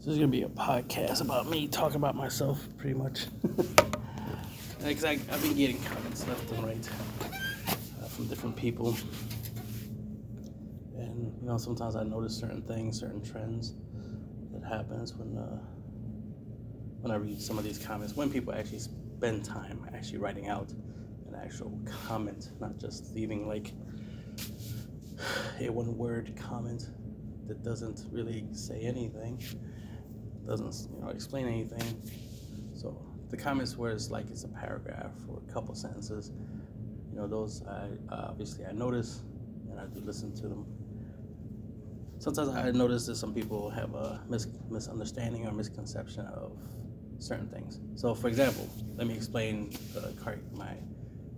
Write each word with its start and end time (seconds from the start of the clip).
This 0.00 0.14
is 0.14 0.16
gonna 0.16 0.28
be 0.28 0.44
a 0.44 0.48
podcast 0.48 1.20
about 1.20 1.50
me 1.50 1.68
talking 1.68 1.96
about 1.96 2.16
myself, 2.16 2.66
pretty 2.78 2.94
much. 2.98 3.26
Because 4.82 5.04
I've 5.04 5.42
been 5.42 5.54
getting 5.54 5.78
comments 5.82 6.26
left 6.26 6.50
and 6.52 6.64
right 6.64 6.90
uh, 8.00 8.06
from 8.06 8.28
different 8.28 8.56
people, 8.56 8.96
and 10.96 11.34
you 11.42 11.46
know 11.46 11.58
sometimes 11.58 11.96
I 11.96 12.02
notice 12.02 12.34
certain 12.34 12.62
things, 12.62 12.98
certain 12.98 13.22
trends 13.22 13.74
that 14.54 14.66
happens 14.66 15.14
when 15.14 15.36
uh, 15.36 15.58
when 17.02 17.12
I 17.12 17.16
read 17.16 17.42
some 17.42 17.58
of 17.58 17.64
these 17.64 17.76
comments. 17.76 18.16
When 18.16 18.30
people 18.30 18.54
actually 18.54 18.78
spend 18.78 19.44
time 19.44 19.86
actually 19.92 20.16
writing 20.16 20.48
out 20.48 20.70
an 21.28 21.34
actual 21.34 21.78
comment, 22.06 22.48
not 22.58 22.78
just 22.78 23.14
leaving 23.14 23.46
like 23.46 23.74
a 25.60 25.68
one 25.68 25.94
word 25.98 26.32
comment 26.36 26.88
that 27.48 27.62
doesn't 27.62 28.06
really 28.10 28.46
say 28.52 28.80
anything 28.80 29.42
doesn't 30.50 30.92
you 30.92 31.00
know 31.00 31.10
explain 31.10 31.46
anything. 31.46 32.02
So 32.74 33.00
the 33.30 33.36
comments 33.36 33.76
where 33.76 33.92
it's 33.92 34.10
like 34.10 34.28
it's 34.30 34.42
a 34.42 34.48
paragraph 34.48 35.12
or 35.28 35.40
a 35.48 35.52
couple 35.52 35.74
sentences, 35.76 36.32
you 37.10 37.16
know, 37.16 37.28
those 37.28 37.62
I 37.66 37.90
uh, 38.12 38.26
obviously 38.30 38.66
I 38.66 38.72
notice 38.72 39.22
and 39.70 39.78
I 39.78 39.86
do 39.86 40.00
listen 40.00 40.34
to 40.36 40.48
them. 40.48 40.66
Sometimes 42.18 42.48
I 42.50 42.70
notice 42.72 43.06
that 43.06 43.16
some 43.16 43.32
people 43.32 43.70
have 43.70 43.94
a 43.94 44.22
mis- 44.28 44.48
misunderstanding 44.68 45.46
or 45.46 45.52
misconception 45.52 46.26
of 46.26 46.52
certain 47.18 47.48
things. 47.48 47.80
So, 47.94 48.14
for 48.14 48.28
example, 48.28 48.68
let 48.96 49.06
me 49.06 49.14
explain 49.14 49.72
card, 50.22 50.42
my 50.52 50.74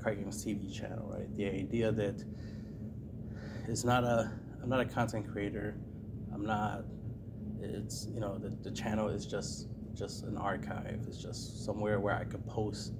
card 0.02 0.18
games 0.18 0.44
TV 0.44 0.72
channel. 0.74 1.12
Right, 1.14 1.32
the 1.36 1.46
idea 1.46 1.92
that 1.92 2.24
it's 3.68 3.84
not 3.84 4.04
a 4.04 4.32
I'm 4.62 4.70
not 4.70 4.80
a 4.80 4.86
content 4.86 5.30
creator. 5.30 5.76
I'm 6.32 6.46
not 6.46 6.84
it's 7.62 8.08
you 8.12 8.20
know 8.20 8.38
the, 8.38 8.50
the 8.62 8.70
channel 8.70 9.08
is 9.08 9.26
just 9.26 9.68
just 9.94 10.24
an 10.24 10.36
archive. 10.36 11.00
It's 11.06 11.18
just 11.18 11.64
somewhere 11.64 12.00
where 12.00 12.14
I 12.14 12.24
could 12.24 12.46
post 12.46 12.92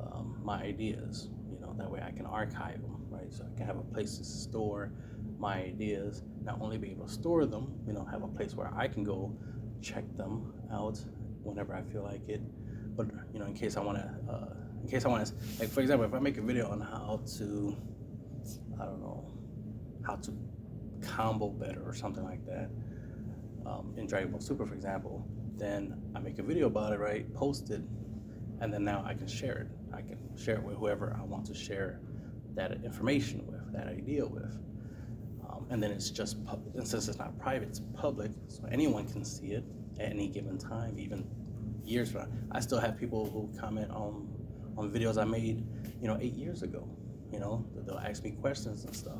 um, 0.00 0.40
my 0.42 0.62
ideas. 0.62 1.28
You 1.50 1.60
know 1.60 1.74
that 1.78 1.90
way 1.90 2.02
I 2.06 2.10
can 2.10 2.26
archive 2.26 2.80
them, 2.82 3.06
right? 3.10 3.32
So 3.32 3.44
I 3.44 3.56
can 3.56 3.66
have 3.66 3.78
a 3.78 3.82
place 3.82 4.18
to 4.18 4.24
store 4.24 4.92
my 5.38 5.62
ideas. 5.62 6.22
Not 6.42 6.60
only 6.60 6.78
be 6.78 6.90
able 6.90 7.06
to 7.06 7.12
store 7.12 7.46
them, 7.46 7.74
you 7.86 7.92
know, 7.92 8.04
have 8.04 8.22
a 8.22 8.28
place 8.28 8.54
where 8.54 8.72
I 8.76 8.88
can 8.88 9.04
go 9.04 9.36
check 9.80 10.04
them 10.16 10.52
out 10.72 10.98
whenever 11.42 11.74
I 11.74 11.82
feel 11.82 12.02
like 12.02 12.28
it. 12.28 12.42
But 12.96 13.06
you 13.32 13.38
know, 13.38 13.46
in 13.46 13.54
case 13.54 13.76
I 13.76 13.80
want 13.80 13.98
to, 13.98 14.32
uh, 14.32 14.54
in 14.82 14.88
case 14.88 15.04
I 15.04 15.08
want 15.08 15.26
to, 15.26 15.32
like 15.60 15.70
for 15.70 15.80
example, 15.80 16.06
if 16.06 16.14
I 16.14 16.18
make 16.18 16.36
a 16.36 16.42
video 16.42 16.68
on 16.70 16.80
how 16.80 17.20
to, 17.38 17.76
I 18.80 18.84
don't 18.84 19.00
know, 19.00 19.26
how 20.06 20.16
to 20.16 20.32
combo 21.00 21.48
better 21.48 21.82
or 21.86 21.94
something 21.94 22.24
like 22.24 22.44
that 22.46 22.70
um, 23.66 23.94
in 23.96 24.06
Dragon 24.06 24.30
Ball 24.30 24.40
Super, 24.40 24.66
for 24.66 24.74
example, 24.74 25.26
then 25.56 26.00
I 26.14 26.20
make 26.20 26.38
a 26.38 26.42
video 26.42 26.66
about 26.66 26.92
it, 26.92 26.98
right? 26.98 27.32
Post 27.34 27.70
it, 27.70 27.82
and 28.60 28.72
then 28.72 28.84
now 28.84 29.04
I 29.06 29.14
can 29.14 29.26
share 29.26 29.58
it. 29.58 29.68
I 29.92 30.02
can 30.02 30.18
share 30.36 30.56
it 30.56 30.62
with 30.62 30.76
whoever 30.76 31.16
I 31.18 31.24
want 31.24 31.46
to 31.46 31.54
share 31.54 32.00
that 32.54 32.84
information 32.84 33.46
with, 33.46 33.72
that 33.72 33.88
idea 33.88 34.26
with. 34.26 34.58
Um, 35.48 35.66
and 35.70 35.82
then 35.82 35.90
it's 35.90 36.10
just, 36.10 36.44
public. 36.44 36.74
and 36.74 36.86
since 36.86 37.08
it's 37.08 37.18
not 37.18 37.38
private, 37.38 37.68
it's 37.68 37.80
public, 37.94 38.30
so 38.48 38.64
anyone 38.70 39.06
can 39.08 39.24
see 39.24 39.48
it 39.48 39.64
at 39.98 40.10
any 40.10 40.28
given 40.28 40.58
time, 40.58 40.98
even 40.98 41.26
years 41.84 42.10
from 42.10 42.22
now. 42.22 42.28
I 42.52 42.60
still 42.60 42.78
have 42.78 42.96
people 42.98 43.28
who 43.30 43.48
comment 43.58 43.90
on 43.90 44.28
on 44.76 44.90
videos 44.90 45.20
I 45.20 45.24
made, 45.24 45.66
you 46.00 46.06
know, 46.06 46.16
eight 46.20 46.34
years 46.34 46.62
ago. 46.62 46.88
You 47.32 47.40
know, 47.40 47.66
they'll 47.84 47.98
ask 47.98 48.22
me 48.22 48.30
questions 48.30 48.84
and 48.84 48.94
stuff. 48.94 49.18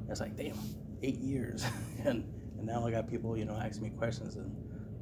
And 0.00 0.10
it's 0.10 0.20
like, 0.20 0.36
damn, 0.36 0.58
eight 1.02 1.18
years, 1.20 1.64
and 2.04 2.24
and 2.66 2.74
now 2.74 2.86
I 2.86 2.90
got 2.90 3.08
people, 3.08 3.36
you 3.36 3.44
know, 3.44 3.54
asking 3.54 3.84
me 3.84 3.90
questions 3.90 4.36
and 4.36 4.54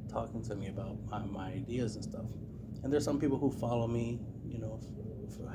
talking 0.09 0.43
to 0.43 0.55
me 0.55 0.67
about 0.67 0.97
my, 1.09 1.19
my 1.25 1.47
ideas 1.47 1.95
and 1.95 2.03
stuff. 2.03 2.25
And 2.83 2.93
there's 2.93 3.03
some 3.03 3.19
people 3.19 3.37
who 3.37 3.51
follow 3.51 3.87
me, 3.87 4.19
you 4.47 4.59
know, 4.59 4.79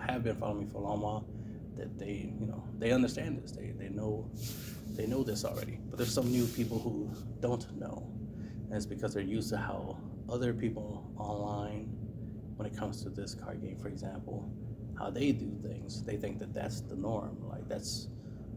have 0.06 0.24
been 0.24 0.36
following 0.36 0.64
me 0.64 0.66
for 0.66 0.78
a 0.78 0.80
long 0.80 1.00
while, 1.00 1.26
that 1.76 1.98
they, 1.98 2.32
you 2.38 2.46
know, 2.46 2.64
they 2.78 2.90
understand 2.90 3.40
this. 3.40 3.52
They, 3.52 3.72
they 3.78 3.88
know, 3.88 4.28
they 4.88 5.06
know 5.06 5.22
this 5.22 5.44
already. 5.44 5.78
But 5.88 5.98
there's 5.98 6.12
some 6.12 6.28
new 6.30 6.46
people 6.46 6.80
who 6.80 7.10
don't 7.40 7.70
know, 7.78 8.10
and 8.66 8.74
it's 8.74 8.86
because 8.86 9.14
they're 9.14 9.22
used 9.22 9.50
to 9.50 9.58
how 9.58 9.96
other 10.28 10.52
people 10.52 11.12
online, 11.16 11.84
when 12.56 12.66
it 12.66 12.76
comes 12.76 13.02
to 13.04 13.08
this 13.08 13.34
card 13.34 13.62
game, 13.62 13.78
for 13.78 13.88
example, 13.88 14.52
how 14.98 15.10
they 15.10 15.32
do 15.32 15.56
things. 15.62 16.02
They 16.02 16.16
think 16.16 16.40
that 16.40 16.52
that's 16.52 16.80
the 16.80 16.96
norm. 16.96 17.38
Like 17.48 17.68
that's, 17.68 18.08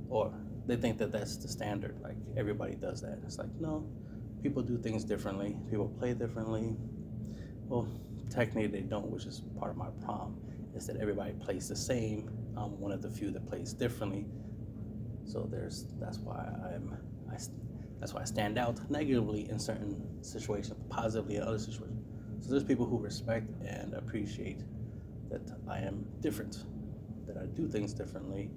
or 0.09 0.33
they 0.65 0.75
think 0.75 0.97
that 0.99 1.11
that's 1.11 1.37
the 1.37 1.47
standard. 1.47 1.99
Like 2.01 2.15
everybody 2.37 2.75
does 2.75 3.01
that. 3.01 3.19
It's 3.25 3.37
like 3.37 3.49
no, 3.59 3.85
people 4.41 4.61
do 4.61 4.77
things 4.77 5.03
differently. 5.03 5.57
People 5.69 5.89
play 5.99 6.13
differently. 6.13 6.75
Well, 7.67 7.87
technically 8.29 8.67
they 8.67 8.81
don't, 8.81 9.09
which 9.09 9.25
is 9.25 9.41
part 9.59 9.71
of 9.71 9.77
my 9.77 9.89
problem. 10.03 10.37
Is 10.75 10.87
that 10.87 10.97
everybody 10.97 11.33
plays 11.33 11.69
the 11.69 11.75
same. 11.75 12.29
I'm 12.57 12.79
one 12.79 12.91
of 12.91 13.01
the 13.01 13.09
few 13.09 13.31
that 13.31 13.47
plays 13.47 13.73
differently. 13.73 14.25
So 15.25 15.47
there's 15.49 15.85
that's 15.99 16.17
why 16.19 16.49
I'm 16.73 16.97
I, 17.31 17.37
that's 17.99 18.13
why 18.13 18.21
I 18.21 18.25
stand 18.25 18.57
out 18.57 18.79
negatively 18.89 19.49
in 19.49 19.59
certain 19.59 20.23
situations, 20.23 20.77
positively 20.89 21.37
in 21.37 21.43
other 21.43 21.59
situations. 21.59 22.03
So 22.41 22.49
there's 22.51 22.63
people 22.63 22.85
who 22.85 22.97
respect 22.97 23.49
and 23.65 23.93
appreciate 23.93 24.59
that 25.29 25.41
I 25.69 25.79
am 25.79 26.05
different, 26.19 26.65
that 27.25 27.37
I 27.37 27.45
do 27.45 27.67
things 27.67 27.93
differently, 27.93 28.49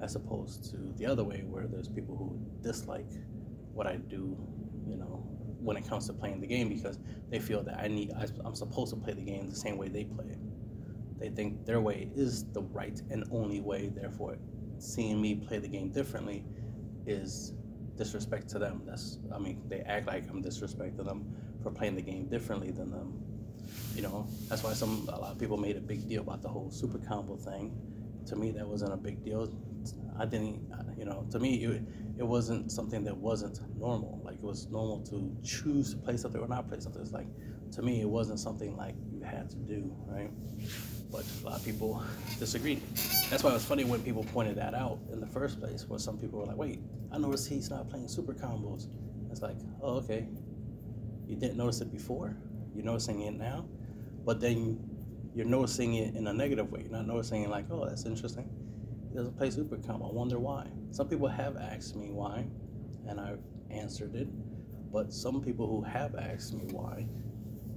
as 0.00 0.14
opposed 0.14 0.70
to 0.70 0.94
the 0.96 1.06
other 1.06 1.24
way 1.24 1.44
where 1.46 1.66
there's 1.66 1.88
people 1.88 2.16
who 2.16 2.38
dislike 2.62 3.10
what 3.72 3.86
I 3.86 3.96
do, 3.96 4.36
you 4.86 4.96
know, 4.96 5.26
when 5.60 5.76
it 5.76 5.88
comes 5.88 6.06
to 6.06 6.12
playing 6.12 6.40
the 6.40 6.46
game 6.46 6.68
because 6.68 6.98
they 7.30 7.38
feel 7.38 7.62
that 7.64 7.78
I 7.78 7.88
need 7.88 8.12
I'm 8.44 8.54
supposed 8.54 8.90
to 8.90 8.96
play 8.96 9.12
the 9.12 9.22
game 9.22 9.48
the 9.48 9.56
same 9.56 9.76
way 9.76 9.88
they 9.88 10.04
play 10.04 10.26
it. 10.26 10.38
They 11.18 11.30
think 11.30 11.66
their 11.66 11.80
way 11.80 12.10
is 12.14 12.44
the 12.52 12.62
right 12.62 13.00
and 13.10 13.24
only 13.32 13.60
way. 13.60 13.88
Therefore, 13.88 14.36
seeing 14.78 15.20
me 15.20 15.34
play 15.34 15.58
the 15.58 15.68
game 15.68 15.90
differently 15.90 16.44
is 17.06 17.54
disrespect 17.96 18.48
to 18.50 18.58
them. 18.58 18.82
That's 18.86 19.18
I 19.34 19.38
mean 19.38 19.62
they 19.66 19.80
act 19.80 20.06
like 20.06 20.28
I'm 20.30 20.42
disrespecting 20.42 21.04
them 21.04 21.34
for 21.62 21.70
playing 21.70 21.96
the 21.96 22.02
game 22.02 22.26
differently 22.26 22.70
than 22.70 22.90
them. 22.90 23.20
You 23.94 24.02
know 24.02 24.28
that's 24.48 24.62
why 24.62 24.72
some 24.74 25.08
a 25.12 25.18
lot 25.18 25.32
of 25.32 25.38
people 25.38 25.56
made 25.56 25.76
a 25.76 25.80
big 25.80 26.08
deal 26.08 26.22
about 26.22 26.42
the 26.42 26.48
whole 26.48 26.70
super 26.70 26.98
combo 26.98 27.36
thing. 27.36 27.76
To 28.26 28.36
me, 28.36 28.52
that 28.52 28.66
wasn't 28.66 28.92
a 28.92 28.96
big 28.96 29.24
deal 29.24 29.50
I 30.18 30.26
didn't, 30.26 30.60
you 30.98 31.04
know, 31.04 31.26
to 31.30 31.38
me, 31.38 31.64
it, 31.64 31.82
it 32.18 32.26
wasn't 32.26 32.72
something 32.72 33.04
that 33.04 33.16
wasn't 33.16 33.60
normal. 33.78 34.20
Like 34.24 34.36
it 34.36 34.42
was 34.42 34.68
normal 34.68 35.00
to 35.06 35.36
choose 35.44 35.92
to 35.92 35.96
play 35.96 36.16
something 36.16 36.40
or 36.40 36.48
not 36.48 36.68
play 36.68 36.80
something. 36.80 37.00
It's 37.00 37.12
like, 37.12 37.28
to 37.72 37.82
me, 37.82 38.00
it 38.00 38.08
wasn't 38.08 38.40
something 38.40 38.76
like 38.76 38.96
you 39.12 39.22
had 39.22 39.48
to 39.50 39.56
do, 39.56 39.94
right? 40.06 40.30
But 41.12 41.24
a 41.42 41.46
lot 41.46 41.58
of 41.58 41.64
people 41.64 42.02
disagreed. 42.38 42.82
That's 43.30 43.44
why 43.44 43.50
it 43.50 43.54
was 43.54 43.64
funny 43.64 43.84
when 43.84 44.02
people 44.02 44.24
pointed 44.24 44.56
that 44.56 44.74
out 44.74 44.98
in 45.12 45.20
the 45.20 45.26
first 45.26 45.60
place, 45.60 45.86
where 45.88 45.98
some 45.98 46.18
people 46.18 46.40
were 46.40 46.46
like, 46.46 46.56
wait, 46.56 46.80
I 47.12 47.18
noticed 47.18 47.48
he's 47.48 47.70
not 47.70 47.88
playing 47.88 48.08
super 48.08 48.34
combos. 48.34 48.86
It's 49.30 49.42
like, 49.42 49.56
oh, 49.82 49.96
okay. 49.98 50.26
You 51.26 51.36
didn't 51.36 51.58
notice 51.58 51.80
it 51.80 51.92
before, 51.92 52.36
you're 52.74 52.84
noticing 52.84 53.20
it 53.20 53.34
now, 53.34 53.66
but 54.24 54.40
then 54.40 54.80
you're 55.34 55.46
noticing 55.46 55.94
it 55.94 56.16
in 56.16 56.26
a 56.26 56.32
negative 56.32 56.72
way. 56.72 56.80
You're 56.80 56.90
not 56.92 57.06
noticing 57.06 57.42
it 57.42 57.50
like, 57.50 57.66
oh, 57.70 57.86
that's 57.86 58.06
interesting 58.06 58.48
doesn't 59.18 59.36
play 59.36 59.50
Super 59.50 59.76
Combo. 59.78 60.08
I 60.08 60.12
wonder 60.12 60.38
why. 60.38 60.68
Some 60.92 61.08
people 61.08 61.26
have 61.26 61.56
asked 61.56 61.96
me 61.96 62.10
why, 62.12 62.46
and 63.08 63.18
I've 63.18 63.40
answered 63.68 64.14
it. 64.14 64.28
But 64.92 65.12
some 65.12 65.42
people 65.42 65.66
who 65.66 65.82
have 65.82 66.14
asked 66.14 66.54
me 66.54 66.66
why, 66.70 67.04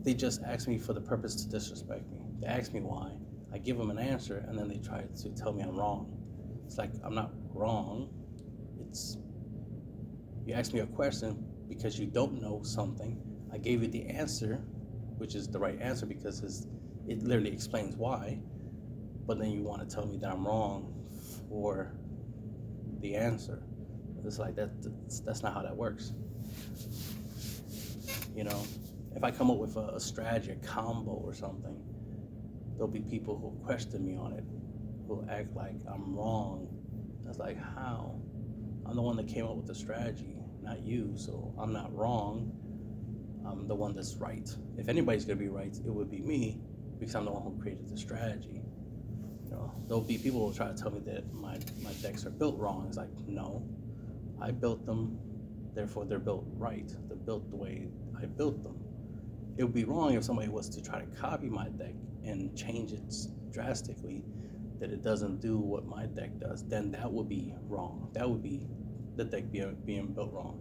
they 0.03 0.13
just 0.13 0.43
ask 0.43 0.67
me 0.67 0.77
for 0.77 0.93
the 0.93 1.01
purpose 1.01 1.33
to 1.43 1.49
disrespect 1.49 2.07
me. 2.11 2.19
They 2.39 2.45
ask 2.45 2.71
me 2.73 2.81
why. 2.81 3.13
I 3.51 3.57
give 3.57 3.79
them 3.79 3.89
an 3.89 3.97
answer, 3.97 4.45
and 4.47 4.55
then 4.57 4.67
they 4.67 4.77
try 4.77 5.01
to 5.01 5.29
tell 5.29 5.51
me 5.51 5.63
I'm 5.63 5.75
wrong. 5.75 6.15
It's 6.67 6.77
like 6.77 6.91
I'm 7.03 7.15
not 7.15 7.31
wrong. 7.55 8.09
It's 8.79 9.17
you 10.45 10.53
ask 10.53 10.73
me 10.73 10.81
a 10.81 10.85
question 10.85 11.43
because 11.67 11.97
you 11.97 12.05
don't 12.05 12.39
know 12.39 12.61
something. 12.61 13.19
I 13.51 13.57
gave 13.57 13.81
you 13.81 13.87
the 13.87 14.05
answer, 14.05 14.61
which 15.17 15.33
is 15.33 15.47
the 15.47 15.57
right 15.57 15.81
answer 15.81 16.05
because 16.05 16.67
it 17.07 17.23
literally 17.23 17.51
explains 17.51 17.95
why. 17.95 18.39
But 19.25 19.39
then 19.39 19.49
you 19.49 19.63
want 19.63 19.89
to 19.89 19.95
tell 19.95 20.05
me 20.05 20.17
that 20.17 20.31
I'm 20.31 20.45
wrong 20.45 21.00
for 21.51 21.91
the 23.01 23.15
answer. 23.15 23.61
It's 24.25 24.39
like 24.39 24.55
that. 24.55 24.69
That's, 25.25 25.43
not 25.43 25.53
how 25.53 25.61
that 25.61 25.75
works. 25.75 26.13
You 28.33 28.45
know, 28.45 28.63
if 29.15 29.23
I 29.23 29.31
come 29.31 29.51
up 29.51 29.57
with 29.57 29.75
a, 29.75 29.95
a 29.95 29.99
strategy, 29.99 30.51
a 30.51 30.55
combo 30.65 31.11
or 31.11 31.33
something, 31.33 31.75
there'll 32.75 32.87
be 32.87 33.01
people 33.01 33.37
who 33.37 33.65
question 33.65 34.05
me 34.05 34.15
on 34.15 34.33
it, 34.33 34.45
who 35.07 35.25
act 35.29 35.53
like 35.55 35.75
I'm 35.91 36.15
wrong. 36.15 36.67
That's 37.25 37.39
like 37.39 37.57
how? 37.75 38.15
I'm 38.85 38.95
the 38.95 39.01
one 39.01 39.17
that 39.17 39.27
came 39.27 39.45
up 39.45 39.55
with 39.55 39.67
the 39.67 39.75
strategy, 39.75 40.37
not 40.61 40.81
you. 40.81 41.13
So 41.15 41.53
I'm 41.59 41.73
not 41.73 41.93
wrong. 41.93 42.51
I'm 43.45 43.67
the 43.67 43.75
one 43.75 43.93
that's 43.93 44.15
right. 44.15 44.49
If 44.77 44.87
anybody's 44.87 45.25
gonna 45.25 45.37
be 45.39 45.49
right, 45.49 45.75
it 45.75 45.91
would 45.91 46.09
be 46.09 46.21
me 46.21 46.61
because 46.99 47.15
I'm 47.15 47.25
the 47.25 47.31
one 47.31 47.43
who 47.43 47.59
created 47.59 47.89
the 47.89 47.97
strategy 47.97 48.60
there'll 49.87 50.01
be 50.01 50.17
people 50.17 50.47
who 50.49 50.55
try 50.55 50.67
to 50.67 50.75
tell 50.75 50.91
me 50.91 50.99
that 51.05 51.33
my, 51.33 51.57
my 51.83 51.93
decks 52.01 52.25
are 52.25 52.31
built 52.31 52.57
wrong. 52.59 52.85
It's 52.87 52.97
like, 52.97 53.09
no, 53.27 53.63
I 54.41 54.51
built 54.51 54.85
them, 54.85 55.19
therefore 55.75 56.05
they're 56.05 56.19
built 56.19 56.45
right. 56.57 56.89
They're 57.07 57.17
built 57.17 57.49
the 57.49 57.57
way 57.57 57.87
I 58.21 58.25
built 58.25 58.63
them. 58.63 58.77
it 59.57 59.63
would 59.63 59.73
be 59.73 59.83
wrong 59.83 60.13
if 60.15 60.23
somebody 60.23 60.49
was 60.49 60.69
to 60.69 60.81
try 60.81 60.99
to 60.99 61.05
copy 61.17 61.49
my 61.49 61.69
deck 61.69 61.93
and 62.25 62.55
change 62.55 62.93
it 62.93 63.13
drastically 63.51 64.23
that 64.79 64.91
it 64.91 65.03
doesn't 65.03 65.41
do 65.41 65.57
what 65.57 65.85
my 65.85 66.05
deck 66.07 66.39
does, 66.39 66.63
then 66.67 66.91
that 66.91 67.11
would 67.11 67.29
be 67.29 67.53
wrong. 67.67 68.09
That 68.13 68.29
would 68.29 68.43
be 68.43 68.67
the 69.15 69.23
deck 69.25 69.51
being, 69.51 69.75
being 69.85 70.07
built 70.07 70.33
wrong. 70.33 70.59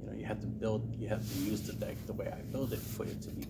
You 0.00 0.08
know, 0.08 0.14
you 0.16 0.24
have 0.26 0.40
to 0.40 0.46
build, 0.46 0.94
you 1.00 1.08
have 1.08 1.28
to 1.32 1.38
use 1.40 1.62
the 1.62 1.72
deck 1.74 1.96
the 2.06 2.12
way 2.12 2.28
I 2.32 2.42
build 2.52 2.72
it 2.72 2.78
for 2.80 3.04
it 3.04 3.20
to 3.22 3.30
be, 3.30 3.46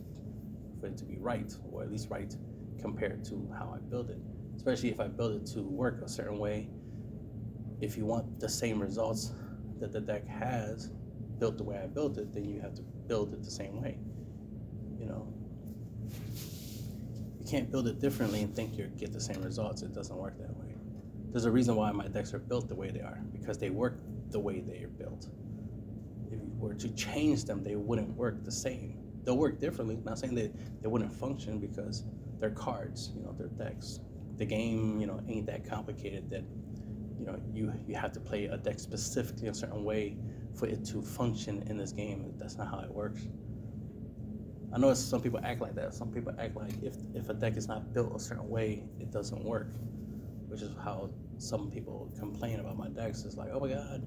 for 0.81 0.87
it 0.87 0.97
to 0.99 1.05
be 1.05 1.19
right, 1.19 1.53
or 1.73 1.83
at 1.83 1.91
least 1.91 2.09
right 2.11 2.35
compared 2.81 3.25
to 3.27 3.51
how 3.59 3.75
I 3.77 3.81
build 3.91 4.11
it. 4.11 4.19
Especially 4.59 4.91
if 4.91 4.99
I 5.01 5.07
build 5.07 5.41
it 5.41 5.47
to 5.53 5.63
work 5.63 6.03
a 6.05 6.09
certain 6.09 6.39
way. 6.39 6.69
If 7.81 7.97
you 7.97 8.05
want 8.05 8.41
the 8.41 8.49
same 8.49 8.83
results 8.83 9.31
that 9.79 9.93
the 9.93 10.01
deck 10.01 10.27
has 10.27 10.91
built 11.39 11.57
the 11.57 11.63
way 11.63 11.79
I 11.79 11.87
built 11.87 12.19
it, 12.19 12.35
then 12.35 12.45
you 12.45 12.61
have 12.61 12.75
to 12.75 12.83
build 13.07 13.33
it 13.33 13.45
the 13.45 13.51
same 13.51 13.81
way. 13.81 13.99
You 14.99 15.07
know, 15.07 15.33
you 17.39 17.47
can't 17.49 17.71
build 17.71 17.87
it 17.87 18.01
differently 18.01 18.43
and 18.43 18.55
think 18.55 18.77
you 18.77 18.91
get 18.99 19.13
the 19.13 19.21
same 19.21 19.41
results. 19.43 19.83
It 19.83 19.95
doesn't 19.95 20.17
work 20.17 20.37
that 20.39 20.55
way. 20.57 20.75
There's 21.31 21.45
a 21.45 21.53
reason 21.53 21.77
why 21.77 21.93
my 21.93 22.09
decks 22.09 22.35
are 22.35 22.41
built 22.41 22.69
the 22.69 22.75
way 22.75 22.91
they 22.91 23.01
are 23.01 23.23
because 23.33 23.59
they 23.59 23.71
work 23.71 24.01
the 24.31 24.41
way 24.41 24.59
they 24.59 24.83
are 24.83 24.89
built. 24.89 25.29
If 26.27 26.33
you 26.33 26.53
were 26.59 26.75
to 26.75 26.89
change 26.91 27.45
them, 27.45 27.63
they 27.63 27.77
wouldn't 27.77 28.11
work 28.17 28.45
the 28.45 28.51
same. 28.51 28.99
They'll 29.23 29.39
work 29.39 29.61
differently. 29.61 29.95
I'm 29.95 30.05
not 30.05 30.19
saying 30.19 30.35
that 30.35 30.83
they 30.83 30.89
wouldn't 30.89 31.15
function 31.15 31.61
because 31.61 32.03
they're 32.41 32.51
cards, 32.51 33.13
you 33.15 33.23
know, 33.23 33.35
they're 33.39 33.47
decks. 33.49 34.01
The 34.39 34.47
game, 34.47 35.01
you 35.01 35.07
know, 35.07 35.21
ain't 35.29 35.47
that 35.47 35.69
complicated 35.69 36.31
that 36.31 36.45
you 37.19 37.27
know 37.27 37.39
you 37.53 37.73
you 37.87 37.95
have 37.97 38.13
to 38.13 38.21
play 38.21 38.47
a 38.47 38.57
deck 38.57 38.79
specifically 38.79 39.49
a 39.49 39.55
certain 39.55 39.85
way 39.85 40.17
for 40.55 40.67
it 40.67 40.85
to 40.87 41.03
function 41.03 41.63
in 41.69 41.77
this 41.77 41.93
game. 41.93 42.33
That's 42.37 42.57
not 42.57 42.69
how 42.69 42.81
it 42.81 42.91
works. 42.91 43.27
I 44.73 44.79
know 44.79 44.93
some 44.95 45.23
people 45.23 45.41
act 45.43 45.61
like 45.61 45.75
that. 45.77 45.95
Some 45.95 46.11
people 46.13 46.33
act 46.39 46.55
like 46.57 46.73
if, 46.83 46.95
if 47.15 47.29
a 47.29 47.35
deck 47.35 47.57
is 47.57 47.69
not 47.69 47.95
built 47.95 48.15
a 48.15 48.19
certain 48.19 48.49
way, 48.49 48.85
it 49.01 49.11
doesn't 49.11 49.43
work, 49.43 49.69
which 50.47 50.61
is 50.61 50.71
how 50.85 51.11
some 51.39 51.71
people 51.71 52.13
complain 52.19 52.61
about 52.61 52.77
my 52.77 52.89
decks. 52.89 53.25
It's 53.25 53.37
like, 53.37 53.49
oh 53.53 53.61
my 53.61 53.69
god, 53.69 54.07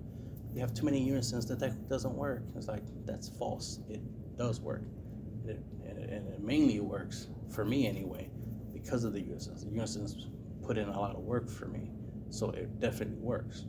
you 0.53 0.59
have 0.59 0.73
too 0.73 0.85
many 0.85 0.99
unisons, 0.99 1.47
the 1.47 1.55
deck 1.55 1.73
doesn't 1.89 2.13
work. 2.13 2.43
It's 2.55 2.67
like, 2.67 2.83
that's 3.05 3.29
false. 3.29 3.79
It 3.89 4.01
does 4.37 4.59
work. 4.59 4.83
It, 5.47 5.59
and, 5.87 5.97
it, 5.97 6.09
and 6.11 6.27
it 6.27 6.41
mainly 6.41 6.79
works, 6.79 7.27
for 7.49 7.65
me 7.65 7.87
anyway, 7.87 8.29
because 8.81 9.03
of 9.03 9.13
the 9.13 9.21
unisons. 9.21 9.63
The 9.63 9.71
unisons 9.71 10.27
put 10.63 10.77
in 10.77 10.89
a 10.89 10.99
lot 10.99 11.15
of 11.15 11.21
work 11.21 11.49
for 11.49 11.67
me, 11.67 11.89
so 12.29 12.49
it 12.51 12.79
definitely 12.79 13.19
works. 13.19 13.65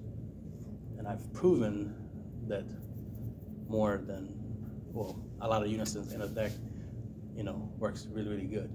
And 0.99 1.09
I've 1.09 1.33
proven 1.33 1.95
that 2.49 2.65
more 3.69 4.03
than, 4.07 4.35
well, 4.93 5.25
a 5.41 5.49
lot 5.49 5.63
of 5.63 5.69
unisons 5.69 6.13
in 6.13 6.23
a 6.23 6.29
deck 6.29 6.53
you 7.37 7.43
know, 7.43 7.71
works 7.79 8.07
really, 8.11 8.29
really 8.29 8.47
good. 8.47 8.71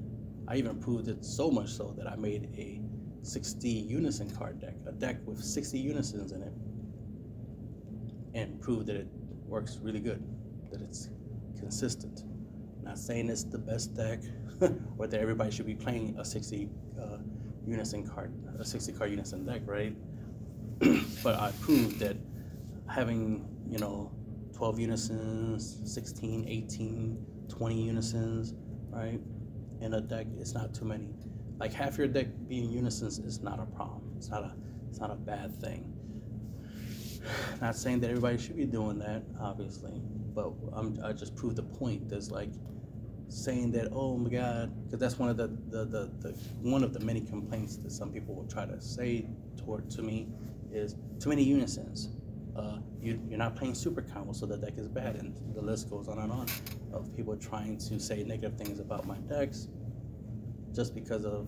I 0.47 0.55
even 0.55 0.79
proved 0.79 1.07
it 1.07 1.23
so 1.23 1.51
much 1.51 1.69
so 1.69 1.93
that 1.97 2.07
I 2.07 2.15
made 2.15 2.49
a 2.57 2.81
60 3.21 3.67
unison 3.67 4.29
card 4.35 4.59
deck, 4.59 4.75
a 4.87 4.91
deck 4.91 5.17
with 5.25 5.43
60 5.43 5.77
unisons 5.77 6.31
in 6.31 6.41
it, 6.41 6.53
and 8.33 8.59
proved 8.61 8.87
that 8.87 8.95
it 8.95 9.07
works 9.45 9.79
really 9.81 9.99
good, 9.99 10.23
that 10.71 10.81
it's 10.81 11.09
consistent. 11.59 12.23
not 12.83 12.97
saying 12.97 13.29
it's 13.29 13.43
the 13.43 13.57
best 13.57 13.95
deck 13.95 14.19
or 14.97 15.07
that 15.07 15.19
everybody 15.19 15.51
should 15.51 15.65
be 15.65 15.75
playing 15.75 16.15
a 16.17 16.25
60 16.25 16.69
uh, 16.99 17.17
unison 17.65 18.07
card, 18.07 18.33
a 18.59 18.65
60 18.65 18.93
card 18.93 19.11
unison 19.11 19.45
deck, 19.45 19.61
right? 19.65 19.95
but 21.23 21.35
I 21.39 21.51
proved 21.61 21.99
that 21.99 22.17
having, 22.89 23.47
you 23.69 23.79
know, 23.79 24.11
12 24.55 24.79
unisons, 24.79 25.81
16, 25.93 26.47
18, 26.47 27.25
20 27.47 27.81
unisons, 27.83 28.53
right? 28.89 29.19
In 29.81 29.93
a 29.93 30.01
deck, 30.01 30.27
it's 30.39 30.53
not 30.53 30.73
too 30.73 30.85
many. 30.85 31.09
Like 31.59 31.73
half 31.73 31.97
your 31.97 32.07
deck 32.07 32.27
being 32.47 32.69
unisons 32.71 33.19
is 33.19 33.41
not 33.41 33.59
a 33.59 33.65
problem. 33.65 34.13
It's 34.17 34.29
not 34.29 34.43
a 34.43 34.55
it's 34.89 34.99
not 34.99 35.11
a 35.11 35.15
bad 35.15 35.59
thing. 35.61 35.93
Not 37.61 37.75
saying 37.75 37.99
that 37.99 38.09
everybody 38.09 38.37
should 38.37 38.55
be 38.55 38.65
doing 38.65 38.99
that, 38.99 39.23
obviously, 39.39 40.01
but 40.33 40.53
I'm, 40.71 40.97
I 41.03 41.11
just 41.11 41.35
proved 41.35 41.57
the 41.57 41.63
point. 41.63 42.07
There's 42.09 42.31
like 42.31 42.51
saying 43.29 43.71
that, 43.71 43.89
oh 43.91 44.17
my 44.17 44.29
God, 44.29 44.71
because 44.85 44.99
that's 44.99 45.19
one 45.19 45.29
of 45.29 45.37
the, 45.37 45.47
the, 45.69 45.85
the, 45.85 46.11
the, 46.19 46.29
one 46.61 46.83
of 46.83 46.93
the 46.93 46.99
many 47.01 47.21
complaints 47.21 47.77
that 47.77 47.91
some 47.91 48.11
people 48.11 48.35
will 48.35 48.47
try 48.47 48.65
to 48.65 48.79
say 48.79 49.27
toward 49.57 49.89
to 49.91 50.01
me 50.01 50.27
is 50.71 50.95
too 51.19 51.29
many 51.29 51.43
unisons 51.43 52.09
uh, 52.57 52.79
you, 52.99 53.21
you're 53.29 53.37
not 53.37 53.55
playing 53.55 53.75
super 53.75 54.01
combo, 54.01 54.33
so 54.33 54.45
the 54.45 54.57
deck 54.57 54.73
is 54.77 54.87
bad, 54.87 55.15
and 55.15 55.35
the 55.53 55.61
list 55.61 55.89
goes 55.89 56.07
on 56.07 56.17
and 56.17 56.31
on 56.31 56.47
of 56.91 57.15
people 57.15 57.35
trying 57.37 57.77
to 57.77 57.99
say 57.99 58.23
negative 58.23 58.57
things 58.57 58.79
about 58.79 59.05
my 59.05 59.17
decks 59.29 59.67
just 60.73 60.95
because 60.95 61.23
of 61.23 61.47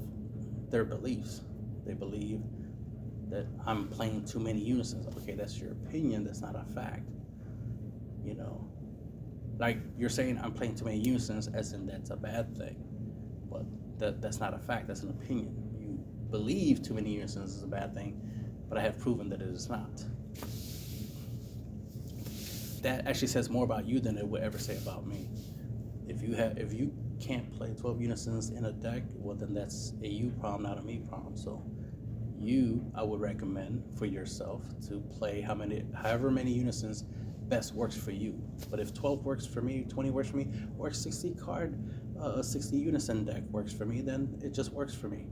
their 0.69 0.85
beliefs. 0.85 1.41
They 1.85 1.93
believe 1.93 2.41
that 3.29 3.47
I'm 3.65 3.87
playing 3.87 4.25
too 4.25 4.39
many 4.39 4.59
unisons. 4.59 5.07
Okay, 5.17 5.33
that's 5.33 5.57
your 5.59 5.71
opinion. 5.71 6.23
That's 6.23 6.41
not 6.41 6.55
a 6.55 6.63
fact. 6.73 7.09
You 8.23 8.35
know, 8.35 8.68
like 9.59 9.77
you're 9.97 10.09
saying 10.09 10.39
I'm 10.43 10.53
playing 10.53 10.75
too 10.75 10.85
many 10.85 10.97
unisons, 10.97 11.47
as 11.53 11.73
in 11.73 11.85
that's 11.85 12.09
a 12.09 12.15
bad 12.17 12.57
thing, 12.57 12.75
but 13.51 13.63
that 13.99 14.21
that's 14.21 14.39
not 14.39 14.53
a 14.53 14.59
fact. 14.59 14.87
That's 14.87 15.03
an 15.03 15.09
opinion. 15.09 15.55
You 15.79 16.03
believe 16.31 16.81
too 16.81 16.93
many 16.95 17.11
unisons 17.11 17.55
is 17.55 17.63
a 17.63 17.67
bad 17.67 17.93
thing, 17.93 18.19
but 18.67 18.77
I 18.77 18.81
have 18.81 18.99
proven 18.99 19.29
that 19.29 19.41
it 19.41 19.49
is 19.49 19.69
not 19.69 20.03
that 22.81 23.07
actually 23.07 23.27
says 23.27 23.49
more 23.49 23.63
about 23.63 23.85
you 23.85 23.99
than 23.99 24.17
it 24.17 24.27
would 24.27 24.41
ever 24.41 24.57
say 24.57 24.77
about 24.77 25.05
me. 25.05 25.29
If 26.07 26.21
you 26.21 26.33
have, 26.35 26.57
if 26.57 26.73
you 26.73 26.91
can't 27.19 27.51
play 27.51 27.73
12 27.73 28.01
unisons 28.01 28.49
in 28.51 28.65
a 28.65 28.71
deck, 28.71 29.03
well, 29.15 29.35
then 29.35 29.53
that's 29.53 29.93
a 30.03 30.07
you 30.07 30.31
problem, 30.39 30.63
not 30.63 30.77
a 30.77 30.81
me 30.81 31.01
problem. 31.07 31.35
So, 31.35 31.63
you, 32.37 32.89
I 32.95 33.03
would 33.03 33.19
recommend 33.19 33.83
for 33.97 34.05
yourself 34.05 34.63
to 34.87 35.01
play 35.17 35.41
how 35.41 35.55
many, 35.55 35.83
however 35.93 36.31
many 36.31 36.53
unisons 36.53 37.03
best 37.49 37.73
works 37.73 37.97
for 37.97 38.11
you. 38.11 38.41
But 38.69 38.79
if 38.79 38.93
12 38.93 39.25
works 39.25 39.45
for 39.45 39.61
me, 39.61 39.85
20 39.89 40.11
works 40.11 40.29
for 40.29 40.37
me, 40.37 40.47
or 40.77 40.91
60 40.91 41.33
card, 41.35 41.77
uh, 42.21 42.41
60 42.41 42.77
unison 42.77 43.25
deck 43.25 43.43
works 43.49 43.73
for 43.73 43.85
me, 43.85 44.01
then 44.01 44.39
it 44.43 44.53
just 44.53 44.71
works 44.71 44.93
for 44.93 45.07
me. 45.07 45.25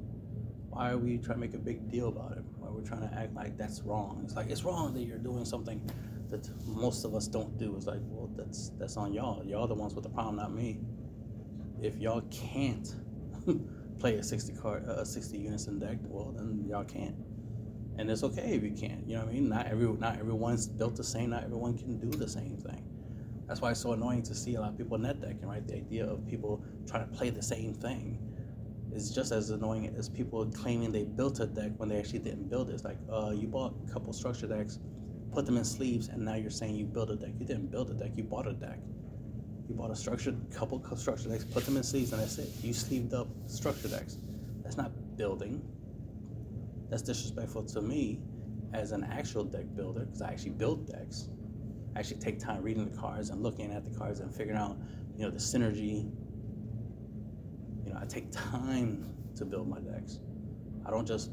Why 0.69 0.91
are 0.91 0.97
we 0.97 1.17
trying 1.17 1.37
to 1.37 1.41
make 1.41 1.53
a 1.53 1.59
big 1.59 1.89
deal 1.89 2.09
about 2.09 2.33
it? 2.33 2.43
Why 2.57 2.67
are 2.67 2.71
we 2.71 2.83
trying 2.83 3.07
to 3.07 3.13
act 3.15 3.33
like 3.33 3.57
that's 3.57 3.81
wrong? 3.81 4.21
It's 4.23 4.35
like 4.35 4.49
it's 4.49 4.63
wrong 4.63 4.93
that 4.93 5.01
you're 5.01 5.17
doing 5.17 5.45
something 5.45 5.81
that 6.29 6.49
most 6.65 7.05
of 7.05 7.15
us 7.15 7.27
don't 7.27 7.57
do. 7.57 7.75
It's 7.75 7.87
like, 7.87 7.99
well, 8.03 8.29
that's 8.35 8.71
that's 8.77 8.97
on 8.97 9.13
y'all. 9.13 9.43
Y'all 9.45 9.67
the 9.67 9.73
ones 9.73 9.95
with 9.95 10.03
the 10.03 10.09
problem, 10.09 10.35
not 10.35 10.53
me. 10.53 10.79
If 11.81 11.97
y'all 11.97 12.21
can't 12.31 12.95
play 13.99 14.15
a 14.15 14.23
60 14.23 14.53
card, 14.53 14.83
a 14.87 15.05
60 15.05 15.37
unison 15.37 15.79
deck, 15.79 15.97
well, 16.03 16.31
then 16.31 16.65
y'all 16.67 16.83
can't. 16.83 17.15
And 17.97 18.09
it's 18.09 18.23
okay 18.23 18.53
if 18.53 18.63
you 18.63 18.71
can't. 18.71 19.07
You 19.07 19.15
know 19.15 19.23
what 19.23 19.29
I 19.29 19.33
mean? 19.33 19.49
Not 19.49 19.67
every 19.67 19.87
not 19.87 20.19
everyone's 20.19 20.67
built 20.67 20.95
the 20.95 21.03
same. 21.03 21.31
Not 21.31 21.43
everyone 21.43 21.77
can 21.77 21.97
do 21.97 22.09
the 22.09 22.27
same 22.27 22.57
thing. 22.57 22.83
That's 23.47 23.61
why 23.61 23.71
it's 23.71 23.79
so 23.79 23.93
annoying 23.93 24.23
to 24.23 24.35
see 24.35 24.55
a 24.55 24.61
lot 24.61 24.71
of 24.71 24.77
people 24.77 24.97
net 24.97 25.21
decking, 25.21 25.47
right? 25.47 25.65
The 25.65 25.75
idea 25.75 26.05
of 26.05 26.27
people 26.27 26.63
trying 26.85 27.07
to 27.09 27.15
play 27.15 27.29
the 27.29 27.41
same 27.41 27.73
thing 27.73 28.19
is 28.93 29.11
just 29.11 29.31
as 29.31 29.49
annoying 29.51 29.93
as 29.97 30.09
people 30.09 30.45
claiming 30.47 30.91
they 30.91 31.05
built 31.05 31.39
a 31.39 31.47
deck 31.47 31.71
when 31.77 31.89
they 31.89 31.97
actually 31.97 32.19
didn't 32.19 32.49
build 32.49 32.69
it. 32.69 32.73
It's 32.73 32.83
like, 32.83 32.97
uh, 33.11 33.31
you 33.31 33.47
bought 33.47 33.73
a 33.87 33.91
couple 33.91 34.11
structure 34.11 34.47
decks 34.47 34.79
put 35.37 35.45
them 35.45 35.57
in 35.57 35.65
sleeves, 35.65 36.07
and 36.07 36.25
now 36.25 36.35
you're 36.35 36.49
saying 36.49 36.75
you 36.75 36.85
built 36.85 37.11
a 37.11 37.15
deck. 37.15 37.29
You 37.39 37.45
didn't 37.45 37.67
build 37.67 37.91
a 37.91 37.93
deck, 37.93 38.11
you 38.15 38.23
bought 38.23 38.47
a 38.47 38.53
deck. 38.53 38.79
You 39.69 39.75
bought 39.75 39.91
a 39.91 39.95
structured 39.95 40.35
couple 40.51 40.83
structure 40.95 41.29
decks, 41.29 41.43
put 41.43 41.65
them 41.65 41.77
in 41.77 41.83
sleeves, 41.83 42.13
and 42.13 42.21
that's 42.21 42.37
it. 42.39 42.49
You 42.63 42.73
sleeved 42.73 43.13
up 43.13 43.27
structure 43.45 43.87
decks. 43.87 44.17
That's 44.63 44.77
not 44.77 44.91
building. 45.15 45.61
That's 46.89 47.01
disrespectful 47.01 47.63
to 47.63 47.81
me 47.81 48.21
as 48.73 48.91
an 48.91 49.03
actual 49.03 49.43
deck 49.43 49.65
builder, 49.75 50.01
because 50.01 50.21
I 50.21 50.29
actually 50.29 50.51
build 50.51 50.87
decks. 50.87 51.29
I 51.95 51.99
actually 51.99 52.19
take 52.19 52.39
time 52.39 52.61
reading 52.61 52.89
the 52.89 52.97
cards 52.97 53.29
and 53.29 53.41
looking 53.41 53.71
at 53.71 53.89
the 53.89 53.97
cards 53.97 54.19
and 54.19 54.33
figuring 54.33 54.59
out, 54.59 54.77
you 55.15 55.23
know, 55.23 55.31
the 55.31 55.39
synergy. 55.39 56.11
You 57.85 57.93
know, 57.93 57.99
I 58.01 58.05
take 58.05 58.31
time 58.31 59.13
to 59.35 59.45
build 59.45 59.67
my 59.67 59.79
decks. 59.79 60.19
I 60.85 60.91
don't 60.91 61.07
just 61.07 61.31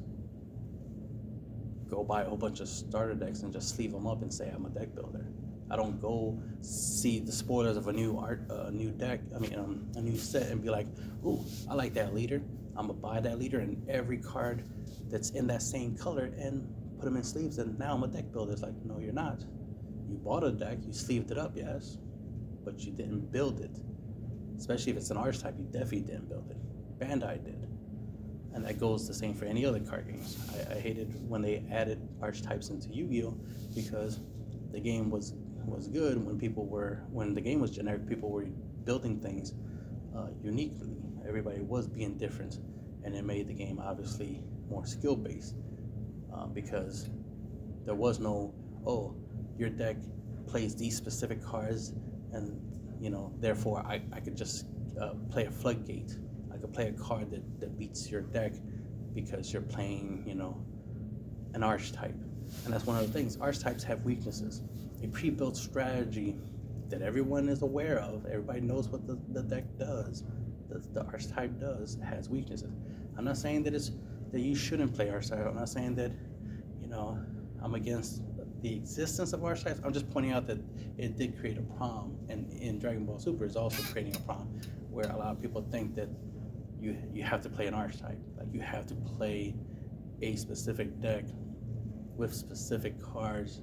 go 1.89 2.03
buy 2.03 2.23
a 2.23 2.25
whole 2.29 2.39
bunch 2.39 2.61
of 2.61 2.69
starter 2.69 3.15
decks 3.15 3.43
and 3.43 3.53
just 3.53 3.77
sleeve 3.77 3.93
them 3.93 4.07
up 4.07 4.23
and 4.23 4.33
say 4.33 4.51
I'm 4.55 4.67
a 4.67 4.71
deck 4.71 4.95
builder. 4.95 5.27
I 5.71 5.77
don't 5.77 6.01
go 6.01 6.43
see 6.61 7.21
the 7.21 7.33
spoilers 7.33 7.77
of 7.77 7.89
a 7.89 7.93
new 7.93 8.19
art, 8.19 8.47
a 8.51 8.67
uh, 8.67 8.71
new 8.71 8.91
deck. 8.91 9.21
I 9.35 9.39
mean, 9.39 9.55
um, 9.55 9.87
a 9.97 10.01
new 10.01 10.17
set, 10.17 10.51
and 10.51 10.63
be 10.63 10.71
like, 10.71 10.87
"Ooh, 11.25 11.45
I 11.69 11.75
like 11.75 11.95
that 11.95 12.15
leader. 12.15 12.43
I'm 12.77 12.89
gonna 12.89 12.95
buy 12.95 13.21
that 13.21 13.39
leader 13.39 13.61
and 13.61 13.89
every 13.89 14.19
card 14.19 14.65
that's 15.11 15.31
in 15.31 15.47
that 15.49 15.63
same 15.63 15.97
color 15.97 16.25
and 16.39 16.69
put 16.99 17.05
them 17.05 17.17
in 17.17 17.25
sleeves, 17.25 17.59
and 17.59 17.79
now 17.79 17.95
I'm 17.95 18.03
a 18.03 18.09
deck 18.09 18.33
builder." 18.33 18.53
It's 18.53 18.63
like, 18.63 18.75
no, 18.85 18.99
you're 18.99 19.13
not. 19.13 19.41
You 20.09 20.17
bought 20.17 20.45
a 20.45 20.53
deck, 20.53 20.79
you 20.87 20.93
sleeved 20.93 21.31
it 21.31 21.39
up, 21.39 21.53
yes, 21.57 21.99
but 22.65 22.81
you 22.81 22.93
didn't 22.93 23.33
build 23.33 23.61
it. 23.61 23.79
Especially 24.57 24.93
if 24.93 24.99
it's 24.99 25.11
an 25.11 25.17
archetype, 25.17 25.55
you 25.59 25.65
definitely 25.65 26.03
didn't 26.03 26.29
build 26.29 26.51
it. 26.51 26.57
Bandai 26.99 27.43
did 27.45 27.65
and 28.55 28.65
that 28.65 28.79
goes 28.79 29.07
the 29.07 29.15
same 29.15 29.35
for 29.35 29.45
any 29.45 29.67
other 29.67 29.81
card 29.81 30.07
games. 30.07 30.39
I, 30.55 30.75
I 30.75 30.81
hated 30.81 31.29
when 31.29 31.43
they 31.43 31.65
added 31.71 32.09
archetypes 32.23 32.71
into 32.71 32.89
Yu-Gi-Oh 32.89 33.37
because 33.75 34.21
the 34.71 34.81
game 34.81 35.11
was 35.11 35.35
was 35.67 35.89
good 35.89 36.25
when 36.25 36.39
people 36.39 36.67
were 36.67 37.03
when 37.11 37.35
the 37.35 37.41
game 37.41 37.61
was 37.61 37.71
generic. 37.73 38.09
People 38.09 38.31
were 38.31 38.47
building 38.85 39.19
things 39.19 39.55
uh, 40.17 40.29
uniquely. 40.43 40.97
Everybody 41.27 41.61
was 41.61 41.87
being 41.89 42.17
different, 42.17 42.59
and 43.05 43.15
it 43.15 43.25
made 43.25 43.49
the 43.49 43.55
game 43.55 43.79
obviously 43.79 44.43
more 44.69 44.87
skill 44.87 45.17
based 45.17 45.55
uh, 46.35 46.47
because 46.47 47.09
there 47.85 47.95
was 47.95 48.19
no 48.19 48.55
oh 48.87 49.15
your 49.59 49.69
deck 49.69 49.97
plays 50.47 50.75
these 50.75 50.97
specific 50.97 51.43
cards 51.43 51.93
and 52.33 52.61
you 53.01 53.11
know 53.11 53.33
therefore 53.41 53.85
I, 53.87 54.03
I 54.13 54.21
could 54.21 54.37
just 54.37 54.67
uh, 55.01 55.15
play 55.31 55.47
a 55.47 55.51
floodgate. 55.51 56.17
I 56.53 56.57
could 56.57 56.73
play 56.73 56.89
a 56.89 56.93
card 56.93 57.31
that, 57.31 57.61
that 57.61 57.79
beats 57.79 58.11
your 58.11 58.23
deck 58.23 58.53
because 59.15 59.53
you're 59.53 59.63
playing 59.63 60.25
you 60.27 60.35
know 60.35 60.65
an 61.55 61.63
archetype 61.63 62.17
and 62.65 62.73
that's 62.73 62.87
one 62.87 62.99
of 62.99 63.07
the 63.07 63.13
things. 63.13 63.37
Archetypes 63.41 63.83
have 63.85 64.05
weaknesses. 64.05 64.63
A 65.03 65.09
pre-built 65.09 65.57
strategy 65.57 66.37
that 66.89 67.03
everyone 67.03 67.49
is 67.49 67.63
aware 67.63 67.99
of 67.99 68.27
everybody 68.27 68.61
knows 68.61 68.89
what 68.89 69.07
the, 69.07 69.19
the 69.33 69.43
deck 69.43 69.65
does 69.79 70.25
the, 70.79 71.05
archetype 71.07 71.59
does 71.59 71.99
has 72.05 72.29
weaknesses 72.29 72.73
i'm 73.17 73.25
not 73.25 73.37
saying 73.37 73.63
that 73.63 73.75
it's 73.75 73.93
that 74.33 74.41
you 74.41 74.55
shouldn't 74.55 74.95
play 74.95 75.11
archetype 75.11 75.47
i'm 75.47 75.57
not 75.57 75.69
saying 75.69 75.95
that 75.95 76.13
you 76.81 76.89
know 76.89 77.19
i'm 77.63 77.75
against 77.75 78.23
the 78.65 78.75
existence 78.75 79.35
of 79.35 79.45
archetypes. 79.45 79.79
I'm 79.85 79.93
just 79.93 80.11
pointing 80.11 80.33
out 80.33 80.47
that 80.47 80.59
it 80.97 81.19
did 81.19 81.39
create 81.39 81.59
a 81.59 81.63
problem, 81.77 82.17
and 82.31 82.51
in 82.51 82.79
Dragon 82.79 83.05
Ball 83.05 83.19
Super 83.19 83.45
is 83.45 83.57
also 83.57 83.83
creating 83.93 84.17
a 84.17 84.21
problem 84.21 84.59
where 84.91 85.05
a 85.11 85.17
lot 85.17 85.33
of 85.33 85.43
people 85.43 85.61
think 85.71 85.95
that 85.97 86.09
you 86.81 86.97
you 87.13 87.23
have 87.23 87.43
to 87.43 87.51
play 87.51 87.67
an 87.67 87.75
archetype, 87.75 88.19
like 88.39 88.49
you 88.53 88.61
have 88.61 88.87
to 88.87 88.95
play 88.95 89.55
a 90.23 90.35
specific 90.37 90.99
deck 91.03 91.25
with 92.17 92.33
specific 92.33 92.99
cards, 93.03 93.61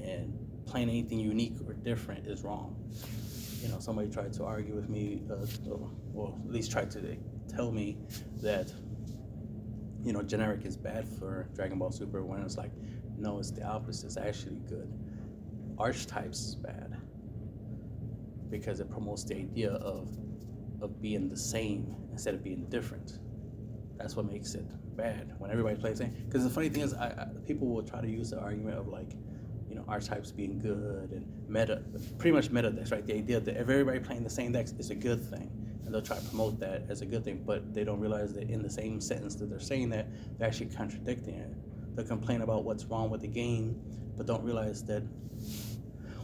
and 0.00 0.32
playing 0.64 0.88
anything 0.88 1.18
unique 1.18 1.56
or 1.66 1.72
different 1.72 2.24
is 2.28 2.44
wrong. 2.44 2.76
You 3.66 3.72
know, 3.72 3.80
somebody 3.80 4.08
tried 4.08 4.32
to 4.34 4.44
argue 4.44 4.74
with 4.74 4.88
me, 4.88 5.22
uh, 5.30 5.46
or 6.14 6.34
at 6.44 6.52
least 6.52 6.70
tried 6.70 6.90
to 6.92 7.16
tell 7.48 7.72
me 7.72 7.98
that 8.42 8.72
you 10.04 10.12
know, 10.12 10.22
generic 10.22 10.64
is 10.64 10.76
bad 10.76 11.04
for 11.18 11.48
Dragon 11.56 11.80
Ball 11.80 11.90
Super 11.90 12.22
when 12.22 12.40
it's 12.42 12.56
like, 12.56 12.70
no, 13.18 13.40
it's 13.40 13.50
the 13.50 13.64
opposite. 13.64 14.06
It's 14.06 14.16
actually 14.16 14.60
good. 14.68 14.88
Archetypes 15.78 16.38
is 16.38 16.54
bad 16.54 16.96
because 18.48 18.78
it 18.78 18.88
promotes 18.88 19.24
the 19.24 19.34
idea 19.34 19.72
of 19.72 20.08
of 20.80 21.00
being 21.02 21.28
the 21.28 21.36
same 21.36 21.96
instead 22.12 22.34
of 22.34 22.44
being 22.44 22.66
different. 22.66 23.18
That's 23.96 24.14
what 24.14 24.30
makes 24.30 24.54
it 24.54 24.64
bad 24.96 25.34
when 25.38 25.50
everybody 25.50 25.74
plays 25.74 25.98
same. 25.98 26.14
Because 26.26 26.44
the 26.44 26.50
funny 26.50 26.68
thing 26.68 26.82
is, 26.82 26.94
I, 26.94 27.06
I, 27.06 27.26
people 27.44 27.66
will 27.66 27.82
try 27.82 28.00
to 28.00 28.08
use 28.08 28.30
the 28.30 28.38
argument 28.38 28.78
of 28.78 28.86
like, 28.86 29.12
archetypes 29.88 30.32
being 30.32 30.58
good 30.58 31.10
and 31.10 31.26
meta, 31.48 31.82
pretty 32.18 32.34
much 32.34 32.50
meta 32.50 32.70
decks, 32.70 32.90
right? 32.90 33.06
The 33.06 33.14
idea 33.14 33.40
that 33.40 33.54
if 33.54 33.60
everybody 33.68 34.00
playing 34.00 34.24
the 34.24 34.30
same 34.30 34.52
decks 34.52 34.72
is 34.78 34.90
a 34.90 34.94
good 34.94 35.22
thing 35.24 35.50
and 35.84 35.94
they'll 35.94 36.02
try 36.02 36.18
to 36.18 36.24
promote 36.24 36.58
that 36.60 36.84
as 36.88 37.00
a 37.00 37.06
good 37.06 37.24
thing, 37.24 37.42
but 37.46 37.72
they 37.72 37.84
don't 37.84 38.00
realize 38.00 38.32
that 38.34 38.50
in 38.50 38.62
the 38.62 38.70
same 38.70 39.00
sentence 39.00 39.36
that 39.36 39.48
they're 39.48 39.60
saying 39.60 39.88
that, 39.90 40.08
they're 40.38 40.48
actually 40.48 40.66
contradicting 40.66 41.34
it. 41.34 41.50
They'll 41.94 42.06
complain 42.06 42.42
about 42.42 42.64
what's 42.64 42.84
wrong 42.86 43.08
with 43.10 43.20
the 43.20 43.28
game, 43.28 43.80
but 44.16 44.26
don't 44.26 44.42
realize 44.42 44.84
that 44.84 45.02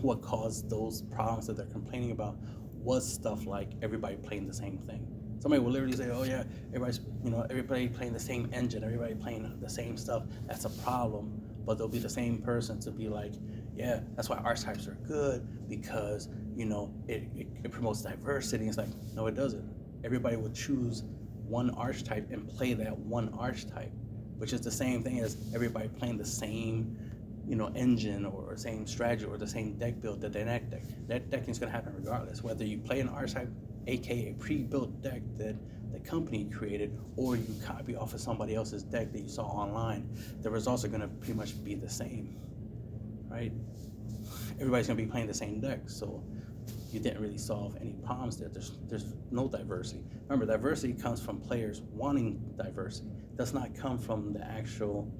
what 0.01 0.21
caused 0.21 0.69
those 0.69 1.03
problems 1.03 1.47
that 1.47 1.57
they're 1.57 1.67
complaining 1.67 2.11
about 2.11 2.37
was 2.75 3.11
stuff 3.11 3.47
like 3.47 3.71
everybody 3.83 4.17
playing 4.17 4.49
the 4.49 4.55
same 4.55 4.79
thing. 4.79 5.07
Somebody 5.39 5.63
will 5.63 5.73
literally 5.73 5.97
say, 5.97 6.11
"Oh 6.11 6.23
yeah, 6.23 6.45
everybody's 6.69 7.01
you 7.25 7.31
know 7.31 7.47
everybody 7.51 7.89
playing 7.89 8.13
the 8.13 8.21
same 8.21 8.49
engine, 8.53 8.85
everybody 8.85 9.15
playing 9.15 9.59
the 9.61 9.69
same 9.69 9.97
stuff." 9.97 10.25
That's 10.47 10.65
a 10.65 10.71
problem. 10.71 11.42
But 11.65 11.79
they'll 11.79 11.89
be 11.89 11.99
the 11.99 12.09
same 12.11 12.39
person 12.39 12.81
to 12.81 12.91
be 12.91 13.09
like, 13.09 13.33
"Yeah, 13.77 14.01
that's 14.17 14.29
why 14.29 14.37
archetypes 14.39 14.87
are 14.89 14.99
good 15.07 15.69
because 15.69 16.29
you 16.57 16.67
know, 16.67 16.93
it, 17.09 17.25
it, 17.35 17.47
it 17.65 17.73
promotes 17.73 18.03
diversity. 18.03 18.69
It's 18.69 18.77
like, 18.77 18.89
no, 19.15 19.27
it 19.27 19.35
doesn't. 19.35 19.69
Everybody 20.05 20.37
will 20.37 20.51
choose 20.51 21.05
one 21.47 21.71
archetype 21.71 22.31
and 22.31 22.49
play 22.49 22.75
that 22.75 22.97
one 22.99 23.33
archetype, 23.39 23.93
which 24.37 24.53
is 24.53 24.61
the 24.61 24.71
same 24.71 25.03
thing 25.03 25.21
as 25.21 25.37
everybody 25.55 25.89
playing 25.89 26.19
the 26.19 26.25
same, 26.25 26.97
you 27.47 27.57
know, 27.57 27.73
engine 27.75 28.25
or 28.27 28.57
same 28.57 28.87
strategy 28.87 29.25
or 29.25 29.37
the 29.37 29.47
same 29.47 29.79
deck 29.79 30.01
build 30.01 30.21
that 30.21 30.33
their 30.33 30.45
net 30.45 30.71
deck. 30.71 30.83
That 31.09 31.31
decking 31.31 31.51
is 31.51 31.59
going 31.59 31.71
to 31.71 31.77
happen 31.77 31.95
regardless, 31.97 32.43
whether 32.43 32.65
you 32.65 32.79
play 32.79 33.01
an 33.01 33.09
archetype, 33.09 33.49
aka 33.87 34.33
pre-built 34.39 35.03
deck 35.03 35.23
that 35.39 35.57
the 35.93 36.01
company 36.01 36.47
created, 36.47 36.99
or 37.17 37.37
you 37.37 37.55
copy 37.65 37.95
off 37.95 38.15
of 38.15 38.21
somebody 38.21 38.55
else's 38.55 38.83
deck 38.83 39.13
that 39.13 39.21
you 39.21 39.29
saw 39.29 39.45
online. 39.45 40.09
The 40.41 40.51
results 40.51 40.85
are 40.85 40.89
going 40.89 41.03
to 41.03 41.09
pretty 41.09 41.35
much 41.35 41.63
be 41.63 41.75
the 41.75 41.89
same, 41.89 42.37
right? 43.29 43.53
Everybody's 44.55 44.87
going 44.87 44.97
to 44.97 45.05
be 45.05 45.11
playing 45.11 45.27
the 45.27 45.35
same 45.35 45.61
deck, 45.61 45.81
so 45.87 46.23
you 46.93 47.01
didn't 47.01 47.21
really 47.21 47.39
solve 47.39 47.77
any 47.81 47.93
problems 48.05 48.39
there. 48.39 48.49
There's 48.49 48.73
there's 48.89 49.15
no 49.31 49.49
diversity. 49.49 50.05
Remember, 50.29 50.47
diversity 50.47 50.95
comes 50.95 51.21
from 51.21 51.41
players 51.41 51.83
wanting 51.93 52.43
diversity. 52.57 53.09
It 53.09 53.37
does 53.37 53.53
not 53.53 53.75
come 53.75 53.99
from 53.99 54.33
the 54.33 54.45
actual 54.45 55.13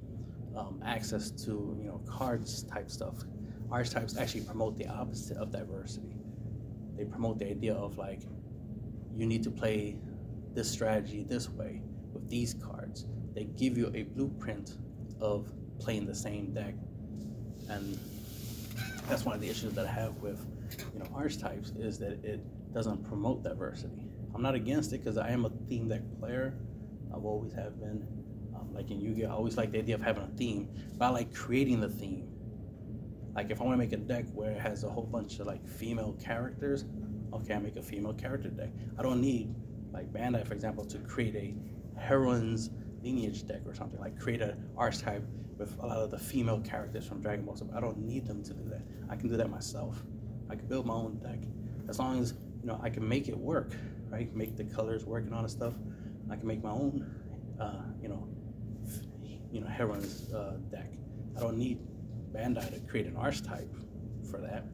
um, 0.55 0.81
access 0.85 1.31
to 1.31 1.77
you 1.79 1.87
know 1.87 2.01
cards 2.07 2.63
type 2.63 2.89
stuff. 2.89 3.15
Archetypes 3.71 4.17
actually 4.17 4.41
promote 4.41 4.77
the 4.77 4.87
opposite 4.87 5.37
of 5.37 5.51
diversity. 5.51 6.15
They 6.95 7.05
promote 7.05 7.39
the 7.39 7.49
idea 7.49 7.73
of 7.73 7.97
like 7.97 8.21
you 9.15 9.25
need 9.25 9.43
to 9.43 9.51
play 9.51 9.97
this 10.53 10.69
strategy 10.69 11.23
this 11.23 11.49
way 11.49 11.81
with 12.13 12.29
these 12.29 12.53
cards. 12.53 13.05
They 13.33 13.45
give 13.45 13.77
you 13.77 13.91
a 13.95 14.03
blueprint 14.03 14.77
of 15.19 15.51
playing 15.79 16.05
the 16.05 16.15
same 16.15 16.53
deck, 16.53 16.75
and 17.69 17.99
that's 19.07 19.25
one 19.25 19.35
of 19.35 19.41
the 19.41 19.49
issues 19.49 19.73
that 19.73 19.85
I 19.85 19.91
have 19.91 20.15
with 20.17 20.45
you 20.93 20.99
know 20.99 21.07
archetypes 21.13 21.71
is 21.77 21.97
that 21.99 22.23
it 22.23 22.41
doesn't 22.73 23.03
promote 23.07 23.43
diversity. 23.43 24.07
I'm 24.33 24.41
not 24.41 24.55
against 24.55 24.93
it 24.93 24.99
because 25.03 25.17
I 25.17 25.29
am 25.29 25.45
a 25.45 25.49
theme 25.67 25.87
deck 25.87 26.01
player. 26.19 26.55
I've 27.15 27.25
always 27.25 27.53
have 27.53 27.79
been. 27.79 28.07
Um, 28.55 28.71
like 28.73 28.91
in 28.91 29.01
Yu-Gi-Oh, 29.01 29.29
I 29.29 29.31
always 29.31 29.57
like 29.57 29.71
the 29.71 29.79
idea 29.79 29.95
of 29.95 30.01
having 30.01 30.23
a 30.23 30.37
theme, 30.37 30.69
but 30.97 31.05
I 31.05 31.09
like 31.09 31.33
creating 31.33 31.81
the 31.81 31.89
theme. 31.89 32.27
Like 33.35 33.49
if 33.49 33.61
I 33.61 33.63
want 33.63 33.73
to 33.73 33.77
make 33.77 33.93
a 33.93 33.97
deck 33.97 34.25
where 34.33 34.51
it 34.51 34.61
has 34.61 34.83
a 34.83 34.89
whole 34.89 35.05
bunch 35.05 35.39
of 35.39 35.47
like 35.47 35.67
female 35.67 36.13
characters, 36.23 36.85
okay, 37.33 37.55
I 37.55 37.59
make 37.59 37.77
a 37.77 37.81
female 37.81 38.13
character 38.13 38.49
deck. 38.49 38.69
I 38.97 39.01
don't 39.01 39.21
need 39.21 39.55
like 39.93 40.11
Bandai, 40.11 40.45
for 40.45 40.53
example, 40.53 40.83
to 40.85 40.97
create 40.99 41.35
a 41.35 41.99
heroines 41.99 42.71
lineage 43.03 43.45
deck 43.47 43.61
or 43.65 43.73
something 43.73 43.99
like 43.99 44.19
create 44.19 44.41
an 44.41 44.69
archetype 44.77 45.23
with 45.57 45.77
a 45.79 45.85
lot 45.85 45.97
of 45.97 46.09
the 46.09 46.17
female 46.17 46.59
characters 46.61 47.05
from 47.05 47.21
Dragon 47.21 47.45
Ball. 47.45 47.55
So 47.55 47.69
I 47.75 47.79
don't 47.79 47.99
need 47.99 48.25
them 48.25 48.43
to 48.43 48.53
do 48.53 48.63
that. 48.69 48.81
I 49.09 49.15
can 49.15 49.29
do 49.29 49.37
that 49.37 49.49
myself. 49.49 50.03
I 50.49 50.55
can 50.55 50.67
build 50.67 50.85
my 50.85 50.93
own 50.93 51.17
deck 51.19 51.39
as 51.89 51.99
long 51.99 52.19
as 52.19 52.33
you 52.61 52.67
know 52.67 52.79
I 52.81 52.89
can 52.89 53.07
make 53.07 53.27
it 53.27 53.37
work, 53.37 53.73
right? 54.09 54.33
Make 54.35 54.55
the 54.57 54.63
colors 54.63 55.05
work 55.05 55.25
and 55.25 55.33
all 55.33 55.41
that 55.41 55.49
stuff. 55.49 55.73
I 56.31 56.35
can 56.35 56.47
make 56.47 56.63
my 56.63 56.71
own, 56.71 57.05
uh, 57.59 57.83
you 58.01 58.07
know, 58.09 58.27
you 59.51 59.61
know, 59.61 59.67
heroines 59.67 60.33
uh, 60.33 60.57
deck. 60.71 60.91
I 61.37 61.41
don't 61.41 61.57
need 61.57 61.79
Bandai 62.33 62.73
to 62.73 62.79
create 62.89 63.05
an 63.05 63.15
archetype 63.17 63.73
for 64.29 64.39
that. 64.41 64.65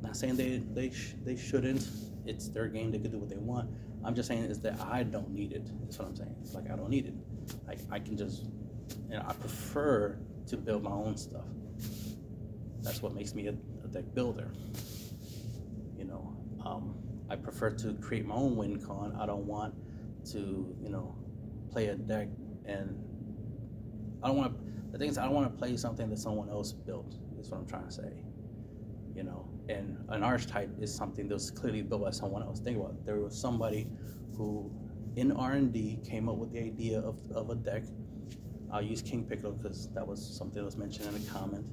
Not 0.00 0.16
saying 0.16 0.36
they 0.36 0.62
they 0.74 0.90
sh- 0.90 1.14
they 1.24 1.36
shouldn't. 1.36 1.88
It's 2.24 2.48
their 2.48 2.68
game. 2.68 2.90
They 2.92 2.98
can 2.98 3.10
do 3.10 3.18
what 3.18 3.28
they 3.28 3.36
want. 3.36 3.68
I'm 4.04 4.14
just 4.14 4.28
saying 4.28 4.44
is 4.44 4.60
that 4.60 4.80
I 4.80 5.02
don't 5.02 5.30
need 5.30 5.52
it. 5.52 5.68
That's 5.80 5.98
what 5.98 6.08
I'm 6.08 6.16
saying. 6.16 6.34
It's 6.42 6.54
like 6.54 6.70
I 6.70 6.76
don't 6.76 6.90
need 6.90 7.06
it. 7.06 7.14
Like 7.66 7.78
I 7.90 7.98
can 7.98 8.16
just, 8.16 8.44
you 9.08 9.16
know, 9.16 9.24
I 9.26 9.32
prefer 9.32 10.18
to 10.48 10.56
build 10.56 10.82
my 10.82 10.90
own 10.90 11.16
stuff. 11.16 11.44
That's 12.82 13.02
what 13.02 13.14
makes 13.14 13.34
me 13.34 13.48
a, 13.48 13.50
a 13.84 13.88
deck 13.88 14.04
builder. 14.14 14.50
You 15.96 16.04
know, 16.04 16.36
um, 16.64 16.94
I 17.28 17.36
prefer 17.36 17.70
to 17.70 17.94
create 17.94 18.24
my 18.24 18.34
own 18.34 18.56
win 18.56 18.80
con. 18.80 19.16
I 19.20 19.26
don't 19.26 19.46
want 19.46 19.74
to, 20.32 20.74
you 20.80 20.88
know, 20.88 21.14
play 21.70 21.88
a 21.88 21.96
deck 21.96 22.28
and 22.64 22.96
I 24.22 24.28
don't 24.28 24.36
want. 24.36 24.92
The 24.92 24.98
thing 24.98 25.10
is, 25.10 25.18
I 25.18 25.24
don't 25.24 25.34
want 25.34 25.52
to 25.52 25.58
play 25.58 25.76
something 25.76 26.08
that 26.10 26.18
someone 26.18 26.48
else 26.48 26.72
built. 26.72 27.14
Is 27.38 27.50
what 27.50 27.58
I'm 27.58 27.66
trying 27.66 27.86
to 27.86 27.92
say. 27.92 28.12
You 29.14 29.22
know, 29.22 29.48
and 29.68 29.98
an 30.08 30.22
archetype 30.22 30.70
is 30.80 30.94
something 30.94 31.28
that 31.28 31.34
was 31.34 31.50
clearly 31.50 31.82
built 31.82 32.02
by 32.02 32.10
someone 32.10 32.42
else. 32.42 32.60
Think 32.60 32.78
about 32.78 32.92
it. 32.92 33.06
There 33.06 33.20
was 33.20 33.38
somebody 33.38 33.88
who, 34.36 34.70
in 35.16 35.32
R&D, 35.32 36.00
came 36.04 36.28
up 36.28 36.36
with 36.36 36.52
the 36.52 36.60
idea 36.60 37.00
of, 37.00 37.18
of 37.32 37.50
a 37.50 37.54
deck. 37.54 37.82
I'll 38.72 38.82
use 38.82 39.02
King 39.02 39.24
Piccolo 39.24 39.52
because 39.52 39.88
that 39.94 40.06
was 40.06 40.24
something 40.24 40.58
that 40.58 40.64
was 40.64 40.76
mentioned 40.76 41.14
in 41.14 41.22
a 41.22 41.24
comment 41.30 41.66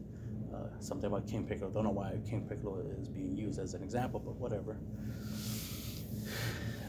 uh, 0.55 0.67
something 0.79 1.07
about 1.07 1.27
King 1.27 1.45
Piccolo. 1.45 1.69
Don't 1.69 1.83
know 1.83 1.91
why 1.91 2.17
King 2.27 2.47
Piccolo 2.47 2.83
is 2.99 3.07
being 3.07 3.35
used 3.35 3.59
as 3.59 3.73
an 3.73 3.83
example, 3.83 4.19
but 4.19 4.35
whatever. 4.35 4.77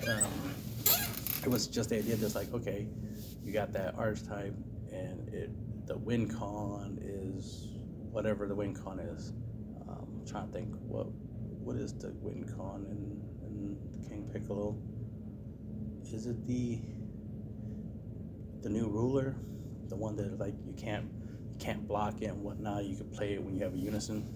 Um, 0.08 0.54
it 1.42 1.48
was 1.48 1.66
just 1.66 1.90
the 1.90 1.98
idea 1.98 2.16
that's 2.16 2.34
like, 2.34 2.52
okay, 2.54 2.86
you 3.44 3.52
got 3.52 3.72
that 3.72 3.94
archetype, 3.96 4.54
and 4.92 5.28
it 5.32 5.50
the 5.86 5.96
win 5.96 6.28
con 6.28 6.98
is 7.00 7.68
whatever 8.10 8.46
the 8.46 8.54
win 8.54 8.74
con 8.74 8.98
is. 8.98 9.32
Trying 10.26 10.48
to 10.48 10.52
think 10.52 10.74
what 10.86 11.06
what 11.62 11.76
is 11.76 11.92
the 11.94 12.12
win 12.20 12.44
con 12.56 12.86
in, 12.90 13.46
in 13.46 14.08
King 14.08 14.28
Piccolo? 14.32 14.76
Is 16.12 16.26
it 16.26 16.46
the 16.46 16.80
the 18.62 18.68
new 18.68 18.88
ruler, 18.88 19.36
the 19.88 19.96
one 19.96 20.16
that 20.16 20.38
like 20.38 20.54
you 20.66 20.72
can't 20.72 21.04
you 21.04 21.56
can't 21.58 21.86
block 21.86 22.20
it 22.20 22.26
and 22.26 22.42
whatnot. 22.42 22.84
You 22.84 22.96
can 22.96 23.08
play 23.10 23.34
it 23.34 23.42
when 23.42 23.54
you 23.54 23.62
have 23.62 23.74
a 23.74 23.78
unison. 23.78 24.28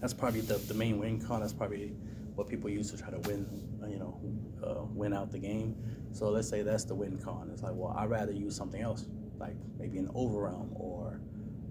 That's 0.00 0.12
probably 0.12 0.40
the, 0.40 0.58
the 0.58 0.74
main 0.74 0.98
win 0.98 1.20
con. 1.20 1.40
That's 1.40 1.52
probably 1.52 1.94
what 2.34 2.48
people 2.48 2.68
use 2.68 2.90
to 2.90 2.96
try 2.96 3.10
to 3.10 3.18
win, 3.20 3.46
you 3.88 3.98
know, 3.98 4.20
uh, 4.66 4.84
win 4.92 5.12
out 5.12 5.30
the 5.30 5.38
game. 5.38 5.76
So 6.10 6.30
let's 6.30 6.48
say 6.48 6.62
that's 6.62 6.84
the 6.84 6.94
win 6.94 7.18
con. 7.18 7.50
It's 7.52 7.62
like, 7.62 7.74
well, 7.74 7.94
I'd 7.96 8.10
rather 8.10 8.32
use 8.32 8.56
something 8.56 8.80
else, 8.80 9.06
like 9.38 9.54
maybe 9.78 9.98
an 9.98 10.08
overrealm 10.08 10.68
or 10.74 11.20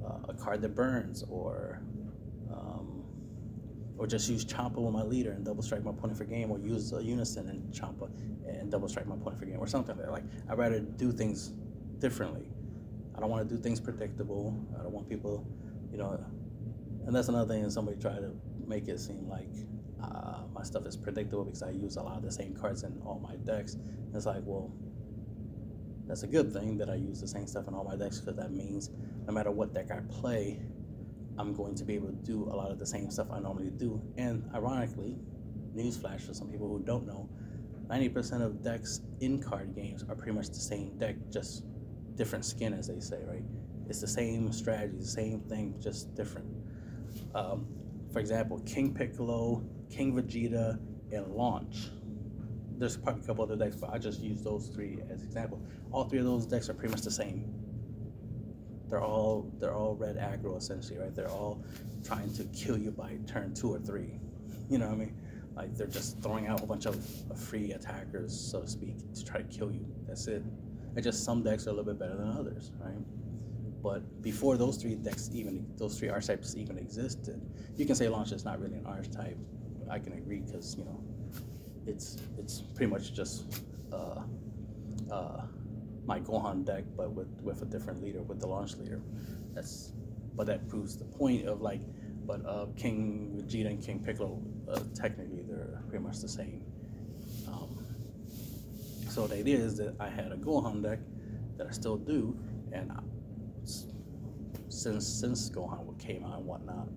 uh, 0.05 0.29
a 0.29 0.33
card 0.33 0.61
that 0.61 0.75
burns 0.75 1.23
or 1.29 1.81
or 4.01 4.07
just 4.07 4.27
use 4.27 4.43
Champa 4.43 4.81
with 4.81 4.91
my 4.91 5.03
leader 5.03 5.31
and 5.33 5.45
double 5.45 5.61
strike 5.61 5.83
my 5.83 5.91
opponent 5.91 6.17
for 6.17 6.23
game, 6.23 6.49
or 6.49 6.57
use 6.57 6.91
a 6.91 7.03
Unison 7.03 7.47
and 7.49 7.71
Champa 7.71 8.09
and 8.47 8.71
double 8.71 8.89
strike 8.89 9.05
my 9.05 9.13
opponent 9.13 9.37
for 9.37 9.45
game, 9.45 9.59
or 9.59 9.67
something 9.67 9.95
like 9.95 10.05
that. 10.05 10.11
Like 10.11 10.23
I'd 10.49 10.57
rather 10.57 10.79
do 10.79 11.11
things 11.11 11.49
differently. 11.99 12.47
I 13.15 13.19
don't 13.19 13.29
want 13.29 13.47
to 13.47 13.55
do 13.55 13.61
things 13.61 13.79
predictable. 13.79 14.59
I 14.79 14.81
don't 14.81 14.91
want 14.91 15.07
people, 15.07 15.45
you 15.91 15.99
know, 15.99 16.19
and 17.05 17.15
that's 17.15 17.27
another 17.27 17.53
thing. 17.53 17.69
Somebody 17.69 18.01
try 18.01 18.13
to 18.13 18.31
make 18.65 18.87
it 18.87 18.99
seem 18.99 19.29
like 19.29 19.53
uh, 20.03 20.45
my 20.51 20.63
stuff 20.63 20.87
is 20.87 20.97
predictable 20.97 21.45
because 21.45 21.61
I 21.61 21.69
use 21.69 21.97
a 21.97 22.01
lot 22.01 22.17
of 22.17 22.23
the 22.23 22.31
same 22.31 22.55
cards 22.55 22.81
in 22.81 22.99
all 23.05 23.19
my 23.19 23.35
decks. 23.35 23.75
And 23.75 24.15
it's 24.15 24.25
like, 24.25 24.41
well, 24.43 24.73
that's 26.07 26.23
a 26.23 26.27
good 26.27 26.51
thing 26.51 26.75
that 26.79 26.89
I 26.89 26.95
use 26.95 27.21
the 27.21 27.27
same 27.27 27.45
stuff 27.45 27.67
in 27.67 27.75
all 27.75 27.83
my 27.83 27.95
decks 27.95 28.19
because 28.19 28.35
that 28.37 28.51
means 28.51 28.89
no 29.27 29.33
matter 29.33 29.51
what 29.51 29.75
deck 29.75 29.91
I 29.91 29.99
play, 30.09 30.59
I'm 31.41 31.53
going 31.53 31.73
to 31.75 31.83
be 31.83 31.95
able 31.95 32.09
to 32.09 32.13
do 32.13 32.43
a 32.51 32.55
lot 32.55 32.69
of 32.69 32.77
the 32.77 32.85
same 32.85 33.09
stuff 33.09 33.31
I 33.31 33.39
normally 33.39 33.71
do. 33.71 33.99
And 34.15 34.47
ironically, 34.53 35.17
newsflash 35.75 36.21
for 36.21 36.35
some 36.35 36.49
people 36.49 36.67
who 36.67 36.83
don't 36.83 37.07
know, 37.07 37.27
90% 37.87 38.43
of 38.43 38.63
decks 38.63 39.01
in 39.21 39.41
card 39.41 39.73
games 39.73 40.05
are 40.07 40.15
pretty 40.15 40.33
much 40.33 40.49
the 40.49 40.59
same 40.59 40.97
deck, 40.99 41.15
just 41.31 41.63
different 42.15 42.45
skin, 42.45 42.73
as 42.73 42.87
they 42.87 42.99
say, 42.99 43.23
right? 43.27 43.43
It's 43.89 43.99
the 43.99 44.07
same 44.07 44.51
strategy, 44.53 44.97
the 44.97 45.05
same 45.05 45.41
thing, 45.41 45.75
just 45.81 46.13
different. 46.13 46.47
Um, 47.33 47.65
for 48.13 48.19
example, 48.19 48.59
King 48.59 48.93
Piccolo, 48.93 49.63
King 49.89 50.13
Vegeta, 50.13 50.79
and 51.11 51.27
Launch. 51.33 51.89
There's 52.77 52.97
probably 52.97 53.23
a 53.23 53.25
couple 53.25 53.43
other 53.43 53.55
decks, 53.55 53.75
but 53.75 53.89
I 53.89 53.97
just 53.97 54.19
use 54.21 54.43
those 54.43 54.67
three 54.67 54.99
as 55.09 55.23
example. 55.23 55.59
All 55.91 56.03
three 56.05 56.19
of 56.19 56.25
those 56.25 56.45
decks 56.45 56.69
are 56.69 56.73
pretty 56.75 56.91
much 56.91 57.01
the 57.01 57.11
same. 57.11 57.60
They're 58.91 59.01
all 59.01 59.49
they're 59.57 59.73
all 59.73 59.95
red 59.95 60.17
aggro 60.17 60.57
essentially, 60.57 60.99
right? 60.99 61.15
They're 61.15 61.29
all 61.29 61.63
trying 62.03 62.33
to 62.33 62.43
kill 62.45 62.77
you 62.77 62.91
by 62.91 63.17
turn 63.25 63.53
two 63.53 63.73
or 63.73 63.79
three. 63.79 64.19
You 64.69 64.79
know 64.79 64.87
what 64.87 64.95
I 64.95 64.97
mean? 64.97 65.15
Like 65.55 65.77
they're 65.77 65.87
just 65.87 66.21
throwing 66.21 66.47
out 66.47 66.61
a 66.61 66.65
bunch 66.65 66.85
of, 66.85 67.05
free 67.37 67.71
attackers, 67.71 68.37
so 68.37 68.61
to 68.61 68.67
speak, 68.67 68.97
to 69.13 69.23
try 69.23 69.41
to 69.41 69.47
kill 69.47 69.71
you. 69.71 69.85
That's 70.07 70.27
it. 70.27 70.43
It's 70.95 71.05
just 71.05 71.23
some 71.23 71.41
decks 71.41 71.67
are 71.67 71.69
a 71.69 71.73
little 71.73 71.85
bit 71.85 71.99
better 71.99 72.17
than 72.17 72.29
others, 72.31 72.71
right? 72.79 72.99
But 73.81 74.21
before 74.21 74.57
those 74.57 74.75
three 74.75 74.95
decks 74.95 75.29
even, 75.33 75.65
those 75.77 75.97
three 75.97 76.09
archetypes 76.09 76.55
even 76.57 76.77
existed, 76.77 77.41
you 77.77 77.85
can 77.85 77.95
say 77.95 78.09
launch 78.09 78.33
is 78.33 78.43
not 78.43 78.59
really 78.59 78.75
an 78.75 78.85
archetype. 78.85 79.37
I 79.89 79.99
can 79.99 80.13
agree 80.13 80.41
because 80.41 80.75
you 80.77 80.83
know, 80.83 81.01
it's 81.87 82.17
it's 82.37 82.61
pretty 82.75 82.91
much 82.91 83.13
just 83.13 83.63
uh, 83.93 84.21
uh, 85.09 85.43
my 86.05 86.19
Gohan 86.19 86.65
deck, 86.65 86.83
but 86.95 87.11
with 87.11 87.29
with 87.41 87.61
a 87.61 87.65
different 87.65 88.01
leader, 88.01 88.21
with 88.21 88.39
the 88.39 88.47
launch 88.47 88.75
leader. 88.77 89.01
That's 89.53 89.93
but 90.35 90.47
that 90.47 90.67
proves 90.69 90.97
the 90.97 91.05
point 91.05 91.47
of 91.47 91.61
like, 91.61 91.81
but 92.25 92.45
uh, 92.45 92.67
King 92.77 93.31
Vegeta 93.35 93.67
and 93.67 93.83
King 93.83 94.03
Piccolo, 94.03 94.41
uh, 94.69 94.79
technically 94.95 95.43
they're 95.47 95.81
pretty 95.89 96.03
much 96.03 96.19
the 96.19 96.29
same. 96.29 96.63
Um, 97.47 97.85
so 99.09 99.27
the 99.27 99.35
idea 99.35 99.57
is 99.57 99.77
that 99.77 99.95
I 99.99 100.09
had 100.09 100.31
a 100.31 100.37
Gohan 100.37 100.81
deck 100.81 100.99
that 101.57 101.67
I 101.67 101.71
still 101.71 101.97
do, 101.97 102.37
and 102.71 102.91
I, 102.91 102.99
since 104.69 105.05
since 105.07 105.49
Gohan 105.49 105.99
came 105.99 106.23
out 106.25 106.37
and 106.37 106.45
whatnot, 106.45 106.87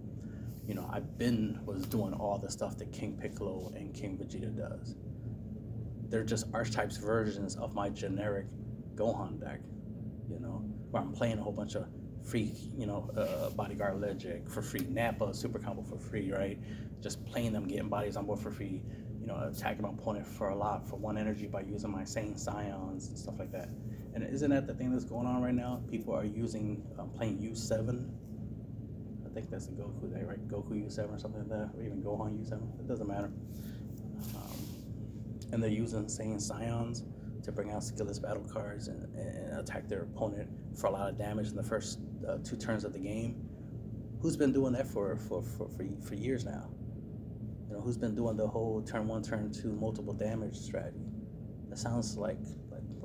you 0.67 0.75
know, 0.75 0.89
I've 0.93 1.19
been 1.19 1.61
was 1.67 1.85
doing 1.87 2.15
all 2.15 2.39
the 2.39 2.51
stuff 2.51 2.79
that 2.79 2.93
King 2.93 3.19
Piccolo 3.21 3.73
and 3.77 3.93
King 3.93 4.17
Vegeta 4.17 4.57
does. 4.57 4.95
They're 6.09 6.25
just 6.25 6.47
archetypes 6.53 6.97
versions 6.97 7.57
of 7.57 7.75
my 7.75 7.89
generic 7.91 8.47
Gohan 8.95 9.41
deck, 9.41 9.61
you 10.29 10.41
know, 10.41 10.65
where 10.91 11.03
I'm 11.03 11.13
playing 11.13 11.39
a 11.39 11.43
whole 11.43 11.53
bunch 11.53 11.75
of 11.75 11.87
free, 12.25 12.53
you 12.77 12.87
know, 12.87 13.11
uh, 13.17 13.51
bodyguard 13.51 14.01
Legic 14.01 14.51
for 14.51 14.63
free, 14.63 14.87
Nappa 14.89 15.35
super 15.35 15.59
combo 15.59 15.83
for 15.83 15.99
free, 15.99 16.33
right? 16.33 16.59
Just 17.03 17.25
playing 17.27 17.53
them, 17.53 17.67
getting 17.67 17.89
bodies 17.89 18.17
on 18.17 18.27
board 18.27 18.41
for 18.41 18.51
free, 18.51 18.83
you 19.21 19.27
know, 19.27 19.37
attacking 19.53 19.83
my 19.83 19.91
opponent 19.91 20.27
for 20.27 20.49
a 20.49 20.57
lot 20.57 20.89
for 20.89 20.97
one 20.97 21.19
energy 21.19 21.47
by 21.47 21.61
using 21.61 21.91
my 21.91 22.03
Saiyan 22.03 22.39
Scions 22.39 23.09
and 23.09 23.19
stuff 23.19 23.35
like 23.39 23.53
that. 23.53 23.69
And 24.15 24.23
isn't 24.23 24.51
that 24.51 24.67
the 24.67 24.75
thing 24.75 24.93
that's 24.93 25.05
going 25.05 25.27
on 25.27 25.43
right 25.43 25.55
now? 25.55 25.83
People 25.91 26.15
are 26.15 26.25
using 26.25 26.83
um, 26.99 27.11
playing 27.11 27.39
U7. 27.39 28.09
I 29.27 29.35
think 29.35 29.51
that's 29.51 29.67
the 29.67 29.73
Goku 29.73 30.15
day, 30.15 30.23
right? 30.25 30.47
Goku 30.49 30.73
U7 30.73 31.15
or 31.15 31.19
something 31.19 31.41
like 31.41 31.51
that, 31.51 31.71
or 31.77 31.83
even 31.83 32.03
Gohan 32.03 32.39
U7. 32.39 32.81
It 32.81 32.87
doesn't 32.87 33.09
matter. 33.09 33.31
Um, 34.37 34.59
and 35.53 35.63
they're 35.63 35.71
using 35.71 36.05
Saiyan 36.05 36.41
Scions 36.41 37.03
to 37.45 37.53
bring 37.53 37.71
out 37.71 37.83
skillless 37.83 38.21
battle 38.21 38.45
cards 38.51 38.89
and, 38.89 39.05
and, 39.15 39.59
attack 39.59 39.89
their 39.89 40.03
opponent 40.03 40.49
for 40.77 40.87
a 40.89 40.91
lot 40.91 41.09
of 41.09 41.19
damage 41.19 41.49
in 41.49 41.57
the 41.57 41.63
first 41.63 41.99
uh, 42.29 42.39
two 42.43 42.57
turns 42.57 42.85
of 42.85 42.93
the 42.93 42.99
game. 42.99 43.37
Who's 44.21 44.37
been 44.37 44.53
doing 44.53 44.73
that 44.73 44.87
for, 44.87 45.17
for, 45.17 45.43
for, 45.43 45.69
for, 45.69 45.85
for 46.03 46.15
years 46.15 46.45
now? 46.45 46.71
You 47.69 47.77
know, 47.77 47.81
who's 47.83 47.99
been 47.99 48.15
doing 48.15 48.37
the 48.37 48.47
whole 48.47 48.83
turn 48.83 49.07
one, 49.07 49.23
turn 49.23 49.53
two, 49.53 49.75
multiple 49.75 50.15
damage 50.15 50.57
strategy? 50.57 51.05
That 51.69 51.79
sounds 51.79 52.17
like 52.17 52.39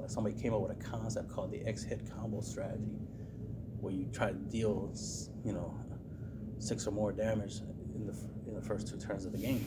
somebody 0.07 0.39
came 0.39 0.53
up 0.53 0.61
with 0.61 0.71
a 0.71 0.83
concept 0.83 1.29
called 1.29 1.51
the 1.51 1.65
X 1.65 1.83
hit 1.83 2.09
combo 2.09 2.41
strategy, 2.41 2.99
where 3.79 3.93
you 3.93 4.07
try 4.13 4.29
to 4.29 4.37
deal, 4.37 4.93
you 5.43 5.53
know, 5.53 5.77
six 6.59 6.87
or 6.87 6.91
more 6.91 7.11
damage 7.11 7.59
in 7.95 8.05
the 8.05 8.15
in 8.47 8.55
the 8.55 8.61
first 8.61 8.87
two 8.87 8.97
turns 8.97 9.25
of 9.25 9.31
the 9.31 9.37
game. 9.37 9.65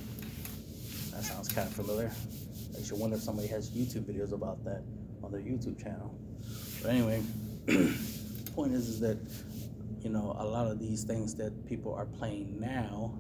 That 1.13 1.25
sounds 1.25 1.49
kind 1.49 1.69
of 1.69 1.75
familiar. 1.75 2.11
I 2.79 2.83
should 2.83 2.99
wonder 2.99 3.17
if 3.17 3.23
somebody 3.23 3.49
has 3.49 3.71
YouTube 3.71 4.05
videos 4.05 4.33
about 4.33 4.65
that 4.65 4.83
on 5.23 5.33
their 5.33 5.41
YouTube 5.41 5.83
channel. 5.83 6.15
But 6.83 6.91
anyway, 6.91 7.23
the 7.67 8.51
point 8.55 8.73
is, 8.73 8.89
is 8.89 9.01
that 9.01 9.19
you 10.03 10.11
know 10.11 10.37
a 10.39 10.45
lot 10.45 10.67
of 10.67 10.79
these 10.79 11.05
things 11.05 11.35
that 11.37 11.67
people 11.67 11.95
are 11.95 12.07
playing 12.07 12.61
now, 12.61 13.19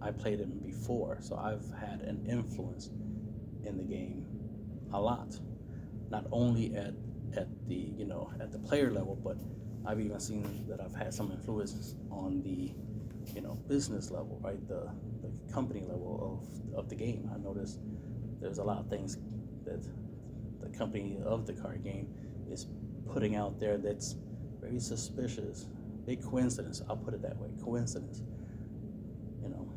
I 0.00 0.10
played 0.10 0.38
them 0.38 0.58
before, 0.64 1.18
so 1.20 1.36
I've 1.36 1.66
had 1.78 2.00
an 2.00 2.26
influence 2.28 2.90
in 3.64 3.76
the 3.76 3.84
game 3.84 4.24
a 4.92 5.00
lot 5.00 5.38
not 6.10 6.26
only 6.32 6.74
at 6.76 6.94
at 7.36 7.48
the 7.68 7.74
you 7.74 8.06
know 8.06 8.32
at 8.40 8.52
the 8.52 8.58
player 8.58 8.90
level, 8.90 9.16
but 9.16 9.36
I've 9.86 10.00
even 10.00 10.18
seen 10.20 10.64
that 10.68 10.80
I've 10.80 10.94
had 10.94 11.12
some 11.12 11.30
influence 11.30 11.94
on 12.10 12.42
the 12.42 12.72
you 13.34 13.42
know 13.42 13.58
business 13.68 14.10
level, 14.10 14.38
right? 14.42 14.66
The 14.68 14.90
the 15.22 15.52
company 15.52 15.80
level 15.80 16.40
of 16.74 16.78
of 16.78 16.88
the 16.88 16.94
game. 16.94 17.30
I 17.34 17.38
noticed 17.38 17.80
there's 18.40 18.58
a 18.58 18.64
lot 18.64 18.78
of 18.78 18.88
things 18.88 19.18
that 19.64 19.82
the 20.60 20.68
company 20.76 21.18
of 21.24 21.46
the 21.46 21.52
card 21.52 21.82
game 21.82 22.08
is 22.50 22.66
putting 23.12 23.36
out 23.36 23.58
there 23.58 23.76
that's 23.78 24.16
very 24.60 24.80
suspicious. 24.80 25.66
Big 26.06 26.22
coincidence. 26.22 26.82
I'll 26.88 26.96
put 26.96 27.14
it 27.14 27.22
that 27.22 27.36
way. 27.36 27.48
Coincidence. 27.62 28.22
You 29.42 29.50
know, 29.50 29.68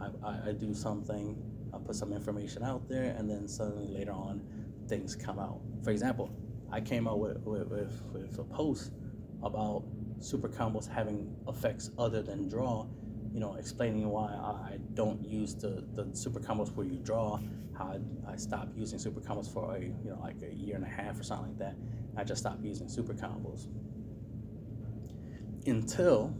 I, 0.00 0.28
I, 0.28 0.48
I 0.48 0.52
do 0.52 0.74
something. 0.74 1.36
I 1.72 1.78
put 1.78 1.96
some 1.96 2.12
information 2.12 2.62
out 2.62 2.88
there, 2.88 3.14
and 3.18 3.28
then 3.28 3.48
suddenly 3.48 3.88
later 3.88 4.12
on, 4.12 4.42
things 4.88 5.16
come 5.16 5.38
out. 5.38 5.60
For 5.82 5.90
example, 5.90 6.30
I 6.70 6.80
came 6.80 7.06
out 7.06 7.18
with, 7.18 7.38
with, 7.44 7.68
with, 7.68 8.02
with 8.12 8.38
a 8.38 8.44
post 8.44 8.92
about 9.42 9.84
super 10.20 10.48
combos 10.48 10.88
having 10.88 11.34
effects 11.48 11.90
other 11.98 12.22
than 12.22 12.48
draw, 12.48 12.86
you 13.34 13.40
know, 13.40 13.56
explaining 13.56 14.08
why 14.08 14.28
I 14.28 14.78
don't 14.94 15.22
use 15.26 15.56
the, 15.56 15.84
the 15.94 16.08
super 16.14 16.38
combos 16.38 16.72
where 16.76 16.86
you 16.86 17.00
draw, 17.00 17.40
how 17.76 17.98
I, 18.26 18.32
I 18.32 18.36
stopped 18.36 18.76
using 18.76 18.96
super 19.00 19.20
combos 19.20 19.52
for 19.52 19.74
a, 19.74 19.80
you 19.80 19.96
know, 20.04 20.20
like 20.22 20.36
a 20.48 20.54
year 20.54 20.76
and 20.76 20.84
a 20.84 20.88
half 20.88 21.18
or 21.18 21.24
something 21.24 21.48
like 21.48 21.58
that. 21.58 21.76
I 22.16 22.22
just 22.22 22.42
stopped 22.42 22.62
using 22.62 22.88
super 22.88 23.12
combos. 23.12 23.66
Until 25.66 26.32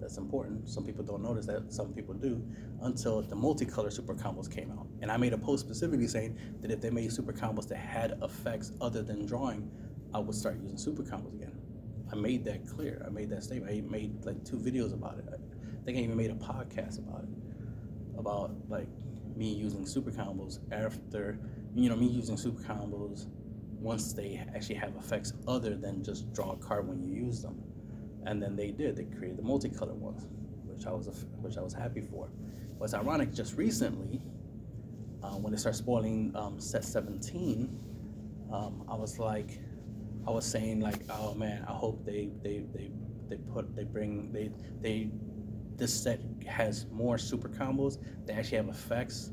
that's 0.00 0.18
important. 0.18 0.68
Some 0.68 0.84
people 0.84 1.02
don't 1.02 1.22
notice 1.22 1.46
that, 1.46 1.72
some 1.72 1.94
people 1.94 2.14
do, 2.14 2.44
until 2.82 3.22
the 3.22 3.34
multicolor 3.34 3.90
super 3.90 4.14
combos 4.14 4.54
came 4.54 4.70
out. 4.70 4.86
And 5.00 5.10
I 5.10 5.16
made 5.16 5.32
a 5.32 5.38
post 5.38 5.64
specifically 5.64 6.08
saying 6.08 6.38
that 6.60 6.70
if 6.70 6.80
they 6.80 6.90
made 6.90 7.10
super 7.10 7.32
combos 7.32 7.66
that 7.68 7.78
had 7.78 8.18
effects 8.22 8.72
other 8.82 9.02
than 9.02 9.24
drawing, 9.24 9.70
I 10.14 10.18
would 10.18 10.34
start 10.34 10.58
using 10.60 10.76
super 10.76 11.02
combos 11.02 11.34
again. 11.34 11.56
I 12.12 12.16
made 12.16 12.44
that 12.44 12.66
clear. 12.66 13.02
I 13.06 13.10
made 13.10 13.30
that 13.30 13.44
statement. 13.44 13.72
I 13.72 13.80
made 13.90 14.24
like 14.24 14.44
two 14.44 14.56
videos 14.56 14.92
about 14.92 15.18
it. 15.18 15.24
Think 15.88 16.00
I 16.00 16.02
even 16.02 16.18
made 16.18 16.30
a 16.30 16.34
podcast 16.34 16.98
about 16.98 17.22
it. 17.22 17.30
About 18.18 18.50
like 18.68 18.90
me 19.34 19.54
using 19.54 19.86
super 19.86 20.10
combos 20.10 20.58
after, 20.70 21.38
you 21.74 21.88
know, 21.88 21.96
me 21.96 22.08
using 22.08 22.36
super 22.36 22.60
combos 22.62 23.24
once 23.80 24.12
they 24.12 24.38
actually 24.54 24.74
have 24.74 24.94
effects 24.96 25.32
other 25.46 25.76
than 25.76 26.04
just 26.04 26.30
draw 26.34 26.52
a 26.52 26.56
card 26.58 26.86
when 26.86 27.00
you 27.00 27.14
use 27.14 27.40
them 27.40 27.58
and 28.26 28.42
then 28.42 28.54
they 28.54 28.70
did. 28.70 28.96
They 28.96 29.04
created 29.04 29.38
the 29.38 29.42
multicolor 29.42 29.94
ones, 29.94 30.26
which 30.66 30.86
I 30.86 30.90
was 30.90 31.24
which 31.40 31.56
I 31.56 31.62
was 31.62 31.72
happy 31.72 32.02
for. 32.02 32.28
What's 32.76 32.92
ironic, 32.92 33.32
just 33.32 33.56
recently, 33.56 34.20
uh, 35.22 35.38
when 35.38 35.54
they 35.54 35.58
started 35.58 35.78
spoiling 35.78 36.32
um, 36.36 36.60
set 36.60 36.84
17, 36.84 37.78
um, 38.52 38.84
I 38.90 38.94
was 38.94 39.18
like, 39.18 39.58
I 40.26 40.32
was 40.32 40.44
saying 40.44 40.80
like, 40.80 41.00
oh 41.08 41.32
man, 41.32 41.64
I 41.66 41.72
hope 41.72 42.04
they 42.04 42.28
they 42.42 42.64
they 42.74 42.90
they 43.30 43.38
put 43.38 43.74
they 43.74 43.84
bring 43.84 44.30
they 44.32 44.50
they 44.82 45.10
this 45.78 45.94
set 45.94 46.20
has 46.46 46.86
more 46.92 47.16
super 47.16 47.48
combos. 47.48 47.98
They 48.26 48.34
actually 48.34 48.58
have 48.58 48.68
effects, 48.68 49.30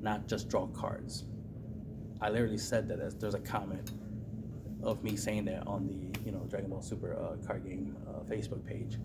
not 0.00 0.28
just 0.28 0.48
draw 0.48 0.66
cards. 0.68 1.24
I 2.20 2.28
literally 2.28 2.58
said 2.58 2.86
that 2.88 3.00
as 3.00 3.14
there's 3.14 3.34
a 3.34 3.40
comment 3.40 3.92
of 4.82 5.02
me 5.02 5.16
saying 5.16 5.46
that 5.46 5.66
on 5.66 5.86
the 5.86 6.20
you 6.24 6.32
know 6.32 6.44
Dragon 6.48 6.70
Ball 6.70 6.82
Super 6.82 7.16
uh, 7.16 7.44
card 7.46 7.64
game 7.64 7.96
uh, 8.08 8.20
Facebook 8.30 8.64
page, 8.64 8.98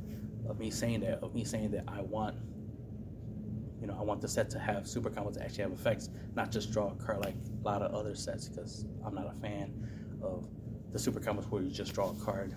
of 0.48 0.60
me 0.60 0.70
saying 0.70 1.00
that 1.02 1.24
of 1.24 1.34
me 1.34 1.46
saying 1.46 1.72
that 1.72 1.86
I 1.88 2.02
want 2.02 2.36
you 3.80 3.88
know 3.88 3.96
I 3.98 4.04
want 4.04 4.22
the 4.22 4.28
set 4.28 4.50
to 4.52 4.60
have 4.60 4.88
super 4.88 5.10
combos 5.10 5.36
that 5.36 5.44
actually 5.44 5.64
have 5.64 5.72
effects, 5.72 6.10
not 6.36 6.52
just 6.52 6.72
draw 6.72 6.92
a 6.92 6.96
card 6.96 7.20
like 7.20 7.36
a 7.36 7.66
lot 7.66 7.82
of 7.82 7.94
other 7.94 8.16
sets 8.16 8.50
because 8.50 8.86
I'm 9.06 9.16
not 9.16 9.34
a 9.34 9.40
fan 9.40 9.74
of 10.22 10.48
the 10.92 11.00
super 11.00 11.20
combos 11.20 11.50
where 11.50 11.62
you 11.62 11.72
just 11.72 11.94
draw 11.94 12.12
a 12.12 12.26
card. 12.26 12.56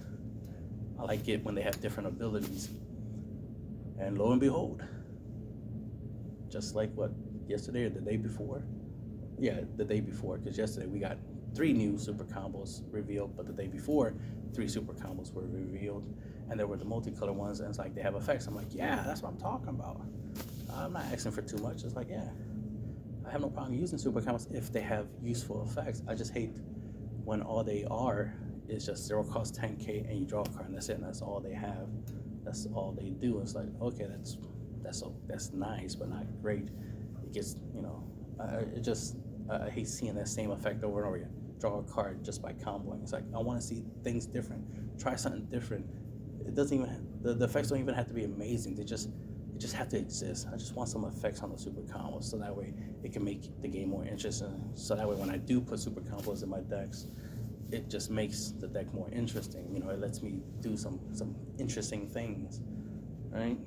I 0.99 1.03
like 1.05 1.29
it 1.29 1.44
when 1.44 1.55
they 1.55 1.62
have 1.62 1.81
different 1.81 2.09
abilities. 2.09 2.70
And 3.99 4.19
lo 4.19 4.33
and 4.33 4.41
behold, 4.41 4.83
just 6.49 6.75
like 6.75 6.93
what 6.95 7.13
yesterday 7.47 7.85
or 7.85 7.91
the 7.91 8.01
day 8.01 8.17
before, 8.17 8.65
yeah, 9.39 9.61
the 9.77 9.85
day 9.85 10.01
before, 10.01 10.39
because 10.39 10.59
yesterday 10.59 10.87
we 10.87 10.99
got 10.99 11.19
three 11.55 11.73
new 11.73 11.99
super 11.99 12.25
combos 12.25 12.83
revealed, 12.91 13.37
but 13.37 13.47
the 13.47 13.53
day 13.53 13.67
before, 13.67 14.15
three 14.55 14.69
super 14.69 14.93
combos 14.93 15.33
were 15.33 15.47
revealed, 15.47 16.15
and 16.51 16.61
there 16.61 16.67
were 16.67 16.77
the 16.77 16.85
multicolor 16.85 17.35
ones, 17.35 17.61
and 17.61 17.69
it's 17.69 17.79
like 17.79 17.95
they 17.95 18.03
have 18.03 18.15
effects. 18.15 18.47
I'm 18.47 18.55
like, 18.55 18.75
yeah, 18.75 19.03
that's 19.07 19.23
what 19.23 19.31
I'm 19.31 19.39
talking 19.39 19.69
about. 19.69 20.01
I'm 20.75 20.93
not 20.93 21.05
asking 21.07 21.33
for 21.33 21.43
too 21.43 21.59
much. 21.59 21.85
It's 21.85 21.97
like, 21.97 22.09
yeah, 22.11 22.29
I 23.27 23.31
have 23.31 23.41
no 23.41 23.49
problem 23.49 23.79
using 23.79 23.99
super 23.99 24.21
combos 24.21 24.53
if 24.55 24.73
they 24.73 24.83
have 24.83 25.07
useful 25.23 25.65
effects. 25.65 26.03
I 26.07 26.15
just 26.15 26.33
hate 26.33 26.57
when 27.25 27.43
all 27.43 27.65
they 27.65 27.85
are 27.91 28.35
is 28.69 28.87
just 28.87 29.07
zero 29.07 29.25
cost 29.25 29.55
10k 29.55 30.09
and 30.09 30.19
you 30.19 30.27
draw 30.27 30.43
a 30.43 30.49
card 30.49 30.67
and 30.67 30.75
that's 30.77 30.89
it, 30.89 30.97
and 30.97 31.05
that's 31.05 31.23
all 31.23 31.41
they 31.41 31.55
have. 31.55 31.89
That's 32.47 32.67
all 32.73 32.97
they 32.99 33.11
do. 33.11 33.41
It's 33.41 33.55
like, 33.55 33.67
okay, 33.83 34.07
that's 34.09 34.39
that's 34.83 35.03
that's 35.27 35.53
nice, 35.53 35.95
but 35.97 36.09
not 36.09 36.25
great. 36.41 36.69
It 37.25 37.35
gets, 37.35 37.57
you 37.75 37.83
know, 37.83 38.05
uh, 38.41 38.63
it 38.75 38.81
just 38.83 39.17
I 39.51 39.69
hate 39.69 39.89
seeing 39.89 40.15
that 40.15 40.29
same 40.29 40.53
effect 40.53 40.85
over 40.85 41.01
and 41.01 41.07
over 41.07 41.17
again. 41.17 41.33
Draw 41.61 41.81
a 41.81 41.83
card 41.83 42.25
just 42.25 42.41
by 42.41 42.53
comboing. 42.53 43.03
It's 43.03 43.13
like 43.13 43.25
I 43.35 43.39
want 43.39 43.61
to 43.61 43.67
see 43.67 43.85
things 44.05 44.27
different. 44.27 44.65
Try 44.99 45.17
something 45.17 45.47
different. 45.47 45.87
It 46.47 46.55
doesn't 46.55 46.77
even 46.77 47.07
the, 47.23 47.35
the 47.35 47.47
effects 47.47 47.69
don't 47.69 47.81
even 47.81 47.95
have 47.95 48.07
to 48.09 48.15
be 48.15 48.25
amazing. 48.25 48.77
They 48.77 48.85
just 48.85 49.11
they 49.53 49.59
just 49.59 49.75
have 49.75 49.89
to 49.89 49.99
exist. 49.99 50.47
I 50.53 50.57
just 50.57 50.77
want 50.77 50.89
some 50.89 51.05
effects 51.05 51.41
on 51.41 51.51
the 51.51 51.59
super 51.59 51.81
combos 51.81 52.25
so 52.25 52.39
that 52.39 52.55
way 52.55 52.75
it 53.03 53.13
can 53.13 53.25
make 53.25 53.61
the 53.61 53.69
game 53.69 53.89
more 53.89 54.05
interesting. 54.05 54.71
So 54.75 54.95
that 54.95 55.09
way 55.09 55.17
when 55.17 55.31
I 55.31 55.39
do 55.39 55.61
put 55.61 55.81
super 55.81 56.01
combos 56.01 56.45
in 56.45 56.49
my 56.49 56.61
decks, 56.61 57.09
it 57.71 57.91
just 57.91 58.11
makes 58.11 58.53
the 58.59 58.69
deck 58.69 58.93
more 58.95 59.09
interesting. 59.11 59.69
You 59.73 59.81
know, 59.81 59.91
it 59.91 59.99
lets 59.99 60.23
me 60.23 60.41
do 60.61 60.77
some 60.77 61.01
some 61.13 61.35
interesting 61.59 62.09
things, 62.09 62.61
right? 63.31 63.59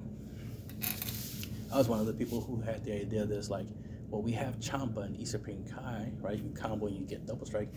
I 1.71 1.77
was 1.77 1.87
one 1.87 1.99
of 1.99 2.07
the 2.07 2.13
people 2.13 2.41
who 2.41 2.59
had 2.61 2.83
the 2.83 2.93
idea 2.93 3.25
that 3.25 3.37
it's 3.37 3.49
like, 3.49 3.67
well, 4.09 4.23
we 4.23 4.31
have 4.31 4.59
Champa 4.59 5.01
and 5.01 5.15
E 5.15 5.25
Kai, 5.71 6.11
right? 6.19 6.37
You 6.37 6.51
combo 6.55 6.87
and 6.87 6.97
you 6.97 7.05
get 7.05 7.27
double 7.27 7.45
strike. 7.45 7.69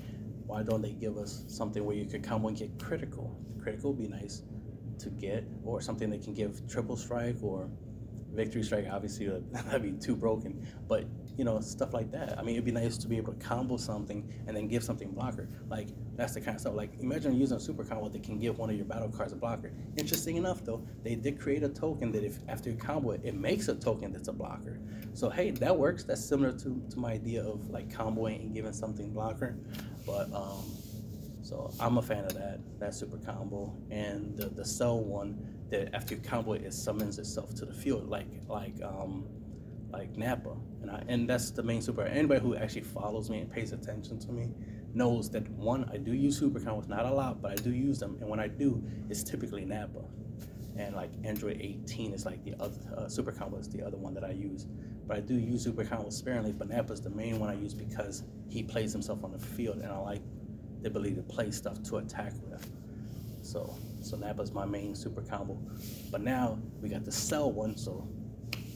Why 0.47 0.63
don't 0.63 0.81
they 0.81 0.93
give 0.93 1.19
us 1.19 1.45
something 1.47 1.85
where 1.85 1.97
you 1.97 2.07
could 2.07 2.23
combo 2.23 2.49
and 2.49 2.57
get 2.57 2.79
critical? 2.79 3.39
Critical 3.63 3.93
would 3.93 4.01
be 4.01 4.09
nice 4.09 4.43
to 4.99 5.11
get, 5.11 5.45
or 5.65 5.81
something 5.81 6.09
that 6.11 6.23
can 6.23 6.33
give 6.33 6.67
triple 6.69 6.97
strike 6.97 7.37
or 7.43 7.69
victory 8.33 8.63
strike. 8.63 8.87
Obviously, 8.91 9.27
that'd 9.53 9.83
be 9.83 9.93
too 9.93 10.17
broken. 10.17 10.67
But 10.89 11.05
you 11.37 11.45
know, 11.45 11.61
stuff 11.61 11.95
like 11.95 12.11
that. 12.13 12.39
I 12.39 12.43
mean, 12.43 12.55
it'd 12.55 12.65
be 12.65 12.73
nice 12.73 12.99
to 12.99 13.09
be 13.09 13.17
able 13.17 13.33
to 13.33 13.39
combo 13.39 13.77
something 13.77 14.31
and 14.47 14.57
then 14.57 14.69
give 14.69 14.85
something 14.85 15.11
blocker. 15.11 15.49
Like 15.69 15.89
that's 16.17 16.35
the 16.35 16.41
kind 16.41 16.55
of 16.55 16.61
stuff. 16.61 16.75
Like 16.75 16.93
imagine 17.01 17.35
using 17.35 17.57
a 17.57 17.61
super 17.61 17.85
combo 17.85 18.09
that 18.09 18.23
can 18.23 18.39
give 18.39 18.59
one 18.59 18.71
of 18.71 18.77
your 18.77 18.85
battle 18.85 19.09
cards 19.09 19.33
a 19.33 19.37
blocker. 19.37 19.73
Interesting 19.97 20.37
enough, 20.37 20.65
though, 20.65 20.87
they 21.03 21.15
did 21.15 21.41
create 21.41 21.63
a 21.63 21.69
token 21.69 22.13
that 22.13 22.25
if 22.25 22.39
after 22.49 22.71
you 22.71 22.77
combo 22.77 23.13
it, 23.13 23.23
it 23.25 23.35
makes 23.35 23.69
a 23.69 23.75
token 23.75 24.13
that's 24.13 24.29
a 24.29 24.33
blocker. 24.33 24.79
So 25.15 25.31
hey, 25.31 25.51
that 25.53 25.77
works. 25.77 26.05
That's 26.05 26.25
similar 26.25 26.53
to, 26.53 26.83
to 26.91 26.99
my 26.99 27.13
idea 27.13 27.43
of 27.43 27.71
like 27.71 27.89
comboing 27.89 28.41
and 28.41 28.55
giving 28.55 28.73
something 28.73 29.13
blocker. 29.13 29.57
But 30.07 30.33
um, 30.35 30.65
so 31.43 31.73
I'm 31.81 31.99
a 31.99 32.03
fan 32.03 32.25
of 32.25 32.35
that. 32.35 32.61
That 32.79 32.95
super 32.95 33.19
combo 33.19 33.75
and 33.91 34.37
the 34.37 34.49
the 34.49 34.65
cell 34.65 35.01
one 35.01 35.39
that 35.71 35.95
after 35.95 36.15
you 36.15 36.21
combo 36.21 36.53
it, 36.53 36.63
it 36.63 36.75
summons 36.75 37.19
itself 37.19 37.55
to 37.55 37.65
the 37.65 37.73
field 37.73 38.09
like 38.09 38.27
like 38.49 38.75
um 38.83 39.25
like 39.93 40.17
Nappa. 40.17 40.57
and 40.81 40.91
I, 40.91 41.05
and 41.09 41.29
that's 41.29 41.51
the 41.51 41.63
main 41.63 41.83
super. 41.83 42.03
Anybody 42.03 42.41
who 42.41 42.57
actually 42.57 42.83
follows 42.83 43.31
me 43.31 43.41
and 43.41 43.51
pays 43.51 43.73
attention 43.73 44.19
to 44.21 44.33
me 44.33 44.49
knows 44.95 45.31
that 45.31 45.49
one, 45.51 45.89
I 45.93 45.97
do 45.99 46.13
use 46.13 46.39
super 46.39 46.61
combos, 46.61 46.89
not 46.89 47.07
a 47.07 47.13
lot, 47.13 47.41
but 47.43 47.53
I 47.53 47.55
do 47.57 47.71
use 47.71 47.99
them, 47.99 48.17
and 48.21 48.29
when 48.29 48.41
I 48.41 48.49
do, 48.49 48.83
it's 49.09 49.23
typically 49.23 49.65
Nappa. 49.65 50.05
and 50.77 50.95
like 50.97 51.11
Android 51.25 51.59
18 51.61 52.15
is 52.15 52.25
like 52.25 52.43
the 52.45 52.55
other 52.61 52.79
uh, 52.97 53.09
super 53.09 53.33
combo 53.33 53.59
is 53.59 53.69
the 53.69 53.83
other 53.87 53.97
one 53.97 54.15
that 54.15 54.25
I 54.25 54.31
use, 54.31 54.67
but 55.07 55.17
I 55.17 55.21
do 55.21 55.35
use 55.35 55.65
super 55.65 55.85
combos 55.85 56.15
sparingly. 56.15 56.53
But 56.53 56.69
Nappa 56.69 56.93
is 56.93 57.01
the 57.01 57.11
main 57.11 57.39
one 57.39 57.51
I 57.51 57.55
use 57.55 57.75
because 57.75 58.25
he 58.49 58.63
plays 58.63 58.93
himself 58.93 59.25
on 59.25 59.33
the 59.33 59.39
field, 59.39 59.79
and 59.79 59.93
I 59.93 59.99
like 59.99 60.23
the 60.81 60.89
ability 60.89 61.15
to 61.17 61.23
play 61.23 61.51
stuff 61.51 61.83
to 61.85 61.99
attack 61.99 62.33
with. 62.43 62.69
So 63.43 63.77
so 64.01 64.17
Nappa's 64.17 64.53
my 64.53 64.65
main 64.65 64.95
super 64.95 65.23
combo, 65.23 65.59
but 66.11 66.23
now 66.23 66.59
we 66.81 66.89
got 66.89 67.05
the 67.05 67.13
Cell 67.13 67.53
one, 67.53 67.77
so 67.77 68.09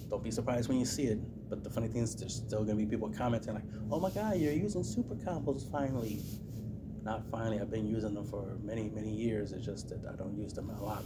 don't 0.09 0.23
be 0.23 0.31
surprised 0.31 0.69
when 0.69 0.79
you 0.79 0.87
see 0.87 1.05
it. 1.05 1.19
But 1.49 1.65
the 1.65 1.71
funny 1.71 1.89
thing 1.89 2.03
is, 2.03 2.15
there's 2.15 2.35
still 2.35 2.65
gonna 2.65 2.77
be 2.77 2.87
people 2.87 3.09
commenting 3.09 3.55
like, 3.55 3.65
"Oh 3.91 4.01
my 4.01 4.11
God, 4.11 4.37
you're 4.37 4.53
using 4.53 4.85
super 4.85 5.15
combos 5.15 5.71
finally." 5.71 6.21
Not 7.03 7.25
finally. 7.27 7.61
I've 7.61 7.71
been 7.71 7.87
using 7.87 8.15
them 8.15 8.25
for 8.25 8.59
many, 8.63 8.91
many 8.91 9.11
years. 9.11 9.53
It's 9.53 9.65
just 9.65 9.89
that 9.91 10.05
I 10.13 10.17
don't 10.17 10.37
use 10.37 10.53
them 10.53 10.71
a 10.71 10.83
lot. 10.83 11.05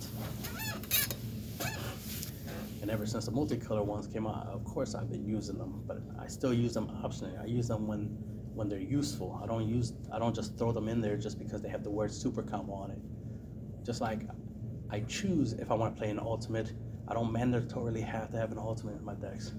And 2.81 2.91
ever 2.91 3.05
since 3.05 3.27
the 3.27 3.33
multicolor 3.33 3.85
ones 3.85 4.07
came 4.07 4.27
out, 4.27 4.47
of 4.47 4.65
course 4.65 4.95
I've 4.95 5.11
been 5.11 5.27
using 5.27 5.59
them, 5.59 5.83
but 5.87 6.01
I 6.19 6.27
still 6.27 6.55
use 6.55 6.73
them 6.73 6.89
optionally. 7.05 7.39
I 7.39 7.45
use 7.45 7.69
them 7.69 7.87
when 7.87 8.17
when 8.55 8.69
they're 8.69 8.79
useful. 8.79 9.39
I 9.43 9.47
don't 9.47 9.69
use 9.69 9.93
I 10.11 10.19
don't 10.19 10.35
just 10.35 10.57
throw 10.57 10.73
them 10.73 10.89
in 10.89 11.01
there 11.01 11.17
just 11.17 11.39
because 11.39 11.61
they 11.61 11.69
have 11.69 11.85
the 11.85 11.91
word 11.91 12.11
super 12.13 12.43
combo 12.43 12.73
on 12.73 12.91
it. 12.91 12.99
Just 13.85 14.01
like 14.01 14.23
I 14.91 15.01
choose 15.01 15.53
if 15.53 15.71
I 15.71 15.75
want 15.75 15.95
to 15.95 16.01
play 16.01 16.11
an 16.11 16.19
ultimate 16.19 16.73
I 17.11 17.15
don't 17.15 17.33
mandatorily 17.33 18.05
have 18.05 18.31
to 18.31 18.37
have 18.39 18.53
an 18.53 18.59
ultimate 18.59 18.97
in 18.97 19.05
my 19.05 19.15
decks. 19.15 19.53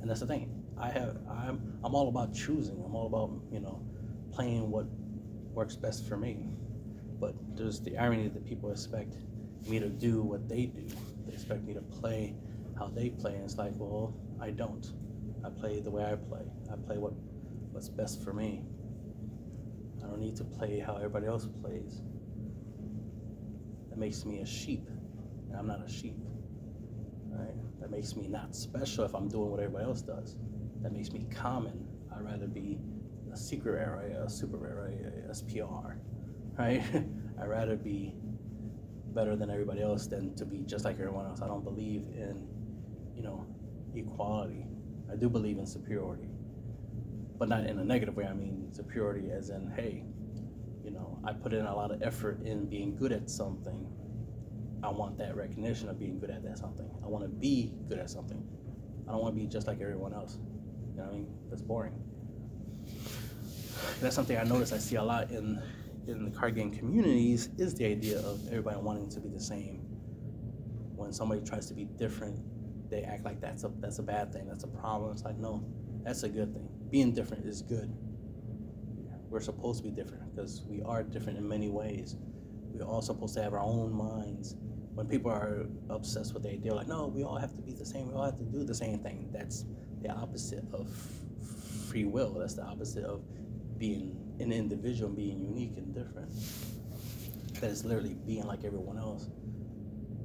And 0.00 0.10
that's 0.10 0.20
the 0.20 0.26
thing. 0.26 0.64
I 0.76 0.88
have 0.90 1.18
I'm 1.30 1.78
I'm 1.84 1.94
all 1.94 2.08
about 2.08 2.34
choosing. 2.34 2.82
I'm 2.84 2.96
all 2.96 3.06
about, 3.06 3.30
you 3.52 3.60
know, 3.60 3.80
playing 4.32 4.68
what 4.68 4.86
works 5.54 5.76
best 5.76 6.08
for 6.08 6.16
me. 6.16 6.48
But 7.20 7.34
there's 7.56 7.80
the 7.80 7.96
irony 7.96 8.26
that 8.26 8.44
people 8.44 8.72
expect 8.72 9.14
me 9.68 9.78
to 9.78 9.88
do 9.88 10.20
what 10.22 10.48
they 10.48 10.66
do. 10.66 10.84
They 11.26 11.32
expect 11.32 11.62
me 11.62 11.74
to 11.74 11.80
play 11.80 12.34
how 12.76 12.88
they 12.88 13.10
play 13.10 13.34
and 13.34 13.44
it's 13.44 13.56
like, 13.56 13.72
well, 13.76 14.12
I 14.40 14.50
don't. 14.50 14.84
I 15.44 15.50
play 15.50 15.78
the 15.78 15.90
way 15.90 16.04
I 16.04 16.16
play. 16.16 16.42
I 16.72 16.74
play 16.74 16.98
what 16.98 17.12
what's 17.70 17.88
best 17.88 18.24
for 18.24 18.32
me. 18.32 18.64
I 20.02 20.08
don't 20.08 20.20
need 20.20 20.36
to 20.36 20.44
play 20.44 20.80
how 20.80 20.96
everybody 20.96 21.26
else 21.26 21.46
plays. 21.62 22.02
That 23.96 24.00
makes 24.00 24.26
me 24.26 24.40
a 24.40 24.46
sheep. 24.46 24.86
And 25.48 25.58
I'm 25.58 25.66
not 25.66 25.82
a 25.82 25.90
sheep. 25.90 26.18
Right? 27.30 27.80
That 27.80 27.90
makes 27.90 28.14
me 28.14 28.28
not 28.28 28.54
special 28.54 29.06
if 29.06 29.14
I'm 29.14 29.26
doing 29.26 29.50
what 29.50 29.58
everybody 29.58 29.86
else 29.86 30.02
does. 30.02 30.36
That 30.82 30.92
makes 30.92 31.12
me 31.12 31.26
common. 31.34 31.88
I'd 32.14 32.22
rather 32.22 32.46
be 32.46 32.78
a 33.32 33.36
secret 33.38 33.72
rare, 33.72 34.22
a 34.22 34.28
super 34.28 34.58
rare, 34.58 34.92
a 35.26 35.32
SPR. 35.32 35.96
Right? 36.58 36.82
I'd 37.40 37.48
rather 37.48 37.76
be 37.76 38.14
better 39.14 39.34
than 39.34 39.48
everybody 39.48 39.80
else 39.80 40.06
than 40.06 40.34
to 40.34 40.44
be 40.44 40.58
just 40.66 40.84
like 40.84 40.96
everyone 40.96 41.24
else. 41.24 41.40
I 41.40 41.46
don't 41.46 41.64
believe 41.64 42.02
in, 42.02 42.46
you 43.14 43.22
know, 43.22 43.46
equality. 43.94 44.66
I 45.10 45.16
do 45.16 45.30
believe 45.30 45.56
in 45.56 45.64
superiority. 45.64 46.28
But 47.38 47.48
not 47.48 47.64
in 47.64 47.78
a 47.78 47.84
negative 47.84 48.14
way. 48.14 48.26
I 48.26 48.34
mean 48.34 48.68
superiority 48.74 49.30
as 49.30 49.48
in, 49.48 49.72
hey, 49.74 50.04
I 51.26 51.32
put 51.32 51.52
in 51.52 51.66
a 51.66 51.74
lot 51.74 51.90
of 51.90 52.02
effort 52.02 52.42
in 52.44 52.66
being 52.66 52.96
good 52.96 53.12
at 53.12 53.28
something 53.28 53.86
I 54.82 54.90
want 54.90 55.18
that 55.18 55.36
recognition 55.36 55.88
of 55.88 55.98
being 55.98 56.18
good 56.18 56.30
at 56.30 56.44
that 56.44 56.58
something. 56.58 56.88
I 57.04 57.08
want 57.08 57.24
to 57.24 57.28
be 57.28 57.72
good 57.88 57.98
at 57.98 58.10
something. 58.10 58.42
I 59.08 59.12
don't 59.12 59.20
want 59.20 59.34
to 59.34 59.40
be 59.40 59.46
just 59.46 59.66
like 59.66 59.80
everyone 59.80 60.12
else. 60.12 60.38
You 60.90 60.96
know 60.98 61.04
what 61.04 61.12
I 61.12 61.16
mean? 61.16 61.28
That's 61.48 61.62
boring. 61.62 61.94
That's 64.00 64.14
something 64.14 64.36
I 64.36 64.44
notice 64.44 64.72
I 64.72 64.78
see 64.78 64.96
a 64.96 65.02
lot 65.02 65.30
in 65.30 65.60
in 66.06 66.24
the 66.24 66.30
card 66.30 66.54
game 66.54 66.70
communities 66.70 67.48
is 67.58 67.74
the 67.74 67.84
idea 67.84 68.20
of 68.20 68.46
everybody 68.46 68.76
wanting 68.76 69.08
to 69.10 69.20
be 69.20 69.28
the 69.28 69.40
same. 69.40 69.80
When 70.94 71.12
somebody 71.12 71.40
tries 71.40 71.66
to 71.66 71.74
be 71.74 71.84
different, 71.84 72.38
they 72.88 73.02
act 73.02 73.24
like 73.24 73.40
that's 73.40 73.64
a 73.64 73.72
that's 73.80 73.98
a 73.98 74.02
bad 74.02 74.32
thing. 74.32 74.46
That's 74.46 74.64
a 74.64 74.68
problem. 74.68 75.12
It's 75.12 75.24
like 75.24 75.36
no, 75.36 75.64
that's 76.04 76.22
a 76.22 76.28
good 76.28 76.52
thing. 76.52 76.68
Being 76.90 77.12
different 77.12 77.44
is 77.44 77.62
good. 77.62 77.92
We're 79.36 79.42
supposed 79.42 79.84
to 79.84 79.84
be 79.84 79.94
different 79.94 80.34
because 80.34 80.62
we 80.66 80.80
are 80.80 81.02
different 81.02 81.36
in 81.36 81.46
many 81.46 81.68
ways. 81.68 82.16
We're 82.72 82.86
all 82.86 83.02
supposed 83.02 83.34
to 83.34 83.42
have 83.42 83.52
our 83.52 83.60
own 83.60 83.92
minds 83.92 84.56
when 84.94 85.06
people 85.08 85.30
are 85.30 85.66
obsessed 85.90 86.32
with 86.32 86.44
the 86.44 86.52
idea, 86.52 86.72
like, 86.72 86.88
no, 86.88 87.08
we 87.08 87.22
all 87.22 87.36
have 87.36 87.54
to 87.56 87.60
be 87.60 87.74
the 87.74 87.84
same, 87.84 88.08
we 88.08 88.14
all 88.14 88.24
have 88.24 88.38
to 88.38 88.44
do 88.44 88.64
the 88.64 88.74
same 88.74 88.98
thing. 88.98 89.28
That's 89.30 89.66
the 90.00 90.08
opposite 90.08 90.64
of 90.72 90.88
free 91.86 92.06
will. 92.06 92.32
That's 92.32 92.54
the 92.54 92.64
opposite 92.64 93.04
of 93.04 93.24
being 93.76 94.16
an 94.40 94.52
individual, 94.52 95.08
and 95.08 95.16
being 95.18 95.38
unique 95.38 95.76
and 95.76 95.94
different. 95.94 96.32
that 97.60 97.70
is 97.70 97.84
literally 97.84 98.14
being 98.14 98.46
like 98.46 98.64
everyone 98.64 98.96
else. 98.96 99.28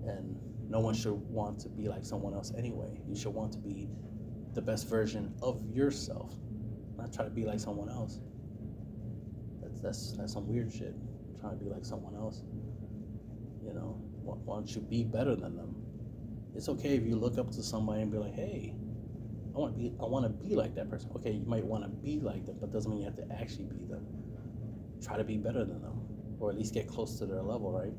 And 0.07 0.39
no 0.69 0.79
one 0.79 0.93
should 0.93 1.19
want 1.29 1.59
to 1.59 1.67
be 1.67 1.89
like 1.89 2.05
someone 2.05 2.33
else 2.33 2.53
anyway. 2.57 3.01
You 3.05 3.17
should 3.17 3.33
want 3.33 3.51
to 3.51 3.59
be 3.59 3.89
the 4.53 4.61
best 4.61 4.87
version 4.87 5.33
of 5.41 5.61
yourself, 5.69 6.33
not 6.97 7.11
try 7.11 7.25
to 7.25 7.29
be 7.29 7.43
like 7.43 7.59
someone 7.59 7.89
else. 7.89 8.21
That's 9.81 10.13
that's 10.13 10.33
some 10.33 10.47
weird 10.47 10.71
shit. 10.71 10.95
Trying 11.39 11.57
to 11.57 11.63
be 11.63 11.69
like 11.69 11.85
someone 11.85 12.15
else. 12.15 12.43
You 13.65 13.73
know, 13.73 14.01
why, 14.23 14.35
why 14.45 14.55
don't 14.55 14.75
you 14.75 14.81
be 14.81 15.03
better 15.03 15.35
than 15.35 15.55
them? 15.55 15.75
It's 16.55 16.69
okay 16.69 16.95
if 16.95 17.05
you 17.05 17.15
look 17.15 17.37
up 17.37 17.51
to 17.51 17.63
somebody 17.63 18.01
and 18.01 18.11
be 18.11 18.17
like, 18.17 18.33
hey, 18.33 18.75
I 19.55 19.59
want 19.59 19.73
to 19.75 19.79
be 19.79 19.93
I 19.99 20.05
want 20.05 20.25
to 20.25 20.29
be 20.29 20.55
like 20.55 20.75
that 20.75 20.89
person. 20.89 21.09
Okay, 21.15 21.31
you 21.31 21.45
might 21.45 21.65
want 21.65 21.83
to 21.83 21.89
be 21.89 22.19
like 22.19 22.45
them, 22.45 22.57
but 22.59 22.71
doesn't 22.71 22.89
mean 22.91 23.01
you 23.01 23.05
have 23.05 23.15
to 23.17 23.27
actually 23.33 23.65
be 23.65 23.85
them. 23.85 24.05
Try 25.03 25.17
to 25.17 25.23
be 25.23 25.37
better 25.37 25.65
than 25.65 25.81
them, 25.81 26.01
or 26.39 26.49
at 26.51 26.57
least 26.57 26.73
get 26.73 26.87
close 26.87 27.17
to 27.19 27.25
their 27.25 27.41
level, 27.41 27.71
right? 27.71 27.93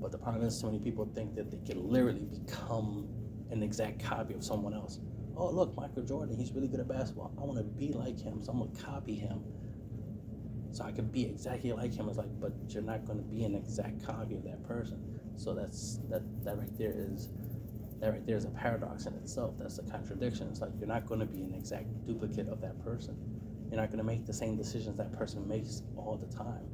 But 0.00 0.12
the 0.12 0.18
problem 0.18 0.44
is, 0.46 0.58
so 0.58 0.66
many 0.66 0.80
people 0.80 1.10
think 1.14 1.34
that 1.36 1.50
they 1.50 1.58
can 1.58 1.88
literally 1.88 2.20
become 2.20 3.08
an 3.50 3.62
exact 3.62 4.02
copy 4.02 4.34
of 4.34 4.44
someone 4.44 4.74
else. 4.74 4.98
Oh, 5.36 5.50
look, 5.50 5.74
Michael 5.76 6.02
Jordan, 6.02 6.36
he's 6.36 6.52
really 6.52 6.68
good 6.68 6.80
at 6.80 6.88
basketball. 6.88 7.32
I 7.38 7.42
want 7.42 7.58
to 7.58 7.64
be 7.64 7.92
like 7.92 8.20
him, 8.20 8.42
so 8.42 8.52
I'm 8.52 8.58
gonna 8.58 8.70
copy 8.84 9.14
him, 9.14 9.42
so 10.74 10.84
I 10.84 10.92
could 10.92 11.12
be 11.12 11.24
exactly 11.24 11.72
like 11.72 11.94
him. 11.94 12.08
It's 12.08 12.18
like, 12.18 12.40
but 12.40 12.52
you're 12.68 12.82
not 12.82 13.06
gonna 13.06 13.22
be 13.22 13.44
an 13.44 13.54
exact 13.54 14.04
copy 14.04 14.34
of 14.34 14.44
that 14.44 14.62
person. 14.66 15.00
So 15.36 15.54
that's 15.54 15.98
that 16.10 16.22
that 16.44 16.58
right 16.58 16.78
there 16.78 16.94
is 16.96 17.28
that 18.00 18.12
right 18.12 18.26
there 18.26 18.36
is 18.36 18.44
a 18.44 18.50
paradox 18.50 19.06
in 19.06 19.14
itself. 19.14 19.54
That's 19.58 19.78
a 19.78 19.82
contradiction. 19.82 20.48
It's 20.48 20.60
like 20.60 20.72
you're 20.78 20.88
not 20.88 21.06
going 21.06 21.20
to 21.20 21.26
be 21.26 21.42
an 21.42 21.54
exact 21.54 21.86
duplicate 22.06 22.48
of 22.48 22.60
that 22.60 22.82
person. 22.84 23.16
You're 23.70 23.80
not 23.80 23.88
going 23.88 23.98
to 23.98 24.04
make 24.04 24.26
the 24.26 24.32
same 24.32 24.56
decisions 24.56 24.96
that 24.98 25.12
person 25.12 25.46
makes 25.48 25.82
all 25.96 26.16
the 26.16 26.34
time. 26.34 26.68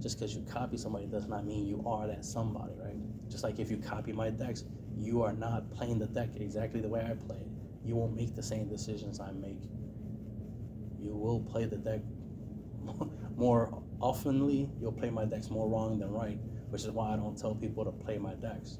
Just 0.00 0.18
because 0.18 0.34
you 0.34 0.42
copy 0.42 0.76
somebody 0.76 1.06
does 1.06 1.26
not 1.26 1.44
mean 1.44 1.66
you 1.66 1.82
are 1.86 2.06
that 2.06 2.24
somebody, 2.24 2.72
right? 2.78 2.96
Just 3.28 3.44
like 3.44 3.58
if 3.58 3.70
you 3.70 3.78
copy 3.78 4.12
my 4.12 4.30
decks, 4.30 4.64
you 4.96 5.22
are 5.22 5.32
not 5.32 5.70
playing 5.72 5.98
the 5.98 6.06
deck 6.06 6.30
exactly 6.36 6.80
the 6.80 6.88
way 6.88 7.00
I 7.00 7.14
play 7.14 7.36
it. 7.38 7.48
You 7.84 7.96
won't 7.96 8.14
make 8.14 8.34
the 8.34 8.42
same 8.42 8.68
decisions 8.68 9.20
I 9.20 9.32
make. 9.32 9.62
You 11.00 11.14
will 11.14 11.40
play 11.40 11.64
the 11.64 11.76
deck 11.76 12.00
more 13.40 13.82
oftenly. 14.00 14.70
You'll 14.80 14.92
play 14.92 15.10
my 15.10 15.24
decks 15.24 15.50
more 15.50 15.68
wrong 15.68 15.98
than 15.98 16.10
right, 16.10 16.38
which 16.70 16.82
is 16.82 16.90
why 16.90 17.12
I 17.14 17.16
don't 17.16 17.36
tell 17.36 17.54
people 17.54 17.84
to 17.84 17.92
play 17.92 18.18
my 18.18 18.34
decks 18.34 18.78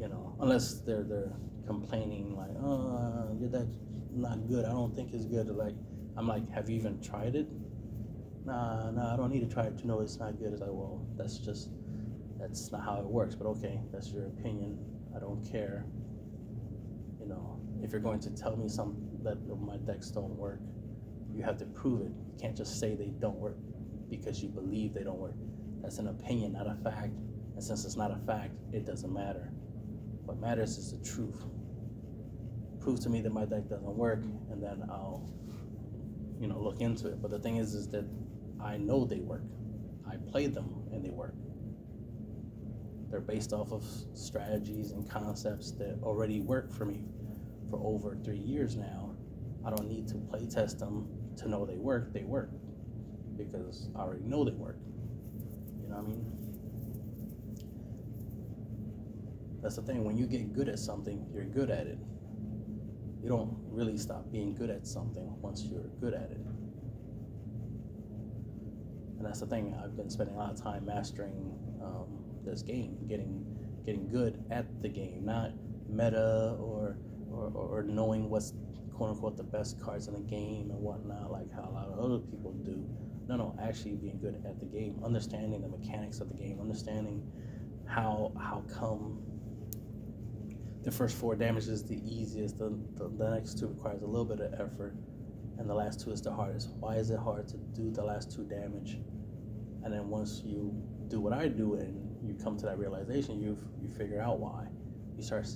you 0.00 0.08
know, 0.08 0.34
unless 0.40 0.80
they're 0.80 1.02
they're 1.02 1.32
complaining 1.66 2.34
like, 2.34 2.56
oh, 2.62 3.36
that's 3.38 3.76
not 4.12 4.48
good. 4.48 4.64
I 4.64 4.70
don't 4.70 4.96
think 4.96 5.12
it's 5.12 5.26
good. 5.26 5.48
Like, 5.48 5.74
I'm 6.16 6.26
like, 6.26 6.50
have 6.50 6.70
you 6.70 6.76
even 6.76 7.00
tried 7.02 7.36
it? 7.36 7.46
Nah, 8.46 8.90
nah, 8.90 9.12
I 9.12 9.16
don't 9.16 9.30
need 9.30 9.46
to 9.46 9.54
try 9.54 9.64
it 9.64 9.78
to 9.78 9.86
know 9.86 10.00
it's 10.00 10.18
not 10.18 10.38
good. 10.38 10.52
It's 10.52 10.62
like, 10.62 10.70
well, 10.72 11.06
that's 11.16 11.36
just 11.38 11.70
that's 12.38 12.72
not 12.72 12.82
how 12.82 12.98
it 13.00 13.06
works. 13.06 13.34
But 13.34 13.46
okay, 13.48 13.80
that's 13.92 14.10
your 14.10 14.26
opinion. 14.26 14.78
I 15.14 15.20
don't 15.20 15.44
care. 15.52 15.84
You 17.20 17.28
know, 17.28 17.60
if 17.82 17.92
you're 17.92 18.00
going 18.00 18.20
to 18.20 18.30
tell 18.30 18.56
me 18.56 18.68
some 18.68 18.96
that 19.22 19.36
my 19.60 19.76
decks 19.76 20.08
don't 20.10 20.34
work, 20.36 20.60
you 21.34 21.42
have 21.42 21.56
to 21.58 21.66
prove 21.66 22.02
it. 22.02 22.12
You 22.26 22.38
can't 22.40 22.56
just 22.56 22.78
say 22.80 22.94
they 22.94 23.12
don't 23.18 23.36
work 23.36 23.56
because 24.08 24.42
you 24.42 24.48
believe 24.48 24.94
they 24.94 25.04
don't 25.04 25.18
work. 25.18 25.34
That's 25.82 25.98
an 25.98 26.08
opinion, 26.08 26.52
not 26.52 26.66
a 26.66 26.74
fact. 26.82 27.12
And 27.54 27.62
since 27.62 27.84
it's 27.84 27.96
not 27.96 28.10
a 28.10 28.18
fact, 28.26 28.52
it 28.72 28.84
doesn't 28.84 29.12
matter. 29.12 29.52
What 30.24 30.38
matters 30.38 30.76
is 30.76 30.92
the 30.92 31.04
truth. 31.04 31.44
Prove 32.80 33.00
to 33.00 33.08
me 33.08 33.20
that 33.22 33.32
my 33.32 33.44
deck 33.44 33.68
doesn't 33.68 33.96
work, 33.96 34.22
and 34.50 34.62
then 34.62 34.84
I'll, 34.90 35.28
you 36.38 36.48
know, 36.48 36.58
look 36.58 36.80
into 36.80 37.08
it. 37.08 37.20
But 37.20 37.30
the 37.30 37.38
thing 37.38 37.56
is, 37.56 37.74
is 37.74 37.88
that 37.88 38.04
I 38.62 38.76
know 38.76 39.04
they 39.04 39.20
work. 39.20 39.44
I 40.08 40.16
play 40.30 40.46
them 40.46 40.84
and 40.92 41.04
they 41.04 41.10
work. 41.10 41.34
They're 43.10 43.20
based 43.20 43.52
off 43.52 43.72
of 43.72 43.84
strategies 44.14 44.92
and 44.92 45.08
concepts 45.08 45.72
that 45.72 45.98
already 46.02 46.40
work 46.40 46.72
for 46.72 46.84
me 46.84 47.04
for 47.68 47.80
over 47.82 48.16
three 48.24 48.38
years 48.38 48.76
now. 48.76 49.14
I 49.64 49.70
don't 49.70 49.88
need 49.88 50.08
to 50.08 50.14
play 50.14 50.46
test 50.46 50.78
them 50.78 51.08
to 51.40 51.48
know 51.48 51.66
they 51.66 51.78
work. 51.78 52.12
They 52.12 52.22
work 52.22 52.50
because 53.36 53.88
I 53.96 54.00
already 54.00 54.24
know 54.24 54.44
they 54.44 54.52
work. 54.52 54.76
You 55.82 55.88
know 55.88 55.96
what 55.96 56.04
I 56.04 56.08
mean? 56.08 56.40
That's 59.62 59.76
the 59.76 59.82
thing. 59.82 60.04
When 60.04 60.16
you 60.16 60.26
get 60.26 60.52
good 60.52 60.68
at 60.68 60.78
something, 60.78 61.26
you're 61.32 61.44
good 61.44 61.70
at 61.70 61.86
it. 61.86 61.98
You 63.22 63.28
don't 63.28 63.54
really 63.70 63.98
stop 63.98 64.30
being 64.32 64.54
good 64.54 64.70
at 64.70 64.86
something 64.86 65.34
once 65.42 65.62
you're 65.64 65.88
good 66.00 66.14
at 66.14 66.30
it. 66.30 66.40
And 69.18 69.26
that's 69.26 69.40
the 69.40 69.46
thing. 69.46 69.78
I've 69.82 69.96
been 69.96 70.08
spending 70.08 70.34
a 70.34 70.38
lot 70.38 70.50
of 70.50 70.62
time 70.62 70.86
mastering 70.86 71.52
um, 71.82 72.06
this 72.44 72.62
game, 72.62 72.96
getting 73.06 73.44
getting 73.84 74.08
good 74.08 74.42
at 74.50 74.80
the 74.80 74.88
game, 74.88 75.24
not 75.24 75.52
meta 75.88 76.56
or 76.58 76.96
or, 77.30 77.50
or 77.54 77.82
knowing 77.82 78.30
what's 78.30 78.54
quote 79.00 79.12
unquote 79.12 79.38
the 79.38 79.42
best 79.42 79.80
cards 79.80 80.08
in 80.08 80.12
the 80.12 80.20
game 80.20 80.70
and 80.70 80.78
whatnot, 80.78 81.32
like 81.32 81.50
how 81.54 81.62
a 81.62 81.72
lot 81.72 81.88
of 81.88 81.98
other 81.98 82.18
people 82.18 82.52
do. 82.62 82.86
No, 83.28 83.36
no, 83.36 83.58
actually 83.58 83.94
being 83.94 84.18
good 84.20 84.34
at 84.44 84.60
the 84.60 84.66
game, 84.66 85.00
understanding 85.02 85.62
the 85.62 85.68
mechanics 85.68 86.20
of 86.20 86.28
the 86.28 86.34
game, 86.34 86.60
understanding 86.60 87.26
how 87.86 88.30
how 88.38 88.62
come 88.70 89.22
the 90.82 90.90
first 90.90 91.16
four 91.16 91.34
damage 91.34 91.66
is 91.66 91.82
the 91.82 91.98
easiest. 92.04 92.58
The, 92.58 92.78
the, 92.96 93.08
the, 93.08 93.30
next 93.30 93.58
two 93.58 93.68
requires 93.68 94.02
a 94.02 94.06
little 94.06 94.26
bit 94.26 94.40
of 94.40 94.52
effort, 94.52 94.94
and 95.56 95.66
the 95.66 95.74
last 95.74 96.02
two 96.02 96.10
is 96.10 96.20
the 96.20 96.30
hardest. 96.30 96.68
Why 96.78 96.96
is 96.96 97.08
it 97.08 97.18
hard 97.18 97.48
to 97.48 97.56
do 97.56 97.90
the 97.90 98.04
last 98.04 98.30
two 98.30 98.44
damage? 98.44 98.98
And 99.82 99.94
then 99.94 100.10
once 100.10 100.42
you 100.44 100.74
do 101.08 101.22
what 101.22 101.32
I 101.32 101.48
do 101.48 101.76
and 101.76 102.22
you 102.22 102.34
come 102.34 102.58
to 102.58 102.66
that 102.66 102.78
realization, 102.78 103.40
you 103.40 103.56
you 103.80 103.88
figure 103.88 104.20
out 104.20 104.40
why. 104.40 104.66
You 105.16 105.22
start 105.22 105.46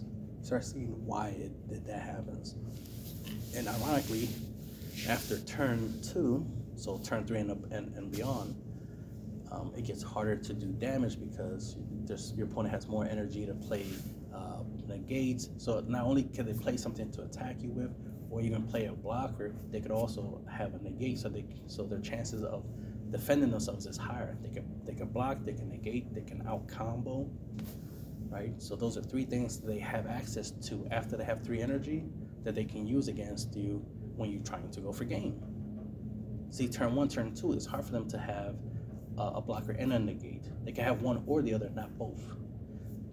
start 0.41 0.65
seeing 0.65 0.95
why 1.05 1.29
it 1.29 1.85
that 1.85 2.01
happens. 2.01 2.57
And 3.57 3.69
ironically, 3.69 4.29
after 5.09 5.39
turn 5.41 6.01
two, 6.03 6.47
so 6.77 6.99
turn 6.99 7.27
three 7.27 7.39
and, 7.39 7.51
and, 7.73 7.97
and 7.97 8.11
beyond, 8.11 8.57
um, 9.51 9.73
it 9.77 9.85
gets 9.85 10.03
harder 10.03 10.37
to 10.37 10.53
do 10.53 10.67
damage 10.67 11.19
because 11.21 11.77
your 12.37 12.47
opponent 12.47 12.75
has 12.75 12.89
more 12.89 13.05
energy 13.05 13.47
to 13.47 13.55
play 13.55 13.87
negates. 14.89 15.51
So 15.59 15.83
not 15.87 16.05
only 16.05 16.25
can 16.25 16.47
they 16.47 16.53
play 16.53 16.77
something 16.77 17.11
to 17.13 17.23
attack 17.23 17.57
you 17.61 17.71
with, 17.71 17.95
or 18.31 18.41
even 18.41 18.63
play 18.65 18.87
a 18.87 18.93
blocker, 18.93 19.55
they 19.71 19.81
could 19.81 19.93
also 19.93 20.41
have 20.51 20.75
a 20.75 20.79
negate. 20.83 21.19
So 21.19 21.29
they 21.29 21.45
so 21.67 21.85
their 21.85 22.01
chances 22.01 22.43
of 22.43 22.65
defending 23.11 23.51
themselves 23.51 23.87
is 23.87 23.97
higher. 23.97 24.37
They 24.43 24.51
can 24.51 24.65
they 24.85 24.95
can 24.95 25.09
block, 25.09 25.39
they 25.45 25.53
can 25.53 25.69
negate, 25.69 26.15
they 26.15 26.23
can 26.23 26.47
out 26.47 26.67
combo. 26.69 27.29
Right. 28.29 28.61
So 28.61 28.75
those 28.75 28.97
are 28.97 29.03
three 29.03 29.25
things 29.25 29.61
they 29.61 29.79
have 29.79 30.07
access 30.09 30.51
to 30.69 30.89
after 30.91 31.17
they 31.17 31.25
have 31.25 31.45
three 31.45 31.61
energy 31.61 32.05
that 32.45 32.55
they 32.55 32.65
can 32.65 32.87
use 32.87 33.09
against 33.09 33.57
you 33.57 33.85
when 34.17 34.31
you're 34.31 34.43
trying 34.43 34.71
to 34.71 34.81
go 34.81 34.93
for 34.93 35.05
game. 35.05 35.43
See, 36.51 36.69
turn 36.69 36.95
one, 36.95 37.09
turn 37.09 37.35
two, 37.35 37.53
it's 37.53 37.67
hard 37.67 37.85
for 37.85 37.93
them 37.93 38.09
to 38.11 38.19
have 38.19 38.55
a 39.19 39.41
blocker 39.41 39.73
and 39.73 39.93
a 39.93 39.99
negate. 39.99 40.45
They 40.65 40.73
can 40.73 40.85
have 40.85 41.03
one 41.03 41.23
or 41.27 41.43
the 41.43 41.55
other, 41.55 41.71
not 41.75 41.97
both. 41.99 42.23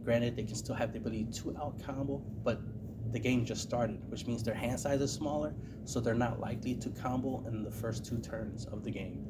Granted, 0.04 0.36
they 0.36 0.44
can 0.44 0.56
still 0.56 0.76
have 0.76 0.94
the 0.94 1.00
ability 1.00 1.28
to 1.32 1.56
out 1.58 1.82
combo, 1.84 2.22
but 2.44 2.60
the 3.12 3.20
game 3.20 3.46
just 3.46 3.62
started, 3.62 4.00
which 4.10 4.26
means 4.26 4.44
their 4.44 4.54
hand 4.54 4.80
size 4.80 5.02
is 5.02 5.12
smaller, 5.12 5.54
so 5.86 6.00
they're 6.00 6.14
not 6.16 6.40
likely 6.40 6.76
to 6.76 6.90
combo 6.90 7.44
in 7.48 7.64
the 7.64 7.72
first 7.72 8.06
two 8.06 8.20
turns 8.20 8.66
of 8.66 8.84
the 8.84 8.92
game. 8.92 9.28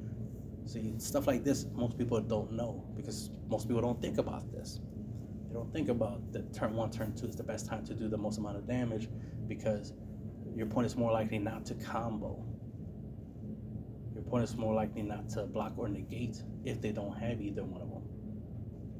See, 0.65 0.93
stuff 0.97 1.27
like 1.27 1.43
this, 1.43 1.65
most 1.73 1.97
people 1.97 2.21
don't 2.21 2.51
know 2.51 2.83
because 2.95 3.31
most 3.49 3.67
people 3.67 3.81
don't 3.81 4.01
think 4.01 4.17
about 4.17 4.51
this. 4.51 4.79
They 5.51 5.57
don't 5.57 5.73
think 5.73 5.89
about 5.89 6.31
that 6.31 6.53
turn 6.53 6.75
one, 6.77 6.91
turn 6.91 7.13
two 7.13 7.25
is 7.25 7.35
the 7.35 7.43
best 7.43 7.67
time 7.67 7.85
to 7.85 7.93
do 7.93 8.07
the 8.07 8.17
most 8.17 8.37
amount 8.37 8.55
of 8.55 8.65
damage 8.65 9.09
because 9.49 9.91
your 10.55 10.65
opponent 10.65 10.93
is 10.93 10.97
more 10.97 11.11
likely 11.11 11.39
not 11.39 11.65
to 11.65 11.73
combo. 11.73 12.41
Your 14.13 14.23
opponent 14.23 14.49
is 14.49 14.55
more 14.55 14.73
likely 14.73 15.01
not 15.01 15.27
to 15.31 15.43
block 15.43 15.73
or 15.75 15.89
negate 15.89 16.41
if 16.63 16.79
they 16.79 16.93
don't 16.93 17.17
have 17.17 17.41
either 17.41 17.65
one 17.65 17.81
of 17.81 17.89
them. 17.89 18.03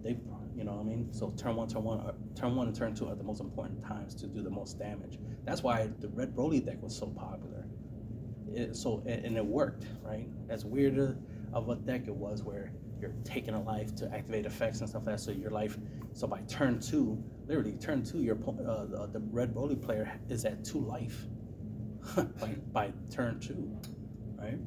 They 0.04 0.18
you 0.58 0.66
know 0.66 0.74
what 0.74 0.82
I 0.82 0.84
mean? 0.84 1.14
So 1.14 1.34
turn 1.38 1.56
one, 1.56 1.70
turn 1.70 1.84
one, 1.84 2.02
uh, 2.02 2.12
turn 2.36 2.58
one, 2.58 2.68
and 2.68 2.76
turn 2.76 2.94
two 2.94 3.08
are 3.08 3.16
the 3.16 3.24
most 3.24 3.40
important 3.40 3.86
times 3.86 4.14
to 4.16 4.28
do 4.28 4.42
the 4.42 4.50
most 4.50 4.78
damage. 4.78 5.20
That's 5.46 5.64
why 5.64 5.90
the 6.02 6.10
red 6.10 6.36
Broly 6.36 6.64
deck 6.66 6.82
was 6.82 6.94
so 6.94 7.08
popular. 7.08 7.66
It, 8.54 8.76
so 8.76 9.02
and 9.06 9.38
it 9.38 9.46
worked, 9.46 9.86
right? 10.04 10.28
As 10.50 10.66
weird 10.66 11.18
of 11.54 11.70
a 11.70 11.76
deck 11.76 12.08
it 12.08 12.14
was, 12.14 12.44
where 12.44 12.74
you're 13.02 13.14
taking 13.24 13.54
a 13.54 13.62
life 13.62 13.96
to 13.96 14.14
activate 14.14 14.46
effects 14.46 14.80
and 14.80 14.90
stuff 14.90 15.04
like 15.06 15.18
that. 15.18 15.22
So 15.22 15.32
your 15.32 15.52
life, 15.52 15.78
so 16.14 16.28
by 16.28 16.42
turn 16.42 16.80
two, 16.80 17.22
literally 17.48 17.74
turn 17.74 18.04
two, 18.04 18.20
your 18.20 18.36
uh, 18.36 19.08
the 19.08 19.22
red 19.32 19.54
Broly 19.54 19.82
player 19.82 20.12
is 20.30 20.46
at 20.46 20.64
two 20.64 20.80
life 20.80 21.26
by, 22.40 22.56
by 22.72 22.94
turn 23.10 23.40
two, 23.40 23.72
right? 24.38 24.60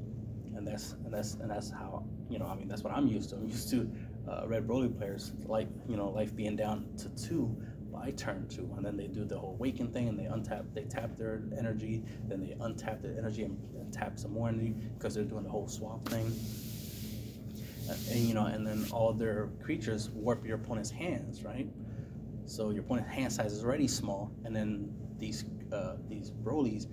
And 0.56 0.66
that's 0.66 0.92
and 1.04 1.12
that's 1.12 1.34
and 1.34 1.50
that's 1.50 1.70
how 1.70 2.04
you 2.28 2.38
know. 2.38 2.46
I 2.46 2.54
mean, 2.54 2.68
that's 2.68 2.82
what 2.82 2.92
I'm 2.92 3.08
used 3.08 3.30
to. 3.30 3.36
I'm 3.36 3.48
used 3.48 3.70
to 3.70 3.90
uh, 4.28 4.46
Red 4.46 4.66
Broly 4.66 4.96
players, 4.96 5.32
like 5.46 5.68
you 5.88 5.96
know, 5.96 6.10
life 6.10 6.34
being 6.34 6.56
down 6.56 6.86
to 6.98 7.08
two 7.10 7.56
by 7.92 8.10
turn 8.12 8.46
two, 8.48 8.72
and 8.76 8.84
then 8.84 8.96
they 8.96 9.06
do 9.06 9.24
the 9.24 9.38
whole 9.38 9.54
awaken 9.54 9.90
thing, 9.92 10.08
and 10.08 10.18
they 10.18 10.24
untap, 10.24 10.64
they 10.74 10.82
tap 10.82 11.16
their 11.16 11.42
energy, 11.56 12.02
then 12.26 12.40
they 12.40 12.54
untap 12.64 13.02
their 13.02 13.16
energy 13.16 13.44
and, 13.44 13.58
and 13.78 13.92
tap 13.92 14.18
some 14.18 14.32
more 14.32 14.48
energy 14.48 14.74
because 14.96 15.14
they're 15.14 15.24
doing 15.24 15.44
the 15.44 15.50
whole 15.50 15.68
swap 15.68 16.08
thing. 16.08 16.32
And 17.88 18.20
you 18.20 18.34
know, 18.34 18.46
and 18.46 18.66
then 18.66 18.86
all 18.90 19.12
their 19.12 19.48
creatures 19.62 20.10
warp 20.10 20.44
your 20.44 20.56
opponent's 20.56 20.90
hands, 20.90 21.44
right? 21.44 21.68
So 22.46 22.70
your 22.70 22.82
opponent's 22.82 23.10
hand 23.10 23.32
size 23.32 23.52
is 23.52 23.64
already 23.64 23.88
small, 23.88 24.32
and 24.44 24.54
then 24.54 24.90
these 25.18 25.44
uh, 25.72 25.96
these 26.08 26.30
Brolys 26.30 26.86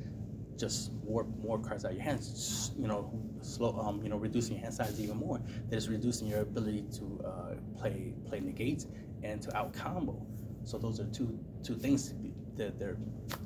just 0.57 0.91
warp 1.03 1.27
more 1.37 1.59
cards 1.59 1.85
out 1.85 1.91
of 1.91 1.97
your 1.97 2.03
hands. 2.03 2.71
You 2.77 2.87
know, 2.87 3.11
slow. 3.41 3.77
Um, 3.79 4.01
you 4.03 4.09
know, 4.09 4.17
reducing 4.17 4.53
your 4.53 4.61
hand 4.61 4.73
size 4.73 4.99
even 4.99 5.17
more. 5.17 5.41
That 5.69 5.75
is 5.77 5.89
reducing 5.89 6.27
your 6.27 6.41
ability 6.41 6.85
to 6.97 7.21
uh, 7.25 7.79
play 7.79 8.13
play 8.25 8.39
negates 8.39 8.87
and 9.23 9.41
to 9.41 9.55
out 9.57 9.73
combo. 9.73 10.25
So 10.63 10.77
those 10.77 10.99
are 10.99 11.05
two 11.05 11.39
two 11.63 11.75
things 11.75 12.13
that 12.57 12.77
they're 12.79 12.97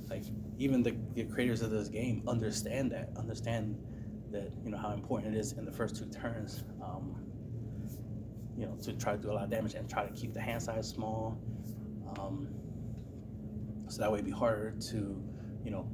like 0.09 0.23
even 0.57 0.83
the, 0.83 0.95
the 1.13 1.23
creators 1.23 1.61
of 1.61 1.71
this 1.71 1.87
game 1.87 2.23
understand 2.27 2.91
that 2.91 3.09
understand 3.17 3.77
that 4.31 4.51
you 4.63 4.71
know 4.71 4.77
how 4.77 4.91
important 4.91 5.35
it 5.35 5.39
is 5.39 5.53
in 5.53 5.65
the 5.65 5.71
first 5.71 5.95
two 5.95 6.05
turns. 6.05 6.63
Um, 6.83 7.24
you 8.57 8.65
know, 8.65 8.75
to 8.83 8.93
try 8.93 9.13
to 9.13 9.17
do 9.17 9.31
a 9.31 9.33
lot 9.33 9.43
of 9.43 9.49
damage 9.49 9.73
and 9.73 9.89
try 9.89 10.05
to 10.05 10.13
keep 10.13 10.33
the 10.33 10.41
hand 10.41 10.61
size 10.61 10.87
small. 10.87 11.37
Um, 12.17 12.47
so 13.87 14.01
that 14.01 14.11
way 14.11 14.19
it'd 14.19 14.25
be 14.25 14.31
harder 14.31 14.73
to, 14.91 15.23
you 15.63 15.71
know, 15.71 15.87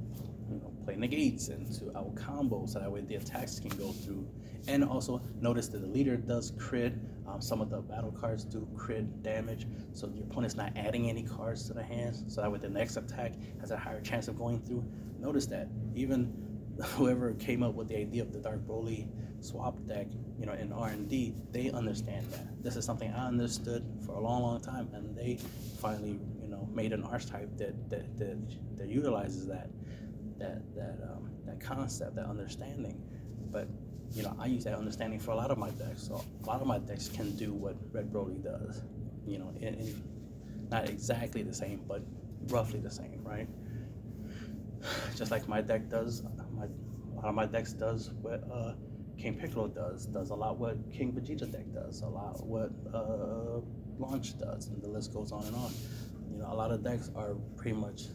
you 0.50 0.58
know, 0.58 0.72
play 0.84 0.96
negates 0.96 1.48
and 1.48 1.72
to 1.80 1.98
out 1.98 2.16
combo 2.16 2.66
so 2.66 2.80
that 2.80 2.92
way 2.92 3.02
the 3.02 3.16
attacks 3.16 3.60
can 3.60 3.70
go 3.70 3.92
through. 3.92 4.28
And 4.68 4.84
also 4.84 5.22
notice 5.40 5.68
that 5.70 5.82
the 5.82 5.88
leader 5.88 6.18
does 6.18 6.52
crit. 6.58 6.94
Um, 7.28 7.42
some 7.42 7.62
of 7.62 7.70
the 7.70 7.82
battle 7.82 8.12
cards 8.12 8.44
do 8.44 8.68
crit 8.76 9.24
damage, 9.24 9.66
so 9.94 10.12
your 10.14 10.26
opponent's 10.26 10.56
not 10.56 10.74
adding 10.76 11.10
any 11.10 11.24
cards 11.24 11.66
to 11.68 11.74
the 11.74 11.84
hands. 11.84 12.24
So 12.28 12.42
that 12.42 12.52
way 12.52 12.60
the 12.60 12.70
next 12.70 12.98
attack 12.98 13.34
has 13.60 13.72
a 13.72 13.78
higher 13.78 14.02
chance 14.02 14.28
of 14.28 14.38
going 14.38 14.60
through. 14.60 14.84
Notice 15.20 15.46
that 15.48 15.70
even 15.96 16.34
whoever 16.96 17.34
came 17.34 17.64
up 17.64 17.74
with 17.76 17.88
the 17.88 17.98
idea 17.98 18.22
of 18.22 18.32
the 18.34 18.40
Dark 18.40 18.66
Broly 18.68 19.08
swap 19.42 19.76
deck, 19.88 20.08
you 20.40 20.46
know, 20.46 20.54
in 20.54 20.72
R 20.72 20.90
and 20.90 21.10
D, 21.10 21.34
they 21.52 21.72
understand 21.72 22.26
that. 22.32 22.64
This 22.64 22.76
is 22.76 22.86
something 22.86 23.12
I 23.12 23.28
understood 23.28 23.84
for 24.06 24.16
a 24.16 24.20
long, 24.20 24.42
long 24.42 24.62
time, 24.62 24.90
and 24.94 25.16
they 25.16 25.40
finally, 25.80 26.20
you 26.42 26.48
know, 26.48 26.68
made 26.74 26.94
an 26.94 27.04
archetype 27.04 27.58
that 27.58 27.90
that 27.90 28.18
that, 28.20 28.78
that 28.78 28.88
utilizes 28.88 29.48
that 29.48 29.70
that 30.38 30.62
that 30.76 31.00
um, 31.04 31.32
that 31.46 31.60
concept, 31.60 32.16
that 32.16 32.26
understanding. 32.26 33.02
But 33.52 33.68
you 34.12 34.24
know, 34.24 34.36
I 34.40 34.46
use 34.46 34.64
that 34.66 34.76
understanding 34.76 35.20
for 35.20 35.32
a 35.32 35.36
lot 35.36 35.52
of 35.52 35.58
my 35.58 35.70
decks. 35.72 36.04
So 36.08 36.24
a 36.44 36.46
lot 36.46 36.62
of 36.62 36.68
my 36.68 36.80
decks 36.80 37.10
can 37.10 37.36
do 37.36 37.54
what 37.54 37.76
Red 37.92 38.12
Broly 38.12 38.44
does. 38.44 38.82
You 39.26 39.40
know, 39.40 39.54
in, 39.60 40.04
not 40.70 40.90
exactly 40.90 41.44
the 41.44 41.54
same, 41.54 41.82
but 41.88 42.02
roughly 42.48 42.80
the 42.80 42.92
same, 42.92 43.22
right? 43.24 43.48
Just 45.16 45.32
like 45.32 45.48
my 45.48 45.62
deck 45.62 45.90
does, 45.90 46.24
my 46.56 46.66
a 46.66 47.16
lot 47.16 47.30
of 47.30 47.36
my 47.36 47.46
decks 47.46 47.74
does 47.74 48.12
what 48.22 48.44
uh, 48.52 48.74
King 49.22 49.36
Piccolo 49.36 49.68
does, 49.68 50.08
does 50.08 50.32
a 50.32 50.36
lot 50.36 50.58
what 50.58 50.78
King 50.92 51.14
Vegeta 51.14 51.52
deck 51.52 51.72
does, 51.74 52.02
a 52.02 52.08
lot 52.08 52.44
what 52.44 52.72
uh, 52.92 53.62
Launch 54.00 54.36
does, 54.40 54.70
and 54.70 54.82
the 54.82 54.88
list 54.88 55.14
goes 55.14 55.32
on 55.32 55.46
and 55.46 55.56
on. 55.56 55.72
You 56.32 56.40
know, 56.40 56.52
a 56.52 56.56
lot 56.56 56.72
of 56.72 56.84
decks 56.84 57.12
are 57.16 57.36
pretty 57.56 57.78
much 57.78 58.06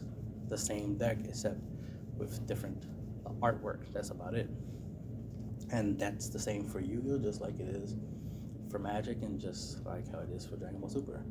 the 0.49 0.57
same 0.57 0.97
deck 0.97 1.17
except 1.23 1.61
with 2.17 2.45
different 2.45 2.87
uh, 3.25 3.29
artwork. 3.41 3.93
That's 3.93 4.09
about 4.09 4.33
it. 4.33 4.49
And 5.71 5.97
that's 5.97 6.27
the 6.27 6.39
same 6.39 6.65
for 6.65 6.81
Yu-Gi-Oh, 6.81 7.19
just 7.19 7.39
like 7.39 7.57
it 7.59 7.69
is 7.69 7.95
for 8.69 8.79
Magic, 8.79 9.21
and 9.21 9.39
just 9.39 9.85
like 9.85 10.11
how 10.11 10.19
it 10.19 10.29
is 10.29 10.45
for 10.45 10.57
Dragon 10.57 10.81
Ball 10.81 10.89
Super. 10.89 11.23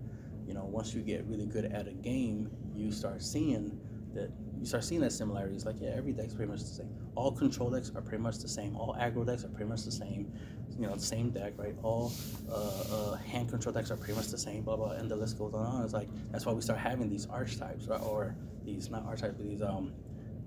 You 0.47 0.55
know, 0.55 0.65
once 0.65 0.95
you 0.95 1.03
get 1.03 1.25
really 1.27 1.47
good 1.47 1.67
at 1.67 1.87
a 1.87 1.93
game, 1.93 2.51
you 2.75 2.93
start 2.93 3.23
seeing 3.23 3.79
that 4.15 4.31
you 4.59 4.65
start 4.65 4.85
seeing 4.85 5.03
that 5.03 5.13
similarities. 5.13 5.67
Like, 5.67 5.77
yeah, 5.81 5.91
every 5.95 6.13
deck's 6.13 6.33
pretty 6.33 6.51
much 6.51 6.61
the 6.61 6.67
same. 6.67 7.06
All 7.17 7.33
control 7.33 7.71
decks 7.71 7.91
are 7.95 8.03
pretty 8.03 8.23
much 8.23 8.39
the 8.39 8.49
same. 8.49 8.77
All 8.77 8.95
aggro 8.95 9.27
decks 9.27 9.45
are 9.45 9.49
pretty 9.49 9.69
much 9.69 9.85
the 9.85 9.91
same. 9.91 10.33
You 10.79 10.87
know, 10.87 10.95
the 10.95 11.01
same 11.01 11.31
deck, 11.31 11.55
right? 11.57 11.75
All 11.83 12.13
uh, 12.51 12.55
uh, 12.93 13.15
hand 13.17 13.49
control 13.49 13.73
decks 13.73 13.91
are 13.91 13.97
pretty 13.97 14.15
much 14.15 14.29
the 14.29 14.39
same. 14.39 14.63
Blah 14.63 14.77
blah, 14.77 14.91
and 14.93 15.11
the 15.11 15.17
list 15.17 15.39
goes 15.39 15.55
on. 15.55 15.83
It's 15.83 15.95
like 15.95 16.09
that's 16.31 16.45
why 16.45 16.53
we 16.53 16.61
start 16.61 16.79
having 16.79 17.09
these 17.09 17.27
archetypes, 17.27 17.87
right? 17.87 18.01
Or 18.03 18.37
these 18.65 18.91
not 18.91 19.07
archetypes, 19.07 19.35
but 19.39 19.47
these 19.49 19.63
um 19.63 19.95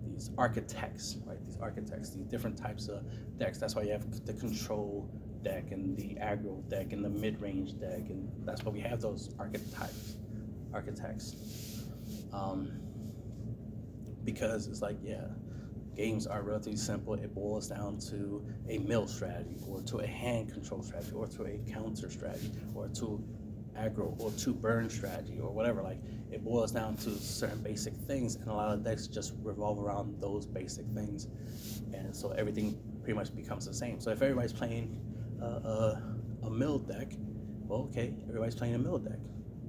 these 0.05 0.29
architects, 0.37 1.17
right? 1.25 1.43
These 1.45 1.57
architects, 1.61 2.11
these 2.11 2.25
different 2.25 2.57
types 2.57 2.87
of 2.87 3.03
decks. 3.37 3.57
That's 3.57 3.75
why 3.75 3.83
you 3.83 3.91
have 3.91 4.25
the 4.25 4.33
control 4.33 5.09
deck 5.41 5.71
and 5.71 5.95
the 5.95 6.17
aggro 6.21 6.67
deck 6.69 6.93
and 6.93 7.03
the 7.03 7.09
mid-range 7.09 7.79
deck, 7.79 8.09
and 8.09 8.29
that's 8.45 8.63
why 8.63 8.71
we 8.71 8.81
have 8.81 9.01
those 9.01 9.33
archetypes, 9.39 10.17
architects. 10.73 11.85
Um, 12.33 12.71
because 14.23 14.67
it's 14.67 14.81
like, 14.81 14.97
yeah, 15.03 15.25
games 15.99 16.25
are 16.25 16.41
relatively 16.41 16.77
simple. 16.77 17.13
It 17.15 17.35
boils 17.35 17.67
down 17.67 17.99
to 18.09 18.45
a 18.69 18.77
mill 18.77 19.05
strategy, 19.05 19.57
or 19.67 19.81
to 19.81 19.97
a 19.97 20.07
hand 20.07 20.53
control 20.53 20.81
strategy, 20.81 21.11
or 21.13 21.27
to 21.27 21.43
a 21.43 21.57
counter 21.69 22.09
strategy, 22.09 22.51
or 22.73 22.87
to 22.99 23.21
aggro, 23.77 24.17
or 24.17 24.31
to 24.31 24.53
burn 24.53 24.89
strategy, 24.89 25.39
or 25.41 25.51
whatever. 25.51 25.81
Like 25.83 25.99
it 26.31 26.41
boils 26.41 26.71
down 26.71 26.95
to 26.97 27.09
certain 27.17 27.61
basic 27.61 27.93
things, 28.07 28.35
and 28.35 28.47
a 28.47 28.53
lot 28.53 28.73
of 28.73 28.81
decks 28.81 29.07
just 29.07 29.33
revolve 29.43 29.77
around 29.77 30.21
those 30.21 30.45
basic 30.45 30.85
things, 30.87 31.27
and 31.93 32.15
so 32.15 32.31
everything 32.31 32.79
pretty 33.03 33.17
much 33.21 33.35
becomes 33.35 33.65
the 33.65 33.73
same. 33.73 33.99
So 33.99 34.09
if 34.11 34.21
everybody's 34.21 34.53
playing 34.53 34.85
uh, 35.41 35.45
a, 35.45 36.01
a 36.43 36.49
mill 36.49 36.79
deck, 36.79 37.11
well, 37.67 37.89
okay, 37.89 38.13
everybody's 38.29 38.55
playing 38.55 38.75
a 38.75 38.79
mill 38.79 38.99
deck. 38.99 39.19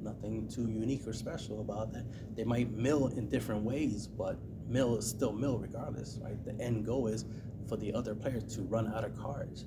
Nothing 0.01 0.49
too 0.49 0.69
unique 0.71 1.07
or 1.09 1.13
special 1.13 1.61
about 1.61 1.93
that. 1.93 2.07
They 2.37 2.45
might 2.45 2.71
mill 2.71 3.09
in 3.09 3.29
different 3.29 3.65
ways, 3.65 4.07
but 4.07 4.39
mill 4.71 4.97
is 4.97 5.07
still 5.07 5.33
mill 5.33 5.59
regardless, 5.59 6.19
right? 6.23 6.43
The 6.45 6.63
end 6.63 6.87
goal 6.87 7.09
is 7.09 7.25
for 7.69 7.77
the 7.77 7.93
other 7.93 8.15
players 8.15 8.45
to 8.55 8.63
run 8.63 8.93
out 8.95 9.05
of 9.05 9.17
cards. 9.19 9.67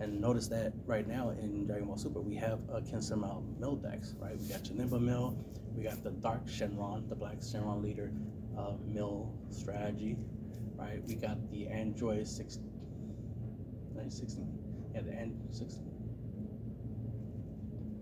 And 0.00 0.20
notice 0.20 0.48
that 0.48 0.72
right 0.86 1.06
now 1.06 1.30
in 1.30 1.66
Dragon 1.66 1.86
Ball 1.86 1.96
Super, 1.96 2.20
we 2.20 2.34
have 2.36 2.60
a 2.70 2.82
amount 3.12 3.60
mill 3.60 3.76
decks, 3.76 4.14
right? 4.18 4.38
We 4.38 4.48
got 4.48 4.62
Janemba 4.64 5.00
Mill, 5.00 5.36
we 5.76 5.84
got 5.84 6.02
the 6.02 6.10
Dark 6.10 6.46
Shenron, 6.46 7.08
the 7.08 7.14
Black 7.14 7.38
Shenron 7.38 7.82
leader 7.82 8.10
uh, 8.58 8.72
mill 8.84 9.32
strategy, 9.50 10.16
right? 10.76 11.02
We 11.06 11.14
got 11.14 11.38
the 11.50 11.68
Android 11.68 12.26
16, 12.26 12.62
16, 14.08 14.58
yeah, 14.94 15.00
the 15.02 15.12
Android 15.12 15.54
16. 15.54 15.82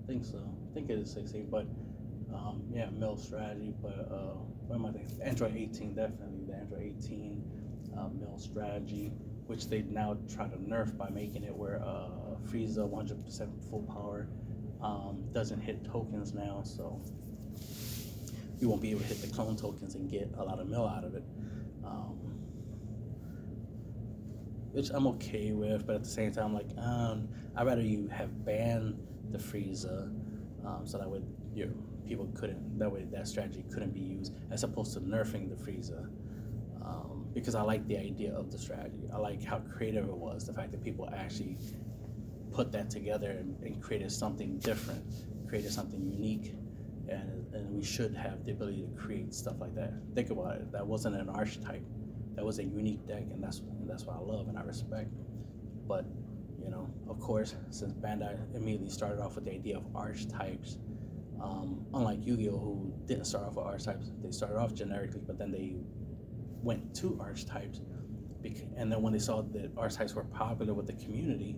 I 0.03 0.07
think 0.07 0.25
so. 0.25 0.39
I 0.39 0.75
think 0.75 0.91
it 0.91 0.99
is 0.99 1.13
16, 1.13 1.49
but 1.51 1.67
um, 2.35 2.63
yeah, 2.73 2.91
mill 2.91 3.17
strategy. 3.17 3.75
But 3.81 4.09
uh, 4.11 4.35
what 4.67 4.77
am 4.77 4.87
I 4.87 4.93
thinking? 4.93 5.21
Android 5.23 5.57
18, 5.57 5.95
definitely 5.95 6.45
the 6.47 6.55
Android 6.55 6.95
18 7.03 7.45
uh, 7.97 8.09
mill 8.09 8.39
strategy, 8.39 9.13
which 9.47 9.69
they 9.69 9.83
now 9.83 10.17
try 10.33 10.49
to 10.49 10.57
nerf 10.57 10.97
by 10.97 11.11
making 11.11 11.45
it 11.45 11.55
where 11.55 11.83
uh, 11.83 12.37
Frieza 12.49 12.89
100% 12.89 13.71
full 13.71 13.83
power 13.83 14.29
um, 14.83 15.25
doesn't 15.33 15.61
hit 15.61 15.85
tokens 15.85 16.33
now, 16.33 16.63
so 16.65 17.01
you 18.61 18.69
won't 18.69 18.83
be 18.83 18.91
able 18.91 19.01
to 19.01 19.07
hit 19.07 19.23
the 19.23 19.29
clone 19.29 19.57
tokens 19.57 19.95
and 19.95 20.11
get 20.11 20.31
a 20.39 20.45
lot 20.45 20.59
of 20.59 20.69
mill 20.69 20.87
out 20.87 21.05
of 21.05 21.15
it. 21.15 21.25
Um, 21.85 22.19
which 24.73 24.91
I'm 24.91 25.07
okay 25.09 25.53
with, 25.53 25.87
but 25.87 25.97
at 25.97 26.05
the 26.05 26.09
same 26.09 26.33
time, 26.33 26.55
like, 26.55 26.69
um, 26.79 27.29
I'd 27.57 27.67
rather 27.67 27.83
you 27.83 28.07
have 28.09 28.45
banned 28.45 29.05
the 29.31 29.39
Frieza 29.39 30.13
um, 30.65 30.87
so 30.87 30.99
that 30.99 31.09
way 31.09 31.21
your 31.55 31.69
people 32.11 32.29
couldn't, 32.35 32.79
that 32.79 32.91
way 32.91 33.07
that 33.13 33.29
strategy 33.29 33.65
couldn't 33.73 33.95
be 33.95 34.01
used 34.01 34.35
as 34.51 34.65
opposed 34.65 34.93
to 34.95 35.01
nerfing 35.01 35.49
the 35.49 35.55
Frieza. 35.55 36.09
Um, 36.85 37.27
because 37.33 37.55
I 37.55 37.63
like 37.63 37.87
the 37.87 37.97
idea 37.97 38.35
of 38.35 38.51
the 38.51 38.59
strategy. 38.59 39.09
I 39.15 39.19
like 39.19 39.45
how 39.45 39.61
creative 39.61 40.09
it 40.09 40.17
was, 40.17 40.45
the 40.45 40.53
fact 40.53 40.73
that 40.73 40.83
people 40.83 41.09
actually 41.15 41.57
put 42.51 42.73
that 42.73 42.91
together 42.91 43.31
and, 43.31 43.57
and 43.63 43.81
created 43.81 44.11
something 44.11 44.59
different, 44.59 45.07
created 45.49 45.73
something 45.73 46.03
unique 46.05 46.55
and, 47.09 47.55
and 47.55 47.71
we 47.71 47.85
should 47.85 48.15
have 48.17 48.45
the 48.45 48.53
ability 48.53 48.83
to 48.83 49.01
create 49.01 49.33
stuff 49.33 49.61
like 49.61 49.75
that. 49.77 49.93
Think 50.15 50.31
about 50.31 50.57
it. 50.57 50.73
That 50.73 50.87
wasn't 50.87 51.17
an 51.17 51.29
archetype. 51.29 51.85
That 52.35 52.45
was 52.45 52.59
a 52.59 52.65
unique 52.65 53.07
deck, 53.07 53.25
and 53.33 53.43
that's 53.43 53.59
and 53.59 53.89
that's 53.89 54.05
what 54.05 54.17
I 54.17 54.21
love 54.21 54.49
and 54.49 54.57
I 54.57 54.63
respect. 54.63 55.11
But 55.87 56.07
you 56.63 56.71
know, 56.71 56.89
of 57.09 57.19
course, 57.21 57.55
since 57.71 57.93
Bandai 57.93 58.39
immediately 58.55 58.91
started 58.91 59.21
off 59.21 59.35
with 59.35 59.45
the 59.45 59.53
idea 59.53 59.77
of 59.77 59.85
archetypes, 59.95 60.79
um, 61.43 61.87
unlike 61.95 62.25
Yu-Gi-Oh, 62.25 62.59
who 62.59 62.93
didn't 63.07 63.25
start 63.25 63.47
off 63.47 63.57
with 63.57 63.67
archetypes, 63.67 64.13
they 64.23 64.31
started 64.31 64.59
off 64.59 64.75
generically, 64.75 65.21
but 65.27 65.39
then 65.39 65.51
they 65.51 65.77
went 66.63 66.95
to 66.97 67.19
archetypes, 67.21 67.81
and 68.77 68.91
then 68.91 69.03
when 69.03 69.13
they 69.13 69.19
saw 69.19 69.43
that 69.43 69.71
archetypes 69.77 70.15
were 70.15 70.25
popular 70.25 70.75
with 70.75 70.87
the 70.87 70.93
community, 70.95 71.57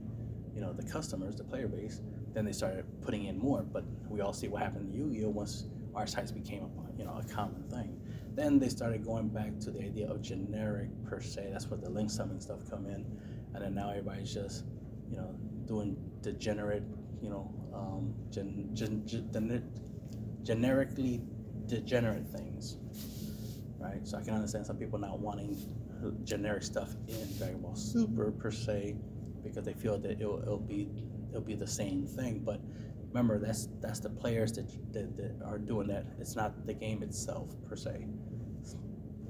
you 0.54 0.60
know, 0.60 0.72
the 0.72 0.82
customers, 0.82 1.36
the 1.36 1.44
player 1.44 1.68
base, 1.68 2.00
then 2.32 2.44
they 2.44 2.52
started 2.52 2.84
putting 3.00 3.24
in 3.24 3.38
more. 3.38 3.62
But 3.62 3.84
we 4.08 4.20
all 4.20 4.32
see 4.32 4.48
what 4.48 4.62
happened 4.62 4.92
to 4.92 4.98
Yu-Gi-Oh 4.98 5.30
once 5.30 5.66
archetypes 5.94 6.32
became 6.32 6.64
a 6.64 6.98
you 6.98 7.04
know 7.04 7.20
a 7.20 7.32
common 7.32 7.62
thing. 7.64 8.00
Then 8.34 8.58
they 8.58 8.68
started 8.68 9.04
going 9.04 9.28
back 9.28 9.58
to 9.60 9.70
the 9.70 9.80
idea 9.80 10.10
of 10.10 10.22
generic 10.22 10.88
per 11.04 11.20
se. 11.20 11.50
That's 11.52 11.68
where 11.68 11.78
the 11.78 11.90
link 11.90 12.10
summon 12.10 12.40
stuff 12.40 12.58
come 12.70 12.86
in, 12.86 13.06
and 13.54 13.64
then 13.64 13.74
now 13.74 13.90
everybody's 13.90 14.32
just 14.32 14.64
you 15.10 15.16
know 15.16 15.34
doing 15.66 15.96
degenerate 16.22 16.84
you 17.22 17.30
know 17.30 17.50
um, 17.74 18.14
gen, 18.30 18.70
gen, 18.74 19.06
gen, 19.06 19.70
generically 20.42 21.22
degenerate 21.66 22.26
things, 22.28 22.76
right? 23.78 24.06
So 24.06 24.18
I 24.18 24.22
can 24.22 24.34
understand 24.34 24.66
some 24.66 24.76
people 24.76 24.98
not 24.98 25.20
wanting 25.20 25.56
generic 26.24 26.62
stuff 26.62 26.90
in 27.08 27.38
Dragon 27.38 27.60
Ball 27.60 27.76
Super 27.76 28.32
per 28.32 28.50
se 28.50 28.96
because 29.44 29.64
they 29.64 29.72
feel 29.74 29.98
that 29.98 30.20
it'll, 30.20 30.40
it'll 30.42 30.58
be 30.58 30.90
it'll 31.30 31.42
be 31.42 31.54
the 31.54 31.66
same 31.66 32.06
thing. 32.06 32.40
But 32.44 32.60
remember, 33.08 33.38
that's 33.38 33.68
that's 33.80 34.00
the 34.00 34.10
players 34.10 34.52
that, 34.52 34.68
that, 34.92 35.16
that 35.16 35.46
are 35.46 35.58
doing 35.58 35.88
that. 35.88 36.06
It's 36.18 36.36
not 36.36 36.66
the 36.66 36.74
game 36.74 37.02
itself 37.02 37.50
per 37.68 37.76
se. 37.76 38.06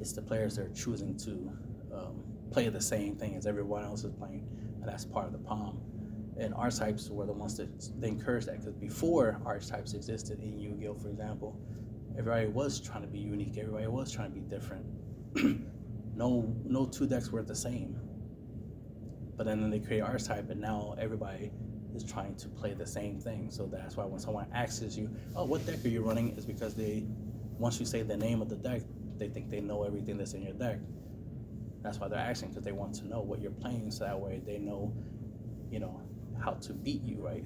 It's 0.00 0.12
the 0.12 0.22
players 0.22 0.56
that 0.56 0.66
are 0.66 0.74
choosing 0.74 1.16
to 1.18 1.52
um, 1.94 2.24
play 2.50 2.68
the 2.68 2.80
same 2.80 3.16
thing 3.16 3.36
as 3.36 3.46
everyone 3.46 3.84
else 3.84 4.04
is 4.04 4.12
playing, 4.12 4.46
and 4.80 4.88
that's 4.88 5.04
part 5.04 5.26
of 5.26 5.32
the 5.32 5.38
palm. 5.38 5.80
And 6.38 6.54
archetypes 6.54 7.10
were 7.10 7.26
the 7.26 7.32
ones 7.32 7.56
that 7.58 8.00
they 8.00 8.08
encouraged 8.08 8.48
that 8.48 8.58
because 8.58 8.74
before 8.74 9.40
archetypes 9.44 9.92
existed 9.92 10.40
in 10.40 10.58
Yu-Gi-Oh, 10.58 10.94
for 10.94 11.08
example, 11.08 11.58
everybody 12.18 12.46
was 12.46 12.80
trying 12.80 13.02
to 13.02 13.08
be 13.08 13.18
unique. 13.18 13.58
Everybody 13.58 13.86
was 13.86 14.10
trying 14.10 14.32
to 14.32 14.34
be 14.34 14.40
different. 14.40 14.86
no, 16.16 16.54
no 16.64 16.86
two 16.86 17.06
decks 17.06 17.30
were 17.30 17.42
the 17.42 17.54
same. 17.54 17.98
But 19.36 19.46
then 19.46 19.68
they 19.70 19.80
create 19.80 20.00
archetype, 20.00 20.50
and 20.50 20.60
now 20.60 20.94
everybody 20.98 21.50
is 21.94 22.04
trying 22.04 22.34
to 22.36 22.48
play 22.48 22.74
the 22.74 22.86
same 22.86 23.18
thing. 23.20 23.50
So 23.50 23.66
that's 23.66 23.96
why 23.96 24.04
when 24.04 24.20
someone 24.20 24.46
asks 24.54 24.96
you, 24.96 25.10
"Oh, 25.34 25.44
what 25.44 25.66
deck 25.66 25.84
are 25.84 25.88
you 25.88 26.02
running?" 26.02 26.36
is 26.36 26.46
because 26.46 26.74
they, 26.74 27.04
once 27.58 27.80
you 27.80 27.86
say 27.86 28.02
the 28.02 28.16
name 28.16 28.42
of 28.42 28.48
the 28.48 28.56
deck, 28.56 28.82
they 29.18 29.28
think 29.28 29.50
they 29.50 29.60
know 29.60 29.84
everything 29.84 30.16
that's 30.18 30.34
in 30.34 30.42
your 30.42 30.54
deck. 30.54 30.78
That's 31.82 31.98
why 31.98 32.08
they're 32.08 32.18
asking 32.18 32.50
because 32.50 32.64
they 32.64 32.72
want 32.72 32.94
to 32.96 33.08
know 33.08 33.20
what 33.20 33.40
you're 33.40 33.50
playing, 33.50 33.90
so 33.90 34.04
that 34.04 34.18
way 34.18 34.40
they 34.44 34.58
know, 34.58 34.94
you 35.70 35.80
know, 35.80 36.00
how 36.42 36.52
to 36.52 36.72
beat 36.72 37.02
you, 37.02 37.18
right? 37.20 37.44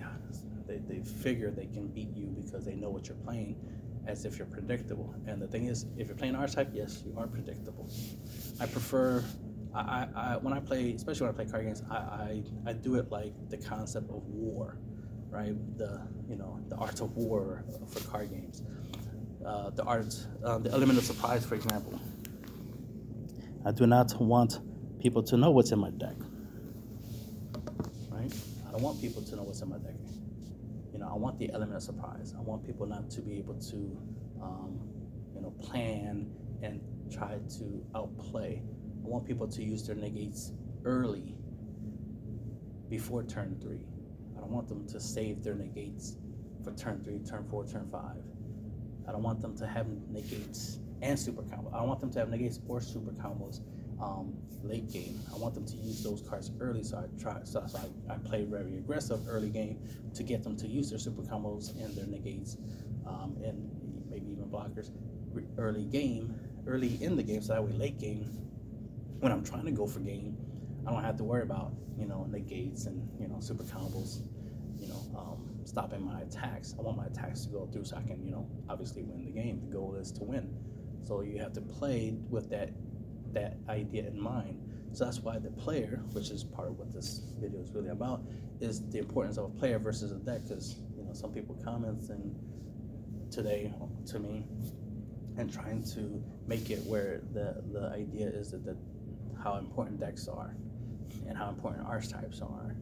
They, 0.67 0.79
they 0.79 1.01
figure 1.01 1.51
they 1.51 1.67
can 1.67 1.89
beat 1.89 2.15
you 2.15 2.27
because 2.27 2.65
they 2.65 2.75
know 2.75 2.91
what 2.91 3.09
you're 3.09 3.17
playing, 3.19 3.57
as 4.07 4.25
if 4.25 4.39
you're 4.39 4.47
predictable. 4.47 5.15
And 5.27 5.41
the 5.41 5.47
thing 5.47 5.67
is, 5.67 5.87
if 5.97 6.09
you're 6.09 6.17
playing 6.17 6.35
archetype, 6.35 6.71
yes, 6.73 7.03
you 7.07 7.15
are 7.17 7.27
predictable. 7.27 7.89
I 8.61 8.67
prefer 8.67 9.23
I, 9.77 10.09
I, 10.17 10.37
when 10.39 10.55
I 10.55 10.61
play, 10.61 10.95
especially 10.95 11.27
when 11.27 11.35
I 11.35 11.37
play 11.37 11.47
card 11.47 11.65
games, 11.67 11.83
I, 11.91 11.97
I, 11.97 12.43
I 12.67 12.73
do 12.73 12.95
it 12.95 13.11
like 13.11 13.35
the 13.51 13.59
concept 13.59 14.11
of 14.11 14.23
war, 14.25 14.79
right? 15.29 15.55
The 15.77 16.01
you 16.29 16.37
know 16.37 16.59
the 16.69 16.77
art 16.77 17.01
of 17.01 17.15
war 17.17 17.65
for 17.89 18.01
card 18.09 18.31
games, 18.31 18.63
uh, 19.45 19.71
the 19.71 19.85
art, 19.85 20.15
uh, 20.45 20.59
the 20.59 20.73
element 20.73 20.99
of 20.99 21.05
surprise, 21.05 21.45
for 21.45 21.55
example. 21.55 22.01
I 23.67 23.73
do 23.73 23.87
not 23.87 24.19
want 24.21 24.61
people 25.01 25.23
to 25.25 25.37
know 25.37 25.51
what's 25.51 25.73
in 25.73 25.79
my 25.79 25.91
deck? 25.91 26.17
I 28.77 28.79
want 28.79 29.01
people 29.01 29.23
to 29.23 29.37
know 29.37 29.43
what's 29.43 29.63
in 29.63 29.71
my 29.71 29.79
deck. 29.79 29.95
You 30.93 30.99
know, 30.99 31.09
I 31.11 31.17
want 31.17 31.39
the 31.39 31.51
element 31.53 31.77
of 31.77 31.83
surprise. 31.83 32.35
I 32.37 32.43
want 32.43 32.67
people 32.67 32.87
not 32.87 33.09
to 33.11 33.23
be 33.23 33.39
able 33.39 33.55
to, 33.55 33.77
um, 34.43 34.81
you 35.35 35.41
know, 35.41 35.51
plan 35.63 36.31
and 36.63 36.81
try 37.11 37.39
to 37.59 37.87
outplay 37.95 38.63
I 39.07 39.09
want 39.09 39.25
people 39.25 39.47
to 39.47 39.63
use 39.63 39.87
their 39.87 39.95
negates 39.95 40.51
early 40.85 41.37
before 42.91 43.23
turn 43.23 43.57
three. 43.63 43.87
I 44.37 44.41
don't 44.41 44.51
want 44.51 44.67
them 44.67 44.85
to 44.89 44.99
save 44.99 45.45
their 45.45 45.55
negates 45.55 46.17
for 46.65 46.73
turn 46.73 47.05
three, 47.05 47.21
turn 47.21 47.47
four, 47.49 47.65
turn 47.65 47.89
five. 47.89 48.25
I 49.09 49.13
don't 49.13 49.23
want 49.23 49.41
them 49.41 49.57
to 49.59 49.67
have 49.69 49.87
negates 50.11 50.81
and 51.03 51.17
super 51.17 51.43
combos. 51.43 51.73
I 51.73 51.79
don't 51.79 51.89
want 51.89 52.01
them 52.01 52.11
to 52.15 52.19
have 52.19 52.31
negates 52.31 52.59
or 52.67 52.81
super 52.81 53.13
combos 53.13 53.61
um, 54.01 54.35
late 54.63 54.91
game. 54.91 55.21
I 55.33 55.39
want 55.39 55.55
them 55.55 55.67
to 55.67 55.77
use 55.77 56.03
those 56.03 56.23
cards 56.23 56.51
early, 56.61 56.83
so 56.83 56.99
I 56.99 57.23
try. 57.23 57.41
So, 57.45 57.63
so 57.67 57.79
I, 57.79 58.15
I, 58.15 58.19
play 58.19 58.45
very 58.45 58.77
aggressive 58.79 59.21
early 59.29 59.51
game 59.51 59.79
to 60.15 60.23
get 60.23 60.43
them 60.43 60.57
to 60.59 60.67
use 60.67 60.91
their 60.91 60.99
super 60.99 61.23
combos 61.23 61.71
and 61.83 61.95
their 61.97 62.07
negates, 62.07 62.57
um, 63.07 63.37
and 63.45 63.71
maybe 64.11 64.31
even 64.31 64.45
blockers 64.45 64.91
early 65.59 65.85
game, 65.85 66.35
early 66.67 67.03
in 67.03 67.17
the 67.17 67.23
game, 67.23 67.43
so 67.43 67.53
that 67.53 67.63
way 67.63 67.73
late 67.73 67.99
game 67.99 68.47
when 69.21 69.33
I'm 69.33 69.45
trying 69.45 69.65
to 69.65 69.71
go 69.71 69.87
for 69.87 70.01
game, 70.01 70.37
I 70.87 70.91
don't 70.91 71.03
have 71.03 71.17
to 71.19 71.25
worry 71.25 71.43
about 71.43 71.73
you 71.99 72.07
know 72.07 72.27
negates 72.31 72.87
and 72.87 73.09
you 73.19 73.29
know 73.29 73.41
super 73.41 73.65
combos, 73.65 74.21
you 74.79 74.89
know, 74.89 75.03
um, 75.17 75.49
stopping 75.65 76.05
my 76.05 76.21
attacks. 76.21 76.75
I 76.79 76.83
want 76.83 76.97
my 76.97 77.07
attacks 77.07 77.43
to 77.43 77.49
go 77.49 77.67
through 77.67 77.85
so 77.85 77.97
I 77.97 78.03
can 78.03 78.25
you 78.25 78.31
know 78.31 78.49
obviously 78.69 79.03
win 79.03 79.25
the 79.25 79.33
game. 79.33 79.61
The 79.61 79.73
goal 79.73 79.97
is 79.97 80.13
to 80.13 80.25
win, 80.25 80.55
so 81.05 81.23
you 81.23 81.39
have 81.39 81.53
to 81.55 81.61
play 81.61 82.15
with 82.29 82.51
that 82.51 82.71
that 83.37 83.59
idea 83.69 84.07
in 84.07 84.21
mind. 84.21 84.63
So 84.93 85.05
that's 85.05 85.21
why 85.21 85.39
the 85.39 85.51
player, 85.51 86.01
which 86.13 86.31
is 86.31 86.43
part 86.43 86.69
of 86.69 86.79
what 86.79 86.93
this 86.93 87.23
video 87.39 87.61
is 87.61 87.71
really 87.73 87.91
about, 87.91 88.23
is 88.61 88.89
the 88.89 88.99
importance 88.99 89.37
of 89.37 89.45
a 89.45 89.49
player 89.61 89.79
versus 89.79 90.11
a 90.11 90.17
deck. 90.17 90.43
Because 90.43 90.77
you 90.97 91.05
know 91.05 91.13
some 91.13 91.33
people 91.33 91.55
commenting 91.63 92.35
today 93.31 93.73
to 94.07 94.19
me 94.19 94.47
and 95.37 95.53
trying 95.53 95.85
to 95.95 96.23
make 96.47 96.71
it 96.71 96.81
where 96.87 97.21
the 97.35 97.63
the 97.73 97.91
idea 97.95 98.27
is 98.29 98.51
that 98.53 98.65
the 98.65 98.77
how 99.43 99.57
important 99.57 100.01
decks 100.01 100.29
are 100.29 100.57
and 101.29 101.37
how 101.37 101.49
important 101.51 101.87
archetypes 101.87 102.41
are. 102.41 102.75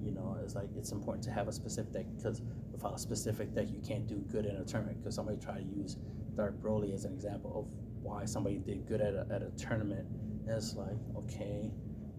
You 0.00 0.12
know, 0.12 0.38
it's 0.42 0.54
like 0.54 0.68
it's 0.76 0.92
important 0.92 1.22
to 1.24 1.32
have 1.32 1.48
a 1.48 1.52
specific 1.52 1.92
deck 1.92 2.06
because 2.16 2.40
without 2.72 2.94
a 2.94 2.98
specific 2.98 3.54
deck, 3.54 3.66
you 3.70 3.80
can't 3.86 4.06
do 4.06 4.16
good 4.32 4.46
in 4.46 4.56
a 4.56 4.64
tournament. 4.64 4.98
Because 5.02 5.16
somebody 5.16 5.38
tried 5.38 5.58
to 5.58 5.80
use 5.80 5.96
Dark 6.34 6.54
Broly 6.62 6.94
as 6.94 7.04
an 7.04 7.12
example 7.12 7.52
of 7.60 7.87
why 8.08 8.24
somebody 8.24 8.58
did 8.58 8.86
good 8.86 9.00
at 9.00 9.14
a, 9.14 9.26
at 9.30 9.42
a 9.42 9.50
tournament. 9.56 10.06
And 10.46 10.56
it's 10.56 10.74
like, 10.74 10.96
okay, 11.16 11.70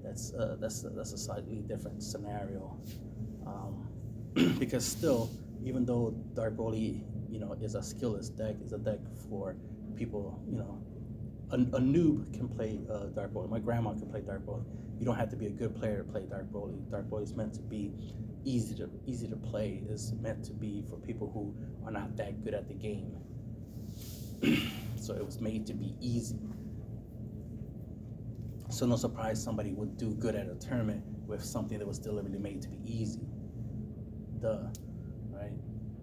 that's 0.04 0.34
uh, 0.34 0.58
that's 0.60 0.86
that's 0.96 1.14
a 1.14 1.18
slightly 1.18 1.64
different 1.68 2.04
scenario. 2.04 2.78
Um, 3.46 3.88
because 4.60 4.86
still, 4.86 5.30
even 5.64 5.86
though 5.86 6.12
Dark 6.36 6.56
Broly, 6.56 7.04
you 7.30 7.40
know, 7.40 7.58
is 7.62 7.76
a 7.76 7.80
skillless 7.80 8.36
deck, 8.36 8.56
is 8.64 8.74
a 8.74 8.78
deck 8.78 9.00
for 9.28 9.56
people, 9.96 10.42
you 10.48 10.58
know, 10.58 10.80
a, 11.52 11.56
a 11.56 11.82
noob 11.82 12.32
can 12.34 12.48
play 12.48 12.80
uh, 12.92 13.06
Dark 13.08 13.34
Broly. 13.34 13.50
My 13.50 13.60
grandma 13.60 13.94
can 13.94 14.10
play 14.10 14.22
Dark 14.22 14.46
Broly. 14.46 14.64
You 15.00 15.06
don't 15.06 15.16
have 15.16 15.30
to 15.30 15.36
be 15.36 15.48
a 15.48 15.52
good 15.52 15.76
player 15.76 15.98
to 15.98 16.04
play 16.04 16.26
Dark 16.30 16.52
Broly. 16.52 16.90
Dark 16.92 17.10
Broly 17.10 17.24
is 17.24 17.34
meant 17.34 17.54
to 17.56 17.62
be 17.62 17.94
easy 18.46 18.76
to 18.76 18.90
easy 19.06 19.28
to 19.28 19.36
play. 19.36 19.82
It's 19.90 20.12
meant 20.22 20.44
to 20.46 20.54
be 20.54 20.84
for 20.90 20.98
people 20.98 21.32
who 21.34 21.56
are 21.86 21.92
not 21.92 22.16
that 22.18 22.44
good 22.44 22.54
at 22.54 22.68
the 22.68 22.76
game. 22.76 23.18
so 25.10 25.16
it 25.16 25.26
was 25.26 25.42
made 25.42 25.66
to 25.66 25.74
be 25.74 25.96
easy. 26.00 26.38
So 28.70 28.86
no 28.86 28.96
surprise 28.96 29.44
somebody 29.44 29.74
would 29.74 29.98
do 29.98 30.14
good 30.14 30.36
at 30.36 30.48
a 30.48 30.54
tournament 30.54 31.04
with 31.26 31.44
something 31.44 31.80
that 31.80 31.88
was 31.88 31.98
deliberately 31.98 32.38
made 32.38 32.62
to 32.62 32.70
be 32.70 32.78
easy. 32.86 33.26
Duh, 34.40 34.68
right? 35.32 35.58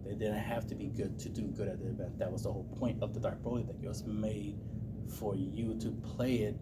They 0.05 0.15
didn't 0.15 0.39
have 0.39 0.67
to 0.67 0.75
be 0.75 0.89
good 0.89 1.21
to 1.21 1.29
do 1.29 1.43
good 1.43 1.69
at 1.69 1.79
the 1.79 1.91
event. 1.91 2.19
That 2.19 2.33
was 2.33 2.43
the 2.43 2.53
whole 2.53 2.65
point 2.81 3.01
of 3.01 3.15
the 3.15 3.21
Dark 3.21 3.45
Broly 3.45 3.65
deck. 3.65 3.77
It 3.81 3.87
was 3.87 4.03
made 4.05 4.59
for 5.21 5.37
you 5.37 5.79
to 5.79 5.93
play 6.17 6.39
it 6.39 6.57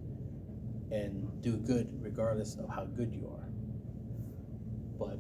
and 0.91 1.41
do 1.41 1.57
good 1.57 1.89
regardless 1.99 2.57
of 2.57 2.69
how 2.69 2.85
good 2.85 3.11
you 3.11 3.27
are. 3.27 3.49
But 4.99 5.19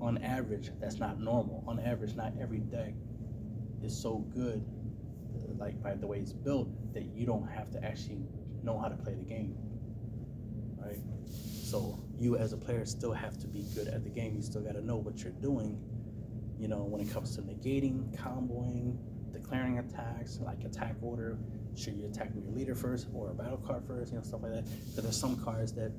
on 0.00 0.18
average, 0.18 0.70
that's 0.80 1.00
not 1.00 1.18
normal. 1.18 1.64
On 1.66 1.80
average, 1.80 2.14
not 2.14 2.34
every 2.40 2.60
deck 2.60 2.94
is 3.82 4.00
so 4.00 4.18
good, 4.32 4.64
like 5.60 5.80
by 5.82 5.94
the 5.94 6.06
way 6.06 6.18
it's 6.18 6.32
built, 6.32 6.68
that 6.94 7.04
you 7.14 7.26
don't 7.26 7.48
have 7.48 7.70
to 7.72 7.84
actually 7.84 8.18
know 8.62 8.78
how 8.78 8.88
to 8.88 8.96
play 8.96 9.14
the 9.14 9.24
game. 9.24 9.56
Right? 10.78 10.98
So 11.70 12.02
you 12.18 12.36
as 12.36 12.52
a 12.52 12.56
player 12.56 12.84
still 12.84 13.12
have 13.12 13.38
to 13.38 13.46
be 13.46 13.64
good 13.74 13.88
at 13.88 14.02
the 14.02 14.10
game. 14.10 14.34
You 14.34 14.42
still 14.42 14.62
got 14.62 14.72
to 14.72 14.84
know 14.84 14.96
what 14.96 15.22
you're 15.22 15.32
doing. 15.32 15.78
You 16.58 16.68
know, 16.68 16.82
when 16.82 17.00
it 17.00 17.12
comes 17.12 17.36
to 17.36 17.42
negating, 17.42 18.14
comboing, 18.16 18.98
declaring 19.32 19.78
attacks, 19.78 20.38
like 20.40 20.64
attack 20.64 20.96
order, 21.00 21.38
should 21.76 21.96
you 21.96 22.06
attack 22.06 22.34
with 22.34 22.44
your 22.44 22.54
leader 22.54 22.74
first 22.74 23.06
or 23.14 23.30
a 23.30 23.34
battle 23.34 23.58
card 23.58 23.84
first, 23.86 24.12
you 24.12 24.18
know, 24.18 24.24
stuff 24.24 24.42
like 24.42 24.52
that. 24.52 24.64
Because 24.64 25.04
there's 25.04 25.20
some 25.20 25.36
cards 25.42 25.72
that 25.74 25.92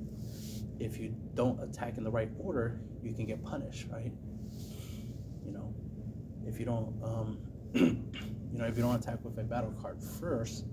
if 0.78 0.98
you 0.98 1.14
don't 1.34 1.60
attack 1.62 1.96
in 1.96 2.04
the 2.04 2.10
right 2.10 2.30
order, 2.38 2.80
you 3.02 3.14
can 3.14 3.26
get 3.26 3.42
punished, 3.42 3.86
right? 3.90 4.12
You 5.44 5.52
know, 5.52 5.74
if 6.46 6.58
you 6.58 6.66
don't, 6.66 6.94
um, 7.02 7.38
you 8.52 8.58
know, 8.58 8.66
if 8.66 8.76
you 8.76 8.82
don't 8.82 8.94
attack 8.94 9.24
with 9.24 9.38
a 9.38 9.42
battle 9.42 9.74
card 9.80 10.00
first, 10.20 10.66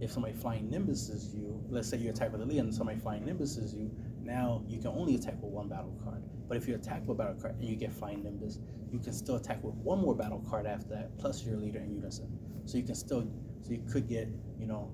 if 0.00 0.12
somebody 0.12 0.34
flying 0.34 0.68
nimbuses 0.68 1.34
you, 1.34 1.60
let's 1.68 1.88
say 1.88 1.96
you 1.96 2.10
attack 2.10 2.32
with 2.32 2.40
a 2.40 2.44
lead 2.44 2.58
and 2.58 2.74
somebody 2.74 2.98
flying 2.98 3.22
nimbuses 3.24 3.74
you, 3.74 3.90
now 4.22 4.62
you 4.68 4.78
can 4.78 4.88
only 4.88 5.16
attack 5.16 5.34
with 5.42 5.50
one 5.50 5.68
battle 5.68 5.98
card. 6.04 6.22
But 6.48 6.56
if 6.56 6.68
you 6.68 6.74
attack 6.74 7.00
with 7.00 7.18
a 7.18 7.22
battle 7.22 7.40
card 7.40 7.56
and 7.56 7.64
you 7.64 7.76
get 7.76 7.92
flying 7.92 8.22
nimbus, 8.22 8.58
you 8.92 8.98
can 8.98 9.12
still 9.12 9.36
attack 9.36 9.62
with 9.64 9.74
one 9.74 9.98
more 9.98 10.14
battle 10.14 10.44
card 10.48 10.66
after 10.66 10.88
that, 10.90 11.18
plus 11.18 11.44
your 11.44 11.56
leader 11.56 11.80
in 11.80 11.94
unison. 11.94 12.38
So 12.64 12.78
you 12.78 12.84
can 12.84 12.94
still 12.94 13.26
so 13.62 13.72
you 13.72 13.82
could 13.90 14.06
get, 14.06 14.28
you 14.58 14.66
know, 14.66 14.92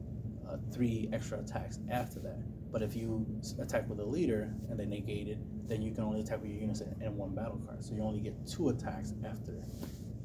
uh, 0.48 0.56
three 0.72 1.08
extra 1.12 1.40
attacks 1.40 1.80
after 1.90 2.20
that. 2.20 2.38
But 2.72 2.82
if 2.82 2.94
you 2.94 3.26
attack 3.60 3.88
with 3.88 3.98
a 3.98 4.04
leader 4.04 4.54
and 4.68 4.78
they 4.78 4.86
negate 4.86 5.28
it, 5.28 5.38
then 5.68 5.82
you 5.82 5.92
can 5.92 6.04
only 6.04 6.20
attack 6.20 6.40
with 6.40 6.50
your 6.50 6.60
units 6.60 6.80
and 6.80 7.16
one 7.16 7.34
battle 7.34 7.60
card. 7.66 7.84
So 7.84 7.94
you 7.94 8.02
only 8.02 8.20
get 8.20 8.34
two 8.46 8.68
attacks 8.68 9.12
after 9.24 9.52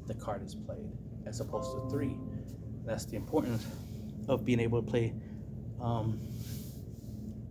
the 0.06 0.14
card 0.14 0.44
is 0.44 0.54
played, 0.54 0.92
as 1.26 1.40
opposed 1.40 1.72
to 1.72 1.90
three. 1.90 2.16
That's 2.84 3.04
the 3.04 3.16
importance 3.16 3.66
of 4.28 4.44
being 4.44 4.60
able 4.60 4.82
to 4.82 4.88
play 4.88 5.12
um, 5.80 6.20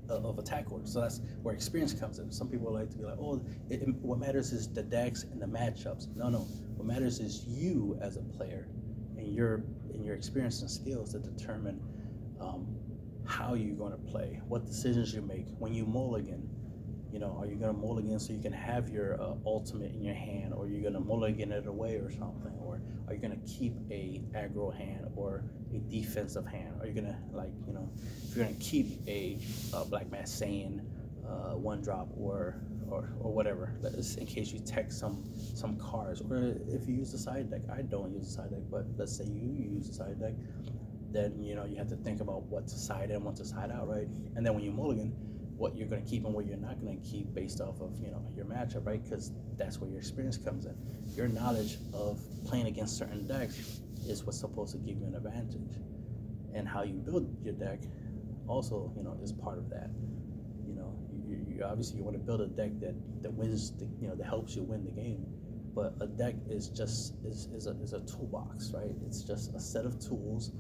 of 0.10 0.40
attack 0.40 0.72
order. 0.72 0.86
So 0.86 1.02
that's 1.02 1.22
where 1.42 1.54
experience 1.54 1.94
comes 1.94 2.20
in. 2.20 2.32
Some 2.32 2.48
people 2.48 2.74
like 2.74 2.90
to 2.92 2.98
be 2.98 3.04
like, 3.04 3.18
oh, 3.20 3.42
it, 3.70 3.82
it, 3.82 3.96
what 3.96 4.20
matters 4.20 4.52
is 4.52 4.68
the 4.72 4.84
decks 4.84 5.24
and 5.24 5.42
the 5.42 5.46
matchups. 5.46 6.16
No, 6.16 6.30
no. 6.30 6.40
What 6.76 6.88
matters 6.88 7.20
is 7.20 7.46
you 7.46 7.98
as 8.02 8.18
a 8.18 8.22
player 8.22 8.68
and 9.18 9.34
your 9.34 9.64
and 9.94 10.06
your 10.06 10.16
experience 10.16 10.62
and 10.62 10.70
skills 10.70 11.14
to 11.14 11.20
determine 11.20 11.80
um, 12.40 12.68
how 13.26 13.54
you're 13.54 13.76
going 13.76 13.92
to 13.92 13.98
play, 13.98 14.42
what 14.48 14.66
decisions 14.66 15.14
you 15.14 15.22
make 15.22 15.48
when 15.58 15.74
you 15.74 15.86
mulligan. 15.86 16.48
You 17.12 17.20
know, 17.20 17.38
are 17.40 17.46
you 17.46 17.56
gonna 17.56 17.74
mulligan 17.74 18.20
so 18.20 18.34
you 18.34 18.42
can 18.42 18.52
have 18.52 18.90
your 18.90 19.22
uh, 19.22 19.36
ultimate 19.46 19.94
in 19.94 20.04
your 20.04 20.16
hand, 20.16 20.54
or 20.54 20.66
are 20.66 20.68
you're 20.68 20.84
gonna 20.84 21.04
mulligan 21.04 21.52
it 21.52 21.66
away 21.66 21.96
or 21.96 22.12
something, 22.12 22.52
or 22.60 22.82
are 23.08 23.14
you 23.14 23.22
gonna 23.22 23.38
keep 23.48 23.74
a 23.90 24.22
aggro 24.34 24.76
hand 24.76 25.08
or 25.16 25.44
a 25.74 25.78
defensive 25.78 26.46
hand? 26.46 26.74
Are 26.82 26.88
you 26.88 26.94
gonna 26.94 27.18
like 27.32 27.52
you 27.68 27.74
know, 27.74 27.90
if 28.28 28.36
you're 28.36 28.46
gonna 28.46 28.58
keep 28.60 29.00
a, 29.08 29.40
a 29.74 29.86
Black 29.86 30.12
Masked 30.12 30.42
Saiyan 30.42 30.82
uh, 31.28 31.56
one 31.56 31.82
drop 31.82 32.10
or 32.18 32.62
or, 32.90 33.10
or 33.20 33.34
whatever, 33.34 33.74
is 33.84 34.16
in 34.18 34.28
case 34.28 34.52
you 34.52 34.60
tech 34.60 34.92
some 34.92 35.24
some 35.36 35.78
cards, 35.78 36.22
or 36.22 36.56
if 36.68 36.88
you 36.88 36.96
use 36.96 37.12
the 37.12 37.18
side 37.18 37.50
deck. 37.50 37.62
I 37.72 37.82
don't 37.82 38.12
use 38.14 38.28
the 38.28 38.34
side 38.34 38.52
deck, 38.52 38.62
but 38.70 38.86
let's 38.98 39.18
say 39.18 39.26
you 39.26 39.50
use 39.52 39.88
the 39.88 39.94
side 39.94 40.20
deck, 40.20 40.34
then 41.12 41.42
you 41.42 41.56
know 41.56 41.66
you 41.66 41.78
have 41.78 41.90
to 41.90 41.96
think 41.96 42.22
about 42.22 42.44
what 42.44 42.68
to 42.68 42.78
side 42.78 43.10
in, 43.10 43.24
what 43.24 43.36
to 43.38 43.46
side 43.46 43.72
out, 43.72 43.88
right? 43.88 44.08
And 44.36 44.46
then 44.46 44.54
when 44.54 44.64
you 44.64 44.72
mulligan, 44.72 45.14
what 45.58 45.76
you're 45.76 45.88
going 45.88 46.04
to 46.04 46.10
keep 46.10 46.26
and 46.26 46.34
what 46.34 46.46
you're 46.46 46.58
not 46.58 46.80
going 46.82 47.00
to 47.00 47.08
keep 47.10 47.34
based 47.34 47.62
off 47.62 47.80
of 47.82 47.98
you 48.00 48.12
know 48.12 48.22
your 48.36 48.46
matchup, 48.46 48.86
right? 48.86 49.02
Because 49.04 49.32
that's 49.58 49.80
where 49.80 49.90
your 49.90 50.00
experience 50.00 50.38
comes 50.38 50.66
in. 50.66 50.76
Your 51.16 51.28
knowledge 51.28 51.78
of 51.94 52.20
playing 52.46 52.68
against 52.68 52.98
certain 52.98 53.26
decks 53.26 53.80
is 54.08 54.24
what's 54.24 54.40
supposed 54.40 54.74
to 54.74 54.80
give 54.80 55.00
you 55.00 55.06
an 55.08 55.16
advantage, 55.16 55.78
and 56.54 56.68
how 56.68 56.84
you 56.84 56.96
build 56.96 57.36
your 57.44 57.54
deck 57.54 57.80
also 58.48 58.94
you 58.96 59.04
know 59.04 59.18
is 59.22 59.32
part 59.32 59.58
of 59.58 59.70
that. 59.70 59.90
You 60.68 60.76
know, 60.76 60.96
you 61.28 61.64
obviously 61.64 61.98
you 61.98 62.04
want 62.04 62.18
to 62.18 62.24
build 62.24 62.42
a 62.42 62.48
deck 62.48 62.72
that 62.82 62.96
that 63.22 63.32
wins 63.32 63.72
the, 63.78 63.86
you 64.02 64.08
know 64.08 64.16
that 64.16 64.26
helps 64.26 64.56
you 64.56 64.64
win 64.64 64.84
the 64.84 64.92
game. 64.92 65.26
But 65.74 65.94
a 66.00 66.08
deck 66.08 66.36
is 66.50 66.70
just 66.70 67.16
is, 67.26 67.50
is, 67.54 67.68
a, 67.68 67.72
is 67.82 67.92
a 67.92 68.00
toolbox 68.02 68.72
right? 68.74 68.96
It's 69.06 69.24
just 69.24 69.54
a 69.56 69.60
set 69.60 69.86
of 69.86 70.00
tools 70.00 70.52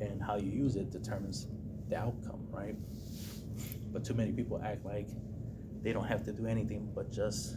and 0.00 0.22
how 0.22 0.36
you 0.36 0.50
use 0.50 0.76
it 0.76 0.90
determines 0.90 1.46
the 1.88 1.96
outcome 1.96 2.46
right 2.50 2.74
but 3.92 4.04
too 4.04 4.14
many 4.14 4.32
people 4.32 4.60
act 4.64 4.84
like 4.84 5.08
they 5.82 5.92
don't 5.92 6.06
have 6.06 6.24
to 6.24 6.32
do 6.32 6.46
anything 6.46 6.90
but 6.94 7.10
just 7.12 7.56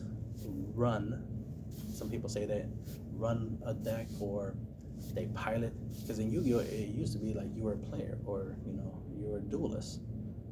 run 0.75 1.23
some 1.93 2.09
people 2.09 2.29
say 2.29 2.45
that 2.45 2.65
run 3.13 3.57
a 3.65 3.73
deck 3.73 4.07
or 4.19 4.55
they 5.13 5.25
pilot 5.27 5.73
because 6.01 6.19
in 6.19 6.31
yu-gi-oh 6.31 6.59
it 6.59 6.89
used 6.89 7.13
to 7.13 7.19
be 7.19 7.33
like 7.33 7.47
you 7.55 7.63
were 7.63 7.73
a 7.73 7.77
player 7.77 8.17
or 8.25 8.55
you 8.65 8.73
know 8.73 9.01
you 9.17 9.27
were 9.27 9.37
a 9.37 9.41
duelist 9.41 10.01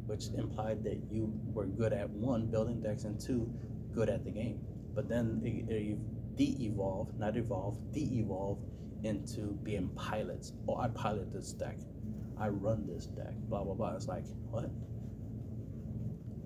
which 0.09 0.29
implied 0.35 0.83
that 0.83 0.99
you 1.11 1.31
were 1.53 1.67
good 1.67 1.93
at 1.93 2.09
one, 2.09 2.47
building 2.47 2.81
decks, 2.81 3.03
and 3.03 3.19
two, 3.19 3.47
good 3.93 4.09
at 4.09 4.25
the 4.25 4.31
game. 4.31 4.59
But 4.95 5.07
then 5.07 5.39
it, 5.45 5.71
it 5.71 6.35
de-evolved, 6.35 7.19
not 7.19 7.37
evolved, 7.37 7.93
de-evolved 7.93 8.65
into 9.03 9.53
being 9.61 9.89
pilots. 9.89 10.53
Oh, 10.67 10.77
I 10.77 10.87
pilot 10.87 11.31
this 11.31 11.53
deck. 11.53 11.77
I 12.39 12.47
run 12.47 12.87
this 12.87 13.05
deck. 13.05 13.33
Blah 13.49 13.63
blah 13.63 13.75
blah. 13.75 13.95
It's 13.95 14.07
like 14.07 14.25
what? 14.49 14.71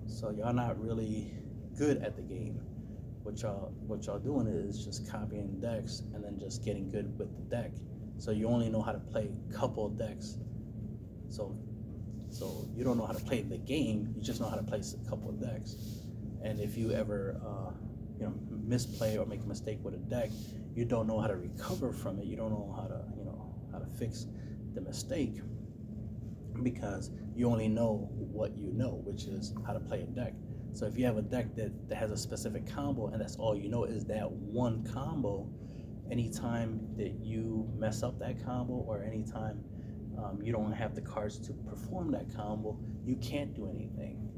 So 0.06 0.30
y'all 0.30 0.52
not 0.52 0.80
really 0.82 1.34
good 1.76 1.98
at 1.98 2.16
the 2.16 2.22
game. 2.22 2.60
What 3.22 3.40
y'all 3.40 3.72
what 3.86 4.04
y'all 4.06 4.18
doing 4.18 4.46
is 4.46 4.84
just 4.84 5.10
copying 5.10 5.60
decks 5.60 6.02
and 6.14 6.22
then 6.22 6.38
just 6.38 6.64
getting 6.64 6.90
good 6.90 7.18
with 7.18 7.34
the 7.34 7.56
deck. 7.56 7.72
So 8.18 8.30
you 8.30 8.48
only 8.48 8.68
know 8.68 8.82
how 8.82 8.92
to 8.92 8.98
play 8.98 9.30
a 9.50 9.52
couple 9.52 9.88
decks. 9.88 10.36
So 11.30 11.56
so 12.30 12.68
you 12.74 12.84
don't 12.84 12.98
know 12.98 13.06
how 13.06 13.12
to 13.12 13.24
play 13.24 13.42
the 13.42 13.58
game. 13.58 14.12
You 14.16 14.22
just 14.22 14.40
know 14.40 14.48
how 14.48 14.56
to 14.56 14.62
place 14.62 14.94
a 14.94 15.08
couple 15.08 15.30
of 15.30 15.40
decks. 15.40 15.76
And 16.42 16.60
if 16.60 16.76
you 16.76 16.92
ever, 16.92 17.40
uh, 17.44 17.72
you 18.18 18.26
know, 18.26 18.34
misplay 18.50 19.16
or 19.16 19.24
make 19.24 19.42
a 19.42 19.46
mistake 19.46 19.78
with 19.82 19.94
a 19.94 19.98
deck, 19.98 20.30
you 20.74 20.84
don't 20.84 21.06
know 21.06 21.20
how 21.20 21.28
to 21.28 21.36
recover 21.36 21.92
from 21.92 22.18
it. 22.18 22.26
You 22.26 22.36
don't 22.36 22.50
know 22.50 22.74
how 22.76 22.88
to, 22.88 23.04
you 23.16 23.24
know, 23.24 23.54
how 23.72 23.78
to 23.78 23.86
fix 23.86 24.26
the 24.74 24.80
mistake 24.80 25.40
because 26.62 27.10
you 27.34 27.48
only 27.48 27.68
know 27.68 28.08
what 28.10 28.56
you 28.56 28.72
know, 28.72 29.00
which 29.04 29.24
is 29.24 29.54
how 29.66 29.72
to 29.72 29.80
play 29.80 30.02
a 30.02 30.06
deck. 30.06 30.34
So 30.72 30.86
if 30.86 30.98
you 30.98 31.04
have 31.06 31.16
a 31.16 31.22
deck 31.22 31.54
that, 31.56 31.88
that 31.88 31.96
has 31.96 32.10
a 32.10 32.16
specific 32.16 32.66
combo 32.66 33.08
and 33.08 33.20
that's 33.20 33.36
all 33.36 33.56
you 33.56 33.68
know 33.68 33.84
is 33.84 34.04
that 34.06 34.30
one 34.30 34.84
combo, 34.84 35.48
anytime 36.10 36.80
that 36.96 37.20
you 37.20 37.68
mess 37.76 38.02
up 38.02 38.18
that 38.18 38.44
combo 38.44 38.74
or 38.74 39.02
anytime 39.02 39.62
um, 40.18 40.40
you 40.42 40.52
don't 40.52 40.72
have 40.72 40.94
the 40.94 41.00
cards 41.00 41.38
to 41.40 41.52
perform 41.52 42.10
that 42.12 42.34
combo, 42.34 42.78
you 43.04 43.16
can't 43.16 43.54
do 43.54 43.68
anything. 43.68 44.28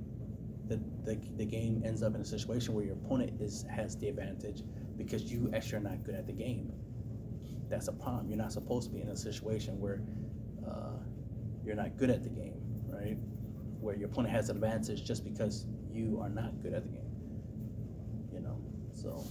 The, 0.69 0.81
the, 1.05 1.19
the 1.37 1.45
game 1.45 1.83
ends 1.85 2.03
up 2.03 2.15
in 2.15 2.21
a 2.21 2.25
situation 2.25 2.75
where 2.75 2.85
your 2.85 2.95
opponent 2.95 3.41
is 3.41 3.65
has 3.71 3.97
the 3.97 4.09
advantage 4.09 4.63
because 4.97 5.31
you 5.31 5.51
actually 5.55 5.79
are 5.79 5.89
not 5.89 6.05
good 6.05 6.15
at 6.15 6.27
the 6.27 6.33
game. 6.33 6.73
That's 7.69 7.89
a 7.89 7.93
problem. 7.93 8.29
You're 8.29 8.39
not 8.39 8.53
supposed 8.53 8.89
to 8.89 8.95
be 8.95 9.01
in 9.01 9.09
a 9.09 9.17
situation 9.17 9.79
where 9.81 10.03
you're 11.67 11.77
not 11.77 11.97
good 11.97 12.11
at 12.11 12.23
the 12.23 12.31
game, 12.31 12.61
right? 12.89 13.17
Where 13.81 13.97
your 13.97 14.09
opponent 14.09 14.35
has 14.35 14.49
an 14.49 14.57
advantage 14.57 15.05
just 15.05 15.25
because 15.25 15.67
you 15.93 16.21
are 16.23 16.29
not 16.29 16.63
good 16.63 16.73
at 16.73 16.85
the 16.85 16.91
game. 16.91 17.11
You 18.33 18.41
know, 18.41 18.59
so 18.93 19.25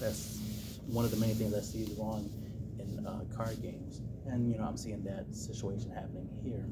that's 0.00 0.78
one 0.86 1.04
of 1.04 1.10
the 1.10 1.16
main 1.18 1.34
things 1.34 1.54
I 1.54 1.60
see 1.60 1.92
wrong 1.98 2.30
in 2.78 3.06
uh, 3.06 3.24
card 3.34 3.62
games 3.62 4.00
and 4.26 4.50
you 4.50 4.58
know 4.58 4.64
I'm 4.64 4.76
seeing 4.76 5.02
that 5.04 5.34
situation 5.34 5.90
happening 5.90 6.28
here 6.42 6.64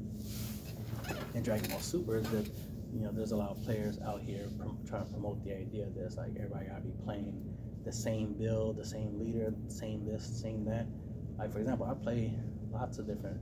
in 1.33 1.43
Dragon 1.43 1.69
Ball 1.69 1.79
Super 1.79 2.17
is 2.17 2.29
that 2.29 2.49
you 2.93 3.01
know 3.01 3.11
there's 3.11 3.31
a 3.31 3.35
lot 3.35 3.51
of 3.51 3.63
players 3.63 3.99
out 4.05 4.21
here 4.21 4.47
prom- 4.57 4.77
trying 4.87 5.05
to 5.05 5.11
promote 5.11 5.43
the 5.43 5.53
idea 5.53 5.85
that 5.95 6.05
it's 6.05 6.17
like 6.17 6.31
everybody 6.35 6.67
gotta 6.67 6.81
be 6.81 6.93
playing 7.03 7.43
the 7.83 7.91
same 7.91 8.33
build, 8.33 8.77
the 8.77 8.85
same 8.85 9.19
leader, 9.19 9.53
same 9.67 10.05
this, 10.05 10.23
same 10.41 10.63
that. 10.65 10.85
Like 11.37 11.51
for 11.51 11.59
example, 11.59 11.85
I 11.85 12.01
play 12.01 12.33
lots 12.71 12.99
of 12.99 13.07
different 13.07 13.41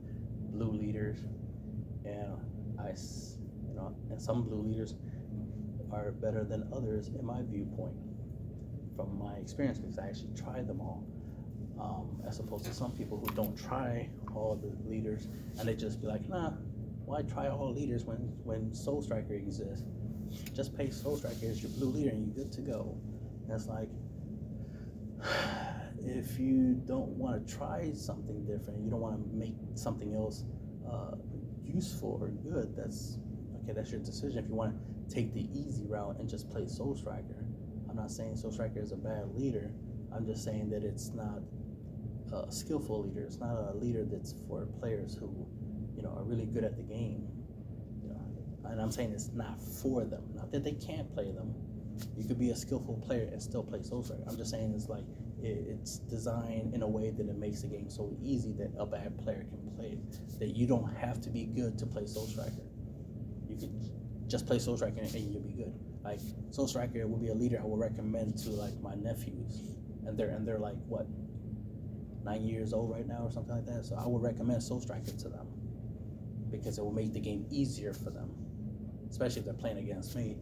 blue 0.52 0.72
leaders, 0.72 1.18
and 2.10 2.80
I 2.80 2.90
you 3.68 3.76
know 3.76 3.96
and 4.10 4.22
some 4.22 4.44
blue 4.44 4.62
leaders 4.62 4.96
are 5.92 6.12
better 6.12 6.44
than 6.44 6.68
others 6.74 7.08
in 7.08 7.26
my 7.26 7.42
viewpoint 7.44 7.96
from 8.96 9.18
my 9.18 9.36
experience 9.36 9.80
because 9.80 9.98
I 9.98 10.08
actually 10.08 10.36
tried 10.36 10.68
them 10.68 10.82
all 10.82 11.08
um, 11.80 12.22
as 12.28 12.40
opposed 12.40 12.66
to 12.66 12.74
some 12.74 12.92
people 12.92 13.18
who 13.18 13.34
don't 13.36 13.58
try 13.58 14.10
all 14.36 14.56
the 14.56 14.90
leaders 14.90 15.28
and 15.58 15.68
they 15.68 15.76
just 15.76 16.02
be 16.02 16.08
like, 16.08 16.28
nah, 16.28 16.52
why 17.06 17.22
try 17.22 17.48
all 17.48 17.74
leaders 17.74 18.04
when 18.04 18.34
when 18.44 18.74
Soul 18.74 19.02
Striker 19.02 19.34
exists? 19.34 19.86
Just 20.54 20.78
pay 20.78 20.90
Soul 20.90 21.18
Striker 21.18 21.48
as 21.48 21.64
your 21.64 21.72
blue 21.72 21.90
leader 21.90 22.10
and 22.10 22.26
you're 22.26 22.46
good 22.46 22.52
to 22.54 22.62
go. 22.62 22.98
And 23.46 23.54
it's 23.54 23.68
like, 23.68 23.90
if 26.00 26.38
you 26.38 26.82
don't 26.86 27.10
want 27.10 27.48
to 27.48 27.56
try 27.56 27.92
something 27.94 28.46
different, 28.46 28.84
you 28.84 28.92
don't 28.92 29.02
want 29.02 29.16
to 29.16 29.36
make 29.36 29.56
something 29.76 30.14
else 30.14 30.44
uh, 30.90 31.16
useful 31.80 32.20
or 32.22 32.28
good. 32.52 32.76
That's 32.76 33.18
okay. 33.64 33.74
That's 33.74 33.92
your 33.92 34.02
decision. 34.02 34.44
If 34.44 34.50
you 34.50 34.56
want 34.56 34.76
to 34.76 35.16
take 35.16 35.34
the 35.34 35.48
easy 35.58 35.86
route 35.88 36.18
and 36.20 36.28
just 36.28 36.50
play 36.50 36.68
Soul 36.68 36.96
Striker, 36.96 37.46
I'm 37.90 37.96
not 37.96 38.12
saying 38.12 38.36
Soul 38.36 38.52
Striker 38.52 38.80
is 38.80 38.92
a 38.92 38.98
bad 38.98 39.34
leader. 39.34 39.72
I'm 40.14 40.26
just 40.26 40.44
saying 40.44 40.70
that 40.72 40.84
it's 40.84 41.12
not 41.14 41.40
a 42.34 42.52
skillful 42.52 43.04
leader. 43.04 43.22
It's 43.22 43.40
not 43.40 43.56
a 43.56 43.78
leader 43.78 44.04
that's 44.04 44.36
for 44.48 44.66
players 44.82 45.16
who, 45.16 45.48
you 45.96 46.04
know, 46.04 46.14
are 46.18 46.24
really 46.24 46.46
good 46.46 46.66
at 46.66 46.76
the 46.76 46.84
game. 46.84 47.28
You 48.04 48.10
know, 48.10 48.22
and 48.70 48.82
I'm 48.82 48.92
saying 48.92 49.14
it's 49.14 49.32
not 49.34 49.62
for 49.82 50.04
them. 50.04 50.24
Not 50.36 50.52
that 50.52 50.64
they 50.64 50.74
can't 50.74 51.12
play 51.14 51.32
them. 51.32 51.56
You 52.18 52.28
could 52.28 52.40
be 52.40 52.50
a 52.50 52.56
skillful 52.56 53.02
player 53.08 53.30
and 53.32 53.42
still 53.42 53.64
play 53.64 53.82
Soul 53.84 54.04
Striker. 54.04 54.24
I'm 54.28 54.38
just 54.38 54.52
saying 54.52 54.74
it's 54.76 54.90
like 54.90 55.06
it's 55.42 56.00
designed 56.00 56.74
in 56.74 56.82
a 56.82 56.88
way 56.88 57.12
that 57.12 57.28
it 57.28 57.38
makes 57.38 57.62
the 57.62 57.68
game 57.68 57.90
so 57.90 58.16
easy 58.22 58.54
that 58.54 58.72
a 58.78 58.86
bad 58.86 59.18
player 59.24 59.46
can 59.50 59.72
play 59.76 59.98
it. 59.98 60.40
That 60.40 60.56
you 60.56 60.68
don't 60.68 60.94
have 60.96 61.22
to 61.22 61.30
be 61.30 61.46
good 61.46 61.78
to 61.80 61.86
play 61.86 62.06
Soul 62.06 62.28
Striker. 62.28 62.64
You 63.48 63.58
could 63.58 63.72
just 64.28 64.46
play 64.46 64.60
Soul 64.60 64.78
Striker 64.78 65.00
and 65.00 65.12
you'll 65.14 65.42
be 65.42 65.54
good. 65.54 65.74
Like 66.04 66.20
Soul 66.52 66.68
Striker 66.68 67.08
would 67.08 67.22
be 67.22 67.30
a 67.30 67.34
leader 67.34 67.60
I 67.62 67.66
would 67.66 67.80
recommend 67.80 68.38
to 68.40 68.50
like 68.52 68.80
my 68.82 68.96
nephews, 68.96 69.62
and 70.06 70.18
they're 70.18 70.30
and 70.30 70.48
they're 70.48 70.60
like 70.60 70.78
what 70.88 71.08
nine 72.24 72.44
years 72.44 72.74
old 72.74 72.92
right 72.92 73.08
now 73.08 73.24
or 73.24 73.32
something 73.32 73.56
like 73.56 73.66
that. 73.66 73.86
So 73.86 73.96
I 73.96 74.08
would 74.08 74.22
recommend 74.22 74.64
Soul 74.64 74.82
Striker 74.82 75.12
to 75.12 75.30
them 75.30 75.48
because 76.52 76.78
it 76.78 76.82
will 76.82 76.92
make 76.92 77.14
the 77.14 77.20
game 77.20 77.46
easier 77.50 77.94
for 77.94 78.10
them, 78.10 78.30
especially 79.10 79.40
if 79.40 79.46
they're 79.46 79.54
playing 79.54 79.78
against 79.78 80.16
me. 80.16 80.38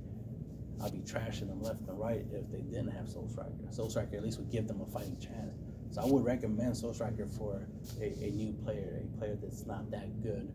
I'd 0.83 0.93
be 0.93 0.99
trashing 0.99 1.47
them 1.47 1.61
left 1.61 1.81
and 1.87 1.99
right 1.99 2.23
if 2.31 2.51
they 2.51 2.61
didn't 2.61 2.91
have 2.91 3.09
Soul 3.09 3.27
Striker. 3.29 3.71
Soul 3.71 3.89
Striker 3.89 4.17
at 4.17 4.23
least 4.23 4.37
would 4.37 4.51
give 4.51 4.67
them 4.67 4.81
a 4.81 4.85
fighting 4.85 5.17
chance. 5.19 5.57
So 5.91 6.01
I 6.01 6.05
would 6.05 6.23
recommend 6.23 6.77
Soul 6.77 6.93
Striker 6.93 7.25
for 7.25 7.67
a, 7.99 8.05
a 8.05 8.31
new 8.31 8.53
player, 8.63 9.01
a 9.03 9.17
player 9.17 9.37
that's 9.41 9.65
not 9.65 9.89
that 9.91 10.21
good, 10.21 10.51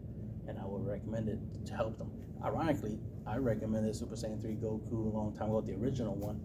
and 0.46 0.58
I 0.58 0.64
would 0.64 0.86
recommend 0.86 1.28
it 1.28 1.38
to 1.66 1.74
help 1.74 1.98
them. 1.98 2.10
Ironically, 2.44 2.98
I 3.26 3.36
recommended 3.36 3.94
Super 3.96 4.14
Saiyan 4.14 4.40
3 4.40 4.56
Goku 4.56 4.92
a 4.92 5.16
long 5.16 5.34
time 5.36 5.48
ago, 5.48 5.60
the 5.60 5.74
original 5.74 6.14
one, 6.14 6.40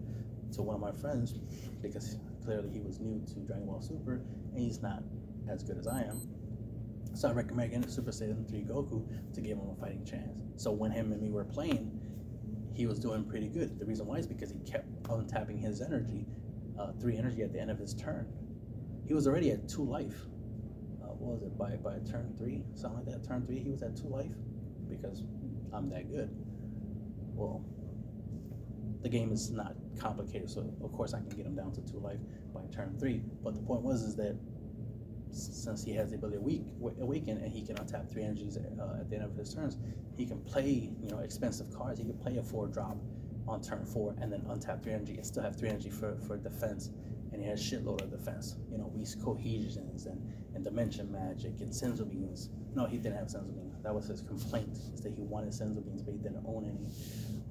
to 0.52 0.62
one 0.62 0.76
of 0.76 0.80
my 0.80 0.92
friends 0.92 1.34
because 1.82 2.16
clearly 2.44 2.70
he 2.70 2.80
was 2.80 3.00
new 3.00 3.20
to 3.26 3.40
Dragon 3.40 3.66
Ball 3.66 3.82
Super 3.82 4.22
and 4.52 4.58
he's 4.58 4.80
not 4.80 5.02
as 5.50 5.62
good 5.62 5.78
as 5.78 5.86
I 5.86 6.02
am. 6.02 6.20
So 7.14 7.28
I 7.28 7.32
recommend 7.32 7.72
getting 7.72 7.88
Super 7.88 8.10
Saiyan 8.10 8.48
3 8.48 8.60
Goku 8.62 9.04
to 9.34 9.40
give 9.40 9.58
him 9.58 9.68
a 9.70 9.80
fighting 9.80 10.04
chance. 10.04 10.40
So 10.56 10.70
when 10.70 10.90
him 10.90 11.12
and 11.12 11.20
me 11.20 11.30
were 11.30 11.44
playing, 11.44 11.97
he 12.78 12.86
was 12.86 13.00
doing 13.00 13.24
pretty 13.24 13.48
good. 13.48 13.76
The 13.76 13.84
reason 13.84 14.06
why 14.06 14.18
is 14.18 14.26
because 14.28 14.52
he 14.52 14.60
kept 14.60 14.86
on 15.08 15.26
tapping 15.26 15.58
his 15.58 15.82
energy, 15.82 16.24
uh, 16.78 16.92
three 17.00 17.16
energy 17.16 17.42
at 17.42 17.52
the 17.52 17.58
end 17.58 17.72
of 17.72 17.78
his 17.78 17.92
turn. 17.92 18.32
He 19.04 19.14
was 19.14 19.26
already 19.26 19.50
at 19.50 19.68
two 19.68 19.84
life. 19.84 20.14
Uh, 21.02 21.08
what 21.08 21.40
was 21.40 21.42
it 21.42 21.58
by 21.58 21.74
by 21.74 21.98
turn 22.08 22.32
three, 22.38 22.62
something 22.74 23.04
like 23.04 23.06
that? 23.06 23.26
Turn 23.26 23.44
three, 23.44 23.58
he 23.58 23.68
was 23.68 23.82
at 23.82 23.96
two 23.96 24.06
life 24.06 24.30
because 24.88 25.24
I'm 25.72 25.90
that 25.90 26.08
good. 26.08 26.30
Well, 27.34 27.64
the 29.02 29.08
game 29.08 29.32
is 29.32 29.50
not 29.50 29.74
complicated, 29.98 30.48
so 30.48 30.72
of 30.80 30.92
course 30.92 31.14
I 31.14 31.18
can 31.18 31.30
get 31.30 31.46
him 31.46 31.56
down 31.56 31.72
to 31.72 31.80
two 31.80 31.98
life 31.98 32.20
by 32.54 32.60
turn 32.72 32.96
three. 33.00 33.22
But 33.42 33.54
the 33.54 33.60
point 33.60 33.82
was 33.82 34.02
is 34.02 34.14
that 34.16 34.38
since 35.30 35.84
he 35.84 35.92
has 35.94 36.10
the 36.10 36.16
ability 36.16 36.38
to 36.38 36.42
weak, 36.42 36.62
awaken 37.00 37.38
and 37.38 37.52
he 37.52 37.62
can 37.62 37.76
untap 37.76 38.10
three 38.10 38.22
energies 38.22 38.56
uh, 38.56 38.98
at 39.00 39.08
the 39.10 39.16
end 39.16 39.24
of 39.24 39.36
his 39.36 39.54
turns, 39.54 39.76
he 40.16 40.26
can 40.26 40.40
play 40.40 40.90
you 41.02 41.10
know 41.10 41.18
expensive 41.18 41.72
cards. 41.74 41.98
He 41.98 42.04
can 42.04 42.18
play 42.18 42.36
a 42.38 42.42
four 42.42 42.66
drop 42.66 42.96
on 43.48 43.62
turn 43.62 43.84
four 43.84 44.14
and 44.20 44.32
then 44.32 44.40
untap 44.42 44.82
three 44.82 44.92
energy 44.92 45.14
and 45.14 45.26
still 45.26 45.42
have 45.42 45.56
three 45.56 45.68
energy 45.68 45.90
for, 45.90 46.16
for 46.26 46.36
defense. 46.36 46.90
And 47.32 47.42
he 47.42 47.48
has 47.48 47.60
shitload 47.60 48.02
of 48.02 48.10
defense. 48.10 48.56
You 48.70 48.78
know, 48.78 48.90
we 48.94 49.04
cohesions 49.22 50.06
and, 50.06 50.20
and 50.54 50.64
dimension 50.64 51.10
magic 51.12 51.60
and 51.60 51.70
senzu 51.70 52.08
beans. 52.08 52.50
No, 52.74 52.86
he 52.86 52.96
didn't 52.96 53.18
have 53.18 53.28
senzu 53.28 53.54
beans. 53.54 53.74
That 53.82 53.94
was 53.94 54.06
his 54.06 54.22
complaint, 54.22 54.78
is 54.94 55.02
that 55.02 55.14
he 55.14 55.22
wanted 55.22 55.50
senzu 55.50 55.84
beans, 55.84 56.02
but 56.02 56.12
he 56.12 56.18
didn't 56.18 56.44
own 56.46 56.64
any. 56.64 56.90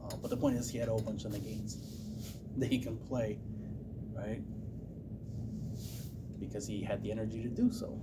Uh, 0.03 0.15
but 0.21 0.29
the 0.29 0.37
point 0.37 0.57
is, 0.57 0.69
he 0.69 0.77
had 0.77 0.87
a 0.87 0.91
whole 0.91 1.01
bunch 1.01 1.25
of 1.25 1.31
negates 1.31 1.77
that 2.57 2.69
he 2.69 2.79
can 2.79 2.97
play, 2.97 3.39
right? 4.15 4.41
Because 6.47 6.67
he 6.67 6.83
had 6.83 7.03
the 7.03 7.11
energy 7.11 7.41
to 7.43 7.49
do 7.49 7.71
so. 7.71 8.01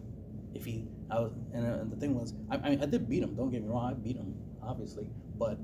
If 0.54 0.64
he, 0.64 0.86
I 1.10 1.18
was, 1.20 1.32
and, 1.52 1.66
uh, 1.66 1.80
and 1.80 1.90
the 1.90 1.96
thing 1.96 2.14
was, 2.14 2.34
I, 2.50 2.56
I 2.56 2.70
mean, 2.70 2.82
I 2.82 2.86
did 2.86 3.08
beat 3.08 3.22
him. 3.22 3.34
Don't 3.34 3.50
get 3.50 3.62
me 3.62 3.68
wrong, 3.68 3.90
I 3.90 3.94
beat 3.94 4.16
him, 4.16 4.34
obviously, 4.62 5.10
but 5.36 5.58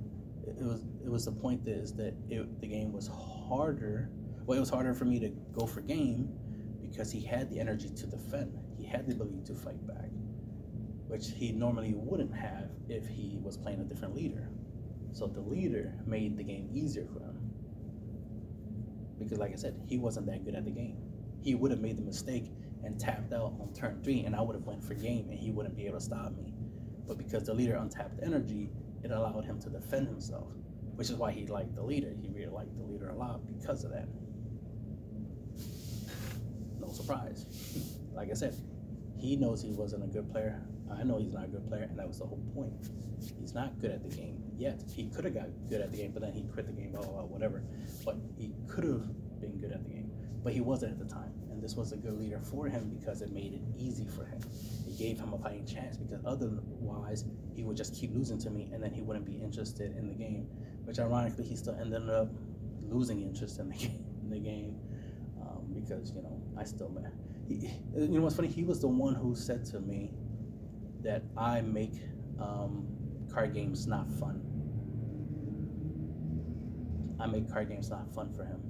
it 0.46 0.64
was 0.64 0.84
it 1.04 1.10
was 1.10 1.24
the 1.24 1.32
point 1.32 1.64
that 1.64 1.74
is 1.74 1.92
that 1.94 2.14
it, 2.28 2.60
the 2.60 2.66
game 2.66 2.92
was 2.92 3.08
harder. 3.08 4.10
Well, 4.46 4.56
it 4.56 4.60
was 4.60 4.70
harder 4.70 4.94
for 4.94 5.04
me 5.04 5.20
to 5.20 5.28
go 5.52 5.66
for 5.66 5.80
game 5.80 6.28
because 6.82 7.12
he 7.12 7.20
had 7.20 7.48
the 7.50 7.60
energy 7.60 7.88
to 7.88 8.06
defend. 8.06 8.58
He 8.76 8.84
had 8.84 9.06
the 9.06 9.12
ability 9.12 9.42
to 9.46 9.54
fight 9.54 9.86
back, 9.86 10.10
which 11.06 11.30
he 11.30 11.52
normally 11.52 11.94
wouldn't 11.94 12.34
have 12.34 12.70
if 12.88 13.06
he 13.06 13.38
was 13.42 13.56
playing 13.56 13.80
a 13.80 13.84
different 13.84 14.14
leader. 14.16 14.48
So 15.12 15.26
the 15.26 15.40
leader 15.40 15.94
made 16.06 16.36
the 16.36 16.42
game 16.42 16.68
easier 16.72 17.06
for 17.12 17.20
him. 17.20 17.38
Because, 19.18 19.38
like 19.38 19.52
I 19.52 19.56
said, 19.56 19.80
he 19.86 19.98
wasn't 19.98 20.26
that 20.26 20.44
good 20.44 20.54
at 20.54 20.64
the 20.64 20.70
game. 20.70 20.96
He 21.42 21.54
would 21.54 21.70
have 21.70 21.80
made 21.80 21.98
the 21.98 22.02
mistake 22.02 22.50
and 22.84 22.98
tapped 22.98 23.32
out 23.32 23.54
on 23.60 23.72
turn 23.74 24.00
three, 24.02 24.20
and 24.20 24.34
I 24.34 24.40
would 24.40 24.54
have 24.54 24.64
went 24.64 24.82
for 24.82 24.94
game, 24.94 25.28
and 25.30 25.38
he 25.38 25.50
wouldn't 25.50 25.76
be 25.76 25.86
able 25.86 25.98
to 25.98 26.04
stop 26.04 26.32
me. 26.36 26.54
But 27.06 27.18
because 27.18 27.44
the 27.44 27.54
leader 27.54 27.76
untapped 27.76 28.20
energy, 28.22 28.70
it 29.02 29.10
allowed 29.10 29.44
him 29.44 29.60
to 29.62 29.70
defend 29.70 30.08
himself, 30.08 30.52
which 30.94 31.10
is 31.10 31.16
why 31.16 31.32
he 31.32 31.46
liked 31.46 31.74
the 31.74 31.82
leader. 31.82 32.12
He 32.20 32.28
really 32.28 32.52
liked 32.52 32.76
the 32.76 32.84
leader 32.84 33.10
a 33.10 33.16
lot 33.16 33.46
because 33.46 33.84
of 33.84 33.92
that. 33.92 34.08
No 36.78 36.92
surprise. 36.92 37.46
like 38.14 38.30
I 38.30 38.34
said, 38.34 38.56
he 39.18 39.36
knows 39.36 39.62
he 39.62 39.72
wasn't 39.72 40.04
a 40.04 40.06
good 40.06 40.30
player. 40.30 40.60
I 40.90 41.02
know 41.04 41.18
he's 41.18 41.32
not 41.32 41.44
a 41.44 41.48
good 41.48 41.66
player, 41.68 41.84
and 41.84 41.98
that 41.98 42.08
was 42.08 42.18
the 42.18 42.26
whole 42.26 42.42
point. 42.54 42.72
He's 43.38 43.54
not 43.54 43.78
good 43.80 43.90
at 43.90 44.02
the 44.02 44.14
game 44.14 44.42
yet. 44.56 44.82
He 44.94 45.08
could 45.08 45.24
have 45.24 45.34
got 45.34 45.48
good 45.68 45.80
at 45.80 45.90
the 45.90 45.98
game, 45.98 46.12
but 46.12 46.22
then 46.22 46.32
he 46.32 46.42
quit 46.42 46.66
the 46.66 46.72
game, 46.72 46.92
blah, 46.92 47.02
blah, 47.02 47.12
blah, 47.12 47.22
whatever. 47.22 47.62
But 48.04 48.16
he 48.36 48.52
could 48.68 48.84
have 48.84 49.40
been 49.40 49.58
good 49.58 49.72
at 49.72 49.82
the 49.82 49.90
game, 49.90 50.10
but 50.42 50.52
he 50.52 50.60
wasn't 50.60 50.92
at 50.92 50.98
the 50.98 51.12
time. 51.12 51.32
And 51.60 51.68
this 51.68 51.76
was 51.76 51.92
a 51.92 51.96
good 51.98 52.18
leader 52.18 52.40
for 52.40 52.68
him 52.68 52.88
because 52.88 53.20
it 53.20 53.32
made 53.32 53.52
it 53.52 53.60
easy 53.78 54.06
for 54.06 54.24
him. 54.24 54.40
It 54.88 54.96
gave 54.96 55.18
him 55.18 55.34
a 55.34 55.38
fighting 55.38 55.66
chance 55.66 55.98
because 55.98 56.24
otherwise 56.24 57.26
he 57.54 57.64
would 57.64 57.76
just 57.76 57.94
keep 57.94 58.14
losing 58.14 58.38
to 58.38 58.48
me, 58.48 58.70
and 58.72 58.82
then 58.82 58.90
he 58.90 59.02
wouldn't 59.02 59.26
be 59.26 59.34
interested 59.34 59.94
in 59.94 60.08
the 60.08 60.14
game. 60.14 60.48
Which 60.84 60.98
ironically, 60.98 61.44
he 61.44 61.56
still 61.56 61.76
ended 61.78 62.08
up 62.08 62.30
losing 62.88 63.20
interest 63.20 63.58
in 63.58 63.68
the 63.68 63.74
game. 63.76 64.06
In 64.22 64.30
the 64.30 64.38
game, 64.38 64.76
um, 65.42 65.66
because 65.74 66.12
you 66.12 66.22
know 66.22 66.40
I 66.56 66.64
still. 66.64 66.96
He, 67.46 67.70
you 67.94 68.08
know 68.08 68.22
what's 68.22 68.36
funny? 68.36 68.48
He 68.48 68.64
was 68.64 68.80
the 68.80 68.88
one 68.88 69.14
who 69.14 69.36
said 69.36 69.66
to 69.66 69.80
me 69.80 70.12
that 71.02 71.24
I 71.36 71.60
make 71.60 71.92
um, 72.40 72.86
card 73.30 73.52
games 73.52 73.86
not 73.86 74.10
fun. 74.12 74.40
I 77.20 77.26
make 77.26 77.52
card 77.52 77.68
games 77.68 77.90
not 77.90 78.10
fun 78.14 78.32
for 78.32 78.46
him. 78.46 78.62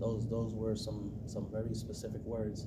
Those 0.00 0.28
those 0.28 0.54
were 0.54 0.76
some 0.76 1.12
some 1.26 1.48
very 1.50 1.74
specific 1.74 2.22
words. 2.24 2.66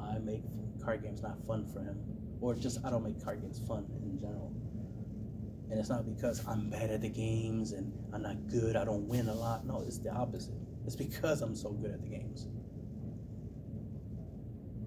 I 0.00 0.18
make 0.18 0.42
card 0.82 1.02
games 1.02 1.22
not 1.22 1.44
fun 1.46 1.66
for 1.66 1.80
him, 1.80 1.98
or 2.40 2.54
just 2.54 2.78
I 2.84 2.90
don't 2.90 3.04
make 3.04 3.22
card 3.22 3.42
games 3.42 3.60
fun 3.66 3.86
in 4.02 4.18
general. 4.18 4.52
And 5.70 5.80
it's 5.80 5.88
not 5.88 6.04
because 6.04 6.46
I'm 6.46 6.68
bad 6.68 6.90
at 6.90 7.00
the 7.00 7.08
games 7.08 7.72
and 7.72 7.92
I'm 8.12 8.22
not 8.22 8.48
good. 8.48 8.76
I 8.76 8.84
don't 8.84 9.08
win 9.08 9.28
a 9.28 9.34
lot. 9.34 9.66
No, 9.66 9.82
it's 9.86 9.98
the 9.98 10.10
opposite. 10.10 10.54
It's 10.86 10.94
because 10.94 11.40
I'm 11.40 11.56
so 11.56 11.72
good 11.72 11.90
at 11.90 12.02
the 12.02 12.08
games. 12.08 12.48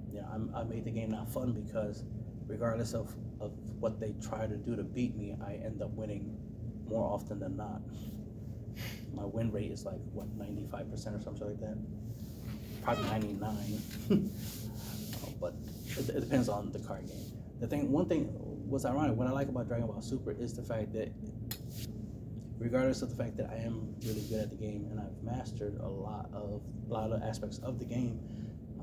Yeah, 0.09 0.23
I'm, 0.31 0.53
I 0.55 0.63
made 0.63 0.85
the 0.85 0.91
game 0.91 1.11
not 1.11 1.31
fun 1.31 1.53
because 1.53 2.05
regardless 2.45 2.93
of, 2.93 3.15
of 3.41 3.51
what 3.79 3.99
they 3.99 4.13
try 4.21 4.45
to 4.45 4.55
do 4.55 4.75
to 4.75 4.83
beat 4.83 5.15
me, 5.15 5.35
I 5.45 5.53
end 5.53 5.81
up 5.81 5.91
winning 5.91 6.37
more 6.85 7.11
often 7.11 7.39
than 7.39 7.57
not. 7.57 7.81
My 9.17 9.25
win 9.25 9.51
rate 9.51 9.71
is 9.71 9.83
like 9.83 9.99
what 10.13 10.27
95% 10.37 11.19
or 11.19 11.21
something 11.23 11.47
like 11.47 11.59
that. 11.59 11.77
Probably 12.83 13.03
99. 13.05 14.31
but 15.41 15.53
it, 15.97 16.09
it 16.09 16.19
depends 16.21 16.47
on 16.47 16.71
the 16.71 16.79
card 16.79 17.07
game. 17.07 17.31
The 17.59 17.67
thing, 17.67 17.91
one 17.91 18.07
thing 18.07 18.25
what's 18.69 18.85
ironic. 18.85 19.15
What 19.15 19.27
I 19.27 19.31
like 19.31 19.47
about 19.47 19.67
Dragon 19.67 19.87
Ball 19.87 20.01
Super 20.01 20.31
is 20.31 20.53
the 20.53 20.61
fact 20.61 20.93
that, 20.93 21.11
regardless 22.59 23.01
of 23.01 23.09
the 23.09 23.23
fact 23.23 23.37
that 23.37 23.49
I 23.49 23.55
am 23.55 23.95
really 24.05 24.21
good 24.29 24.41
at 24.41 24.49
the 24.49 24.55
game 24.55 24.87
and 24.91 24.99
I've 24.99 25.23
mastered 25.23 25.77
a 25.79 25.87
lot 25.87 26.29
of 26.33 26.61
a 26.89 26.93
lot 26.93 27.11
of 27.11 27.23
aspects 27.23 27.57
of 27.59 27.79
the 27.79 27.85
game, 27.85 28.19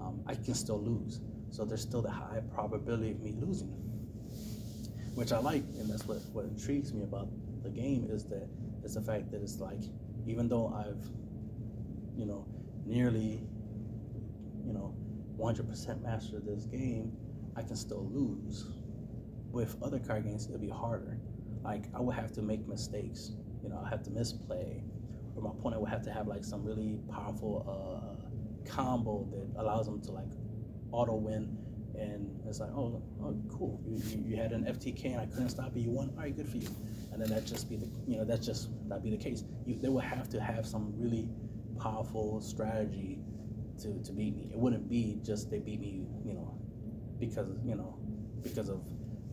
um, 0.00 0.22
I 0.26 0.34
can 0.34 0.54
still 0.54 0.80
lose. 0.80 1.20
So 1.50 1.64
there's 1.64 1.82
still 1.82 2.02
the 2.02 2.10
high 2.10 2.42
probability 2.52 3.12
of 3.12 3.20
me 3.20 3.34
losing, 3.38 3.68
which 5.14 5.32
I 5.32 5.38
like, 5.38 5.62
and 5.78 5.88
that's 5.88 6.06
what 6.06 6.18
what 6.32 6.46
intrigues 6.46 6.92
me 6.92 7.02
about 7.04 7.28
the 7.62 7.70
game 7.70 8.08
is 8.10 8.24
that 8.26 8.48
it's 8.82 8.94
the 8.94 9.00
fact 9.00 9.30
that 9.30 9.40
it's 9.42 9.58
like 9.60 9.80
even 10.26 10.48
though 10.48 10.68
I've 10.68 11.04
you 12.16 12.26
know 12.26 12.46
nearly 12.86 13.46
you 14.64 14.72
know 14.72 14.94
100% 15.38 16.02
mastered 16.02 16.46
this 16.46 16.66
game, 16.66 17.12
I 17.56 17.62
can 17.62 17.76
still 17.76 18.08
lose. 18.12 18.66
With 19.50 19.76
other 19.82 19.98
card 19.98 20.24
games, 20.24 20.46
it'll 20.46 20.58
be 20.58 20.68
harder. 20.68 21.18
Like 21.62 21.84
I 21.94 22.00
would 22.00 22.14
have 22.14 22.32
to 22.32 22.42
make 22.42 22.66
mistakes. 22.66 23.32
You 23.62 23.68
know, 23.68 23.82
I 23.84 23.88
have 23.88 24.02
to 24.04 24.10
misplay, 24.10 24.82
or 25.34 25.42
my 25.42 25.50
opponent 25.50 25.80
would 25.80 25.90
have 25.90 26.02
to 26.02 26.12
have 26.12 26.26
like 26.26 26.44
some 26.44 26.64
really 26.64 26.98
powerful 27.10 27.64
uh, 27.66 28.70
combo 28.70 29.28
that 29.32 29.60
allows 29.60 29.86
them 29.86 30.00
to 30.02 30.12
like 30.12 30.30
auto 30.92 31.14
win 31.14 31.56
and 31.98 32.40
it's 32.46 32.60
like, 32.60 32.70
oh, 32.70 33.02
oh 33.22 33.36
cool. 33.50 33.80
You, 33.86 34.02
you, 34.04 34.24
you, 34.30 34.36
had 34.36 34.52
an 34.52 34.64
FTK 34.64 35.12
and 35.12 35.20
I 35.20 35.26
couldn't 35.26 35.50
stop 35.50 35.76
it. 35.76 35.80
You 35.80 35.90
won. 35.90 36.10
All 36.16 36.22
right, 36.22 36.36
good 36.36 36.48
for 36.48 36.56
you. 36.56 36.68
And 37.14 37.22
then 37.22 37.30
that 37.30 37.46
just 37.46 37.70
be 37.70 37.76
the, 37.76 37.88
you 38.08 38.18
know, 38.18 38.24
that's 38.24 38.44
just 38.44 38.70
that 38.88 39.02
be 39.04 39.10
the 39.10 39.16
case. 39.16 39.44
You, 39.64 39.78
they 39.80 39.88
would 39.88 40.02
have 40.04 40.28
to 40.30 40.40
have 40.40 40.66
some 40.66 40.92
really 40.96 41.28
powerful 41.78 42.40
strategy 42.40 43.20
to, 43.82 44.02
to 44.02 44.12
beat 44.12 44.36
me. 44.36 44.50
It 44.52 44.58
wouldn't 44.58 44.88
be 44.88 45.20
just 45.24 45.48
they 45.48 45.60
beat 45.60 45.80
me, 45.80 46.06
you 46.24 46.34
know, 46.34 46.58
because 47.20 47.46
you 47.64 47.76
know, 47.76 47.96
because 48.42 48.68
of 48.68 48.80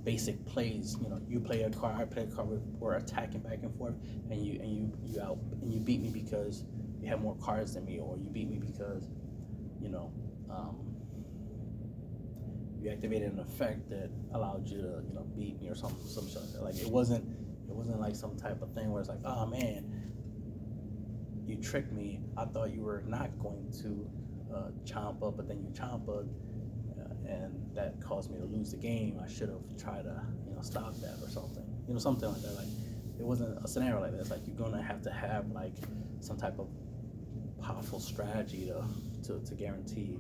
basic 0.04 0.46
plays. 0.46 0.96
You 1.02 1.10
know, 1.10 1.20
you 1.28 1.40
play 1.40 1.64
a 1.64 1.72
card, 1.72 2.00
I 2.00 2.06
play 2.06 2.24
a 2.24 2.28
card, 2.28 2.50
we're 2.80 2.98
attacking 2.98 3.42
back 3.42 3.60
and 3.64 3.76
forth, 3.76 3.96
and 4.30 4.46
you 4.46 4.60
and 4.62 4.72
you 4.72 4.94
you 5.04 5.20
out 5.20 5.40
and 5.64 5.74
you 5.74 5.80
beat 5.80 6.02
me 6.02 6.12
because 6.12 6.64
you 7.02 7.10
have 7.10 7.20
more 7.20 7.36
cards 7.42 7.74
than 7.74 7.86
me, 7.86 8.00
or 8.00 8.16
you 8.18 8.30
beat 8.30 8.48
me 8.48 8.60
because, 8.60 9.10
you 9.82 9.90
know. 9.90 10.14
Um, 10.52 10.92
you 12.82 12.90
activated 12.90 13.32
an 13.34 13.40
effect 13.40 13.90
that 13.90 14.10
allowed 14.34 14.68
you 14.68 14.78
to, 14.78 15.04
you 15.08 15.14
know, 15.14 15.24
beat 15.38 15.62
me 15.62 15.70
or 15.70 15.76
something, 15.76 16.06
some 16.08 16.28
like 16.64 16.76
it 16.78 16.90
wasn't, 16.90 17.24
it 17.72 17.78
wasn't 17.78 18.00
like 18.02 18.16
some 18.16 18.36
type 18.36 18.62
of 18.62 18.74
thing 18.74 18.92
where 18.92 19.00
it's 19.00 19.10
like, 19.10 19.24
oh 19.24 19.46
man, 19.46 19.86
you 21.46 21.56
tricked 21.56 21.94
me. 21.94 22.20
I 22.36 22.46
thought 22.46 22.72
you 22.74 22.82
were 22.82 23.02
not 23.08 23.40
going 23.40 23.72
to 23.82 24.10
uh, 24.54 24.72
chomp 24.84 25.26
up, 25.26 25.38
but 25.38 25.48
then 25.48 25.62
you 25.62 25.70
chomp 25.70 26.10
up, 26.10 26.26
uh, 27.00 27.32
and 27.32 27.56
that 27.74 28.02
caused 28.02 28.30
me 28.30 28.40
to 28.40 28.46
lose 28.46 28.72
the 28.72 28.78
game. 28.78 29.22
I 29.24 29.28
should 29.32 29.48
have 29.50 29.64
tried 29.82 30.04
to, 30.04 30.22
you 30.46 30.54
know, 30.54 30.62
stop 30.62 30.96
that 31.00 31.18
or 31.22 31.30
something, 31.30 31.64
you 31.88 31.94
know, 31.94 32.00
something 32.00 32.30
like 32.30 32.42
that. 32.42 32.56
Like 32.56 32.68
it 33.18 33.24
wasn't 33.26 33.58
a 33.64 33.68
scenario 33.68 34.02
like 34.02 34.12
that. 34.12 34.20
It's 34.20 34.32
like 34.32 34.46
you're 34.46 34.58
gonna 34.58 34.84
have 34.84 35.02
to 35.04 35.12
have 35.12 35.50
like 35.52 35.76
some 36.20 36.38
type 36.38 36.60
of 36.60 36.68
powerful 37.62 38.02
strategy 38.02 38.66
to 38.66 38.84
to, 39.28 39.40
to 39.46 39.56
guarantee 39.56 40.20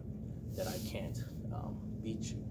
that 0.56 0.68
I 0.68 0.78
can't 0.90 1.18
um, 1.54 1.78
beat 2.02 2.24
you. 2.24 2.46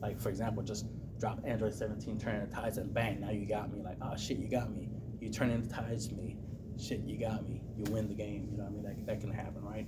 Like 0.00 0.18
for 0.18 0.30
example, 0.30 0.62
just 0.62 0.86
drop 1.18 1.40
Android 1.44 1.74
17, 1.74 2.18
turn 2.18 2.36
into 2.36 2.54
tides, 2.54 2.78
and 2.78 2.92
bang, 2.92 3.20
now 3.20 3.30
you 3.30 3.46
got 3.46 3.72
me. 3.72 3.82
Like, 3.82 3.96
oh 4.02 4.16
shit, 4.16 4.38
you 4.38 4.48
got 4.48 4.70
me. 4.70 4.88
You 5.20 5.30
turn 5.30 5.50
into 5.50 5.68
tides 5.68 6.08
to 6.08 6.14
me. 6.14 6.36
Shit, 6.78 7.00
you 7.00 7.18
got 7.18 7.48
me. 7.48 7.62
You 7.76 7.84
win 7.90 8.08
the 8.08 8.14
game. 8.14 8.48
You 8.50 8.58
know 8.58 8.64
what 8.64 8.70
I 8.70 8.74
mean? 8.74 8.82
That, 8.82 9.06
that 9.06 9.20
can 9.20 9.30
happen, 9.30 9.62
right? 9.64 9.86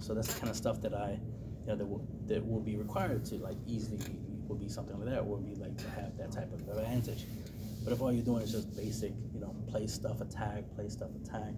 so 0.00 0.14
that's 0.14 0.32
the 0.34 0.40
kind 0.40 0.50
of 0.50 0.56
stuff 0.56 0.80
that 0.82 0.94
I, 0.94 1.18
you 1.62 1.68
know, 1.68 1.76
that 1.76 1.86
will, 1.86 2.06
that 2.26 2.46
will 2.46 2.60
be 2.60 2.76
required 2.76 3.24
to 3.26 3.36
like 3.36 3.56
easily 3.66 3.96
be, 3.98 4.18
will 4.46 4.56
be 4.56 4.68
something 4.68 4.98
like 4.98 5.08
that, 5.08 5.24
would 5.24 5.44
be 5.44 5.54
like 5.54 5.76
to 5.78 5.88
have 5.90 6.16
that 6.18 6.32
type 6.32 6.52
of 6.52 6.60
advantage. 6.68 7.26
But 7.82 7.92
if 7.92 8.00
all 8.00 8.12
you're 8.12 8.24
doing 8.24 8.42
is 8.42 8.52
just 8.52 8.74
basic, 8.76 9.12
you 9.32 9.40
know, 9.40 9.54
play 9.68 9.86
stuff, 9.86 10.20
attack, 10.20 10.64
play 10.74 10.88
stuff, 10.88 11.10
attack, 11.24 11.54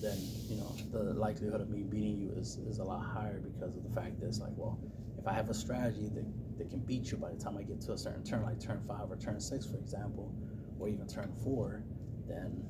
then 0.00 0.16
you 0.48 0.56
know 0.56 0.74
the 0.92 1.14
likelihood 1.14 1.60
of 1.60 1.70
me 1.70 1.82
beating 1.82 2.18
you 2.18 2.32
is, 2.36 2.58
is 2.68 2.78
a 2.78 2.84
lot 2.84 3.04
higher 3.04 3.40
because 3.40 3.76
of 3.76 3.84
the 3.84 3.90
fact 3.90 4.20
that 4.20 4.26
it's 4.26 4.40
like, 4.40 4.52
well, 4.56 4.78
if 5.18 5.26
I 5.26 5.32
have 5.32 5.50
a 5.50 5.54
strategy 5.54 6.10
that, 6.14 6.24
that 6.58 6.70
can 6.70 6.80
beat 6.80 7.10
you 7.10 7.18
by 7.18 7.30
the 7.30 7.36
time 7.36 7.56
I 7.58 7.62
get 7.62 7.80
to 7.82 7.92
a 7.92 7.98
certain 7.98 8.24
turn, 8.24 8.42
like 8.42 8.60
turn 8.60 8.80
five 8.88 9.10
or 9.10 9.16
turn 9.16 9.40
six, 9.40 9.66
for 9.66 9.76
example, 9.76 10.34
or 10.78 10.88
even 10.88 11.06
turn 11.06 11.32
four, 11.44 11.82
then 12.26 12.64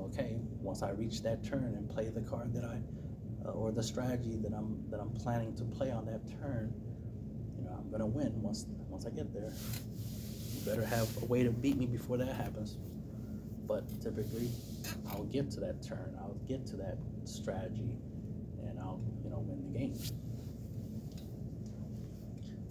okay, 0.00 0.36
once 0.60 0.82
I 0.82 0.90
reach 0.90 1.22
that 1.22 1.44
turn 1.44 1.74
and 1.76 1.90
play 1.90 2.08
the 2.08 2.20
card 2.20 2.54
that 2.54 2.64
I 2.64 2.78
uh, 3.44 3.50
or 3.50 3.72
the 3.72 3.82
strategy 3.82 4.36
that 4.36 4.52
I'm 4.52 4.82
that 4.90 5.00
I'm 5.00 5.10
planning 5.10 5.54
to 5.56 5.64
play 5.64 5.90
on 5.90 6.06
that 6.06 6.20
turn, 6.40 6.72
you 7.58 7.64
know, 7.64 7.76
I'm 7.78 7.90
gonna 7.90 8.06
win 8.06 8.40
once 8.42 8.66
once 8.88 9.06
I 9.06 9.10
get 9.10 9.32
there. 9.34 9.52
You 10.54 10.60
better 10.64 10.86
have 10.86 11.08
a 11.22 11.26
way 11.26 11.42
to 11.42 11.50
beat 11.50 11.76
me 11.76 11.86
before 11.86 12.16
that 12.18 12.34
happens. 12.34 12.76
But 13.68 14.00
typically, 14.00 14.50
I'll 15.10 15.24
get 15.24 15.50
to 15.52 15.60
that 15.60 15.82
turn. 15.82 16.16
I'll 16.18 16.40
get 16.48 16.66
to 16.68 16.76
that 16.76 16.96
strategy, 17.24 17.98
and 18.62 18.78
I'll 18.80 19.00
you 19.22 19.30
know 19.30 19.40
win 19.40 19.72
the 19.72 19.78
game. 19.78 19.98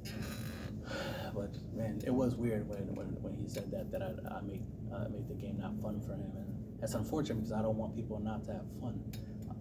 But 1.36 1.54
man, 1.76 2.02
it 2.04 2.10
was 2.10 2.36
weird 2.36 2.68
when 2.68 2.96
when, 2.96 3.08
when 3.22 3.34
he 3.36 3.48
said 3.48 3.70
that 3.70 3.92
that 3.92 4.02
I, 4.02 4.38
I 4.38 4.42
make 4.42 4.62
uh, 4.92 5.08
make 5.10 5.28
the 5.28 5.36
game 5.36 5.60
not 5.60 5.80
fun 5.80 6.02
for 6.02 6.14
him, 6.14 6.32
and 6.36 6.80
that's 6.80 6.96
unfortunate 6.96 7.36
because 7.36 7.52
I 7.52 7.62
don't 7.62 7.78
want 7.78 7.96
people 7.96 8.20
not 8.20 8.44
to 8.46 8.54
have 8.54 8.66
fun. 8.82 9.00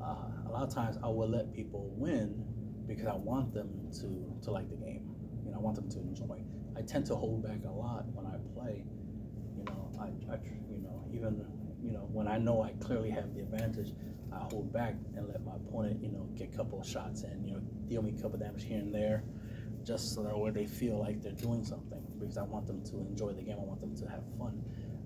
Uh, 0.00 0.48
a 0.48 0.50
lot 0.50 0.62
of 0.62 0.72
times 0.72 0.96
I 1.02 1.08
will 1.08 1.28
let 1.28 1.52
people 1.52 1.90
win 1.96 2.42
because 2.86 3.06
I 3.06 3.14
want 3.14 3.52
them 3.52 3.90
to 4.00 4.40
to 4.44 4.50
like 4.50 4.70
the 4.70 4.76
game. 4.76 5.10
You 5.44 5.50
know, 5.50 5.58
I 5.58 5.60
want 5.60 5.76
them 5.76 5.90
to 5.90 5.98
enjoy. 5.98 6.42
I 6.76 6.82
tend 6.82 7.04
to 7.06 7.16
hold 7.16 7.42
back 7.42 7.58
a 7.66 7.70
lot 7.70 8.06
when 8.14 8.24
I 8.24 8.36
play. 8.54 8.84
You 9.56 9.64
know, 9.64 9.90
I, 10.00 10.32
I 10.32 10.38
even 11.12 11.44
you 11.82 11.92
know 11.92 12.08
when 12.12 12.28
I 12.28 12.38
know 12.38 12.62
I 12.62 12.72
clearly 12.84 13.10
have 13.10 13.34
the 13.34 13.40
advantage, 13.40 13.92
I 14.32 14.38
hold 14.38 14.72
back 14.72 14.94
and 15.16 15.28
let 15.28 15.44
my 15.44 15.54
opponent 15.54 16.02
you 16.02 16.10
know 16.10 16.28
get 16.36 16.52
a 16.52 16.56
couple 16.56 16.80
of 16.80 16.86
shots 16.86 17.22
in. 17.22 17.44
You 17.44 17.54
know, 17.54 17.60
deal 17.88 18.02
me 18.02 18.10
a 18.10 18.22
couple 18.22 18.34
of 18.34 18.40
damage 18.40 18.64
here 18.64 18.78
and 18.78 18.94
there, 18.94 19.24
just 19.84 20.14
so 20.14 20.22
that 20.22 20.36
where 20.38 20.52
they 20.52 20.66
feel 20.66 20.98
like 20.98 21.22
they're 21.22 21.32
doing 21.32 21.64
something 21.64 22.02
because 22.18 22.38
I 22.38 22.42
want 22.42 22.66
them 22.66 22.82
to 22.84 22.96
enjoy 22.98 23.32
the 23.32 23.42
game. 23.42 23.56
I 23.60 23.64
want 23.64 23.80
them 23.80 23.96
to 23.96 24.08
have 24.08 24.22
fun 24.38 24.62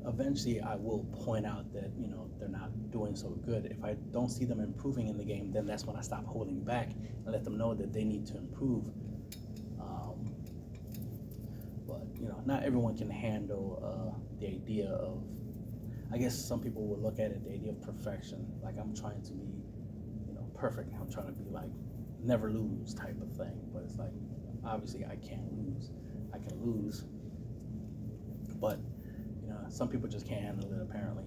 eventually 0.06 0.60
I 0.60 0.76
will 0.76 1.04
point 1.24 1.46
out 1.46 1.72
that 1.72 1.90
you 1.98 2.08
know 2.08 2.30
they're 2.38 2.48
not 2.48 2.90
doing 2.90 3.14
so 3.14 3.30
good. 3.30 3.66
If 3.66 3.84
I 3.84 3.94
don't 4.12 4.30
see 4.30 4.44
them 4.44 4.60
improving 4.60 5.08
in 5.08 5.18
the 5.18 5.24
game, 5.24 5.52
then 5.52 5.66
that's 5.66 5.84
when 5.84 5.96
I 5.96 6.00
stop 6.00 6.26
holding 6.26 6.62
back 6.62 6.90
and 6.90 7.26
let 7.26 7.44
them 7.44 7.58
know 7.58 7.74
that 7.74 7.92
they 7.92 8.04
need 8.04 8.26
to 8.28 8.36
improve. 8.36 8.86
Um, 9.80 10.34
but 11.86 12.02
you 12.18 12.28
know, 12.28 12.40
not 12.46 12.62
everyone 12.62 12.96
can 12.96 13.10
handle 13.10 13.80
uh, 13.82 14.18
the 14.40 14.46
idea 14.46 14.88
of. 14.88 15.22
I 16.12 16.18
guess 16.18 16.36
some 16.36 16.60
people 16.60 16.86
would 16.88 17.00
look 17.00 17.18
at 17.20 17.30
it 17.30 17.44
the 17.44 17.52
idea 17.52 17.70
of 17.70 17.80
perfection, 17.82 18.46
like 18.62 18.74
I'm 18.78 18.94
trying 18.94 19.22
to 19.22 19.32
be, 19.32 19.46
you 20.26 20.34
know, 20.34 20.50
perfect. 20.54 20.92
I'm 21.00 21.10
trying 21.10 21.26
to 21.26 21.32
be 21.32 21.48
like 21.50 21.70
never 22.22 22.50
lose 22.50 22.94
type 22.94 23.20
of 23.20 23.30
thing. 23.36 23.60
But 23.72 23.84
it's 23.84 23.96
like 23.96 24.12
obviously 24.64 25.04
I 25.04 25.16
can't 25.16 25.52
lose. 25.52 25.90
I 26.32 26.38
can 26.38 26.60
lose, 26.62 27.04
but 28.60 28.78
you 29.42 29.48
know, 29.48 29.58
some 29.68 29.88
people 29.88 30.08
just 30.08 30.26
can't 30.26 30.42
handle 30.42 30.72
it. 30.72 30.82
Apparently, 30.82 31.24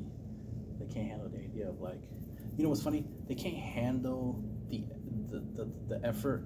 they 0.79 0.85
can't 0.85 1.07
handle 1.07 1.29
the 1.29 1.39
idea 1.39 1.69
of 1.69 1.79
like, 1.79 2.01
you 2.57 2.63
know, 2.63 2.69
what's 2.69 2.83
funny? 2.83 3.05
They 3.27 3.35
can't 3.35 3.57
handle 3.57 4.43
the 4.69 4.83
the, 5.29 5.39
the, 5.55 5.71
the 5.87 6.07
effort 6.07 6.45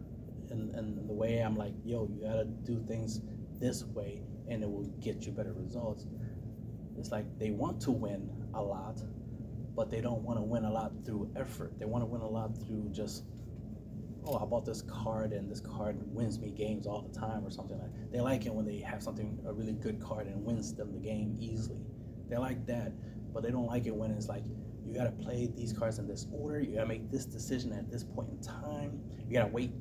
and, 0.49 0.73
and 0.75 1.09
the 1.09 1.13
way 1.13 1.39
I'm 1.39 1.55
like, 1.55 1.73
yo, 1.83 2.07
you 2.13 2.23
gotta 2.25 2.45
do 2.45 2.83
things 2.87 3.21
this 3.59 3.83
way, 3.83 4.21
and 4.47 4.63
it 4.63 4.69
will 4.69 4.85
get 5.01 5.25
you 5.25 5.31
better 5.31 5.53
results. 5.53 6.05
It's 6.97 7.11
like 7.11 7.25
they 7.37 7.51
want 7.51 7.81
to 7.81 7.91
win 7.91 8.29
a 8.53 8.61
lot, 8.61 9.01
but 9.75 9.89
they 9.89 10.01
don't 10.01 10.21
want 10.23 10.39
to 10.39 10.43
win 10.43 10.65
a 10.65 10.71
lot 10.71 10.91
through 11.05 11.31
effort. 11.35 11.73
They 11.79 11.85
want 11.85 12.03
to 12.03 12.07
win 12.07 12.21
a 12.21 12.27
lot 12.27 12.57
through 12.65 12.89
just 12.91 13.23
oh, 14.25 14.37
I 14.37 14.45
bought 14.45 14.65
this 14.65 14.81
card 14.81 15.31
and 15.31 15.49
this 15.49 15.61
card 15.61 15.97
wins 16.13 16.37
me 16.39 16.51
games 16.51 16.85
all 16.85 17.01
the 17.01 17.17
time 17.17 17.45
or 17.45 17.49
something 17.49 17.79
like. 17.79 18.11
They 18.11 18.19
like 18.19 18.45
it 18.45 18.53
when 18.53 18.65
they 18.65 18.79
have 18.79 19.01
something 19.01 19.39
a 19.47 19.53
really 19.53 19.73
good 19.73 20.01
card 20.01 20.27
and 20.27 20.43
wins 20.43 20.73
them 20.73 20.91
the 20.91 20.99
game 20.99 21.37
easily. 21.39 21.85
They 22.29 22.37
like 22.37 22.65
that, 22.67 22.91
but 23.33 23.43
they 23.43 23.51
don't 23.51 23.67
like 23.67 23.85
it 23.85 23.95
when 23.95 24.11
it's 24.11 24.27
like 24.27 24.43
you 24.85 24.93
gotta 24.93 25.11
play 25.11 25.49
these 25.55 25.71
cards 25.71 25.99
in 25.99 26.07
this 26.07 26.27
order. 26.31 26.59
You 26.59 26.75
gotta 26.75 26.87
make 26.87 27.09
this 27.09 27.25
decision 27.25 27.71
at 27.71 27.89
this 27.89 28.03
point 28.03 28.29
in 28.29 28.41
time. 28.41 28.99
You 29.27 29.33
gotta 29.33 29.51
wait 29.51 29.71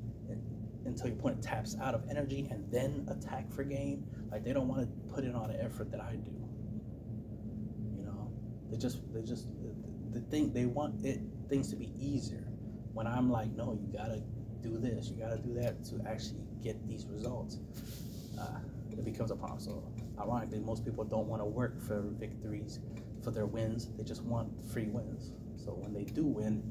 until 0.85 1.09
your 1.09 1.17
opponent 1.17 1.43
taps 1.43 1.77
out 1.83 1.95
of 1.95 2.05
energy 2.09 2.49
and 2.51 2.71
then 2.71 3.07
attack 3.11 3.53
for 3.53 3.64
game. 3.64 4.05
Like 4.31 4.45
they 4.45 4.53
don't 4.53 4.69
want 4.69 4.83
to 4.83 5.12
put 5.12 5.25
in 5.25 5.35
all 5.35 5.49
the 5.49 5.62
effort 5.62 5.91
that 5.91 6.01
I 6.01 6.17
do. 6.17 6.33
They 8.71 8.77
just 8.77 9.01
they 9.12 9.23
just 9.23 9.47
the, 10.12 10.21
thing 10.21 10.53
they 10.53 10.67
want 10.67 11.05
it 11.05 11.21
things 11.49 11.71
to 11.71 11.77
be 11.77 11.93
easier. 11.99 12.45
When 12.93 13.07
I'm 13.07 13.31
like, 13.31 13.53
no, 13.55 13.79
you 13.81 13.93
gotta 13.97 14.23
do 14.62 14.79
this, 14.79 15.11
you 15.11 15.17
got 15.17 15.31
to 15.31 15.39
do 15.39 15.55
that 15.55 15.85
to 15.87 16.01
actually 16.09 16.41
get 16.62 16.87
these 16.89 17.07
results. 17.07 17.59
Uh, 18.39 18.59
it 18.93 19.05
becomes 19.05 19.31
a 19.31 19.37
problem. 19.37 19.61
So, 19.61 19.83
ironically, 20.19 20.61
most 20.61 20.85
people 20.85 21.05
don't 21.05 21.27
want 21.27 21.43
to 21.43 21.47
work 21.47 21.81
for 21.81 22.03
victories, 22.19 22.81
for 23.23 23.31
their 23.31 23.47
wins. 23.47 23.89
They 23.97 24.05
just 24.05 24.23
want 24.23 24.49
free 24.71 24.89
wins. 24.89 25.33
So, 25.57 25.73
when 25.73 25.93
they 25.93 26.05
do 26.05 26.25
win, 26.25 26.62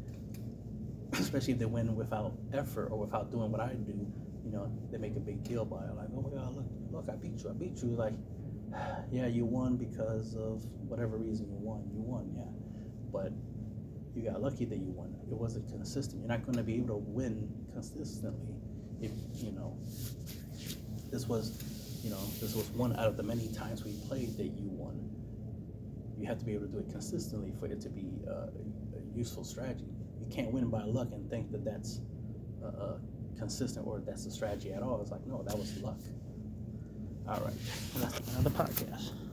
especially 1.13 1.53
if 1.53 1.59
they 1.59 1.65
win 1.65 1.95
without 1.95 2.33
effort 2.53 2.89
or 2.91 2.99
without 2.99 3.31
doing 3.31 3.51
what 3.51 3.61
I 3.61 3.73
do, 3.73 4.07
you 4.43 4.51
know, 4.51 4.71
they 4.91 4.97
make 4.97 5.15
a 5.15 5.19
big 5.19 5.43
deal 5.43 5.63
about 5.63 5.83
it. 5.89 5.95
Like, 5.95 6.07
oh 6.15 6.21
my 6.21 6.29
God, 6.29 6.55
look, 6.55 6.65
look, 6.91 7.09
I 7.09 7.15
beat 7.15 7.43
you. 7.43 7.49
I 7.49 7.53
beat 7.53 7.81
you. 7.81 7.89
Like, 7.89 8.13
yeah, 9.11 9.27
you 9.27 9.45
won 9.45 9.77
because 9.77 10.35
of 10.35 10.65
whatever 10.87 11.17
reason 11.17 11.47
you 11.49 11.57
won. 11.57 11.83
You 11.93 12.01
won, 12.01 12.31
yeah. 12.35 12.43
But 13.11 13.31
you 14.15 14.29
got 14.29 14.41
lucky 14.41 14.65
that 14.65 14.77
you 14.77 14.91
won. 14.91 15.15
It 15.29 15.37
wasn't 15.37 15.67
consistent. 15.69 16.21
You're 16.21 16.29
not 16.29 16.45
going 16.45 16.57
to 16.57 16.63
be 16.63 16.75
able 16.75 16.87
to 16.87 16.95
win 16.97 17.49
consistently 17.73 18.55
if 19.01 19.11
you 19.43 19.51
know 19.51 19.77
this 21.11 21.27
was 21.27 21.99
you 22.03 22.09
know 22.09 22.19
this 22.39 22.55
was 22.55 22.69
one 22.69 22.93
out 22.93 23.07
of 23.07 23.17
the 23.17 23.23
many 23.23 23.49
times 23.49 23.83
we 23.83 23.93
played 24.07 24.37
that 24.37 24.47
you 24.47 24.69
won. 24.69 25.09
You 26.17 26.25
have 26.27 26.39
to 26.39 26.45
be 26.45 26.53
able 26.53 26.67
to 26.67 26.71
do 26.71 26.79
it 26.79 26.89
consistently 26.89 27.51
for 27.59 27.65
it 27.65 27.81
to 27.81 27.89
be 27.89 28.21
uh, 28.27 28.47
a 28.47 29.17
useful 29.17 29.43
strategy. 29.43 29.85
You 30.19 30.27
can't 30.33 30.51
win 30.51 30.69
by 30.69 30.83
luck 30.83 31.09
and 31.11 31.29
think 31.29 31.51
that 31.51 31.65
that's 31.65 31.99
uh, 32.63 32.97
consistent 33.37 33.85
or 33.85 33.99
that's 33.99 34.25
a 34.25 34.31
strategy 34.31 34.71
at 34.71 34.81
all. 34.81 35.01
It's 35.01 35.11
like 35.11 35.25
no, 35.27 35.43
that 35.43 35.57
was 35.57 35.77
luck. 35.81 35.99
All 37.27 37.39
right, 37.41 37.53
another 38.37 38.49
podcast. 38.51 39.15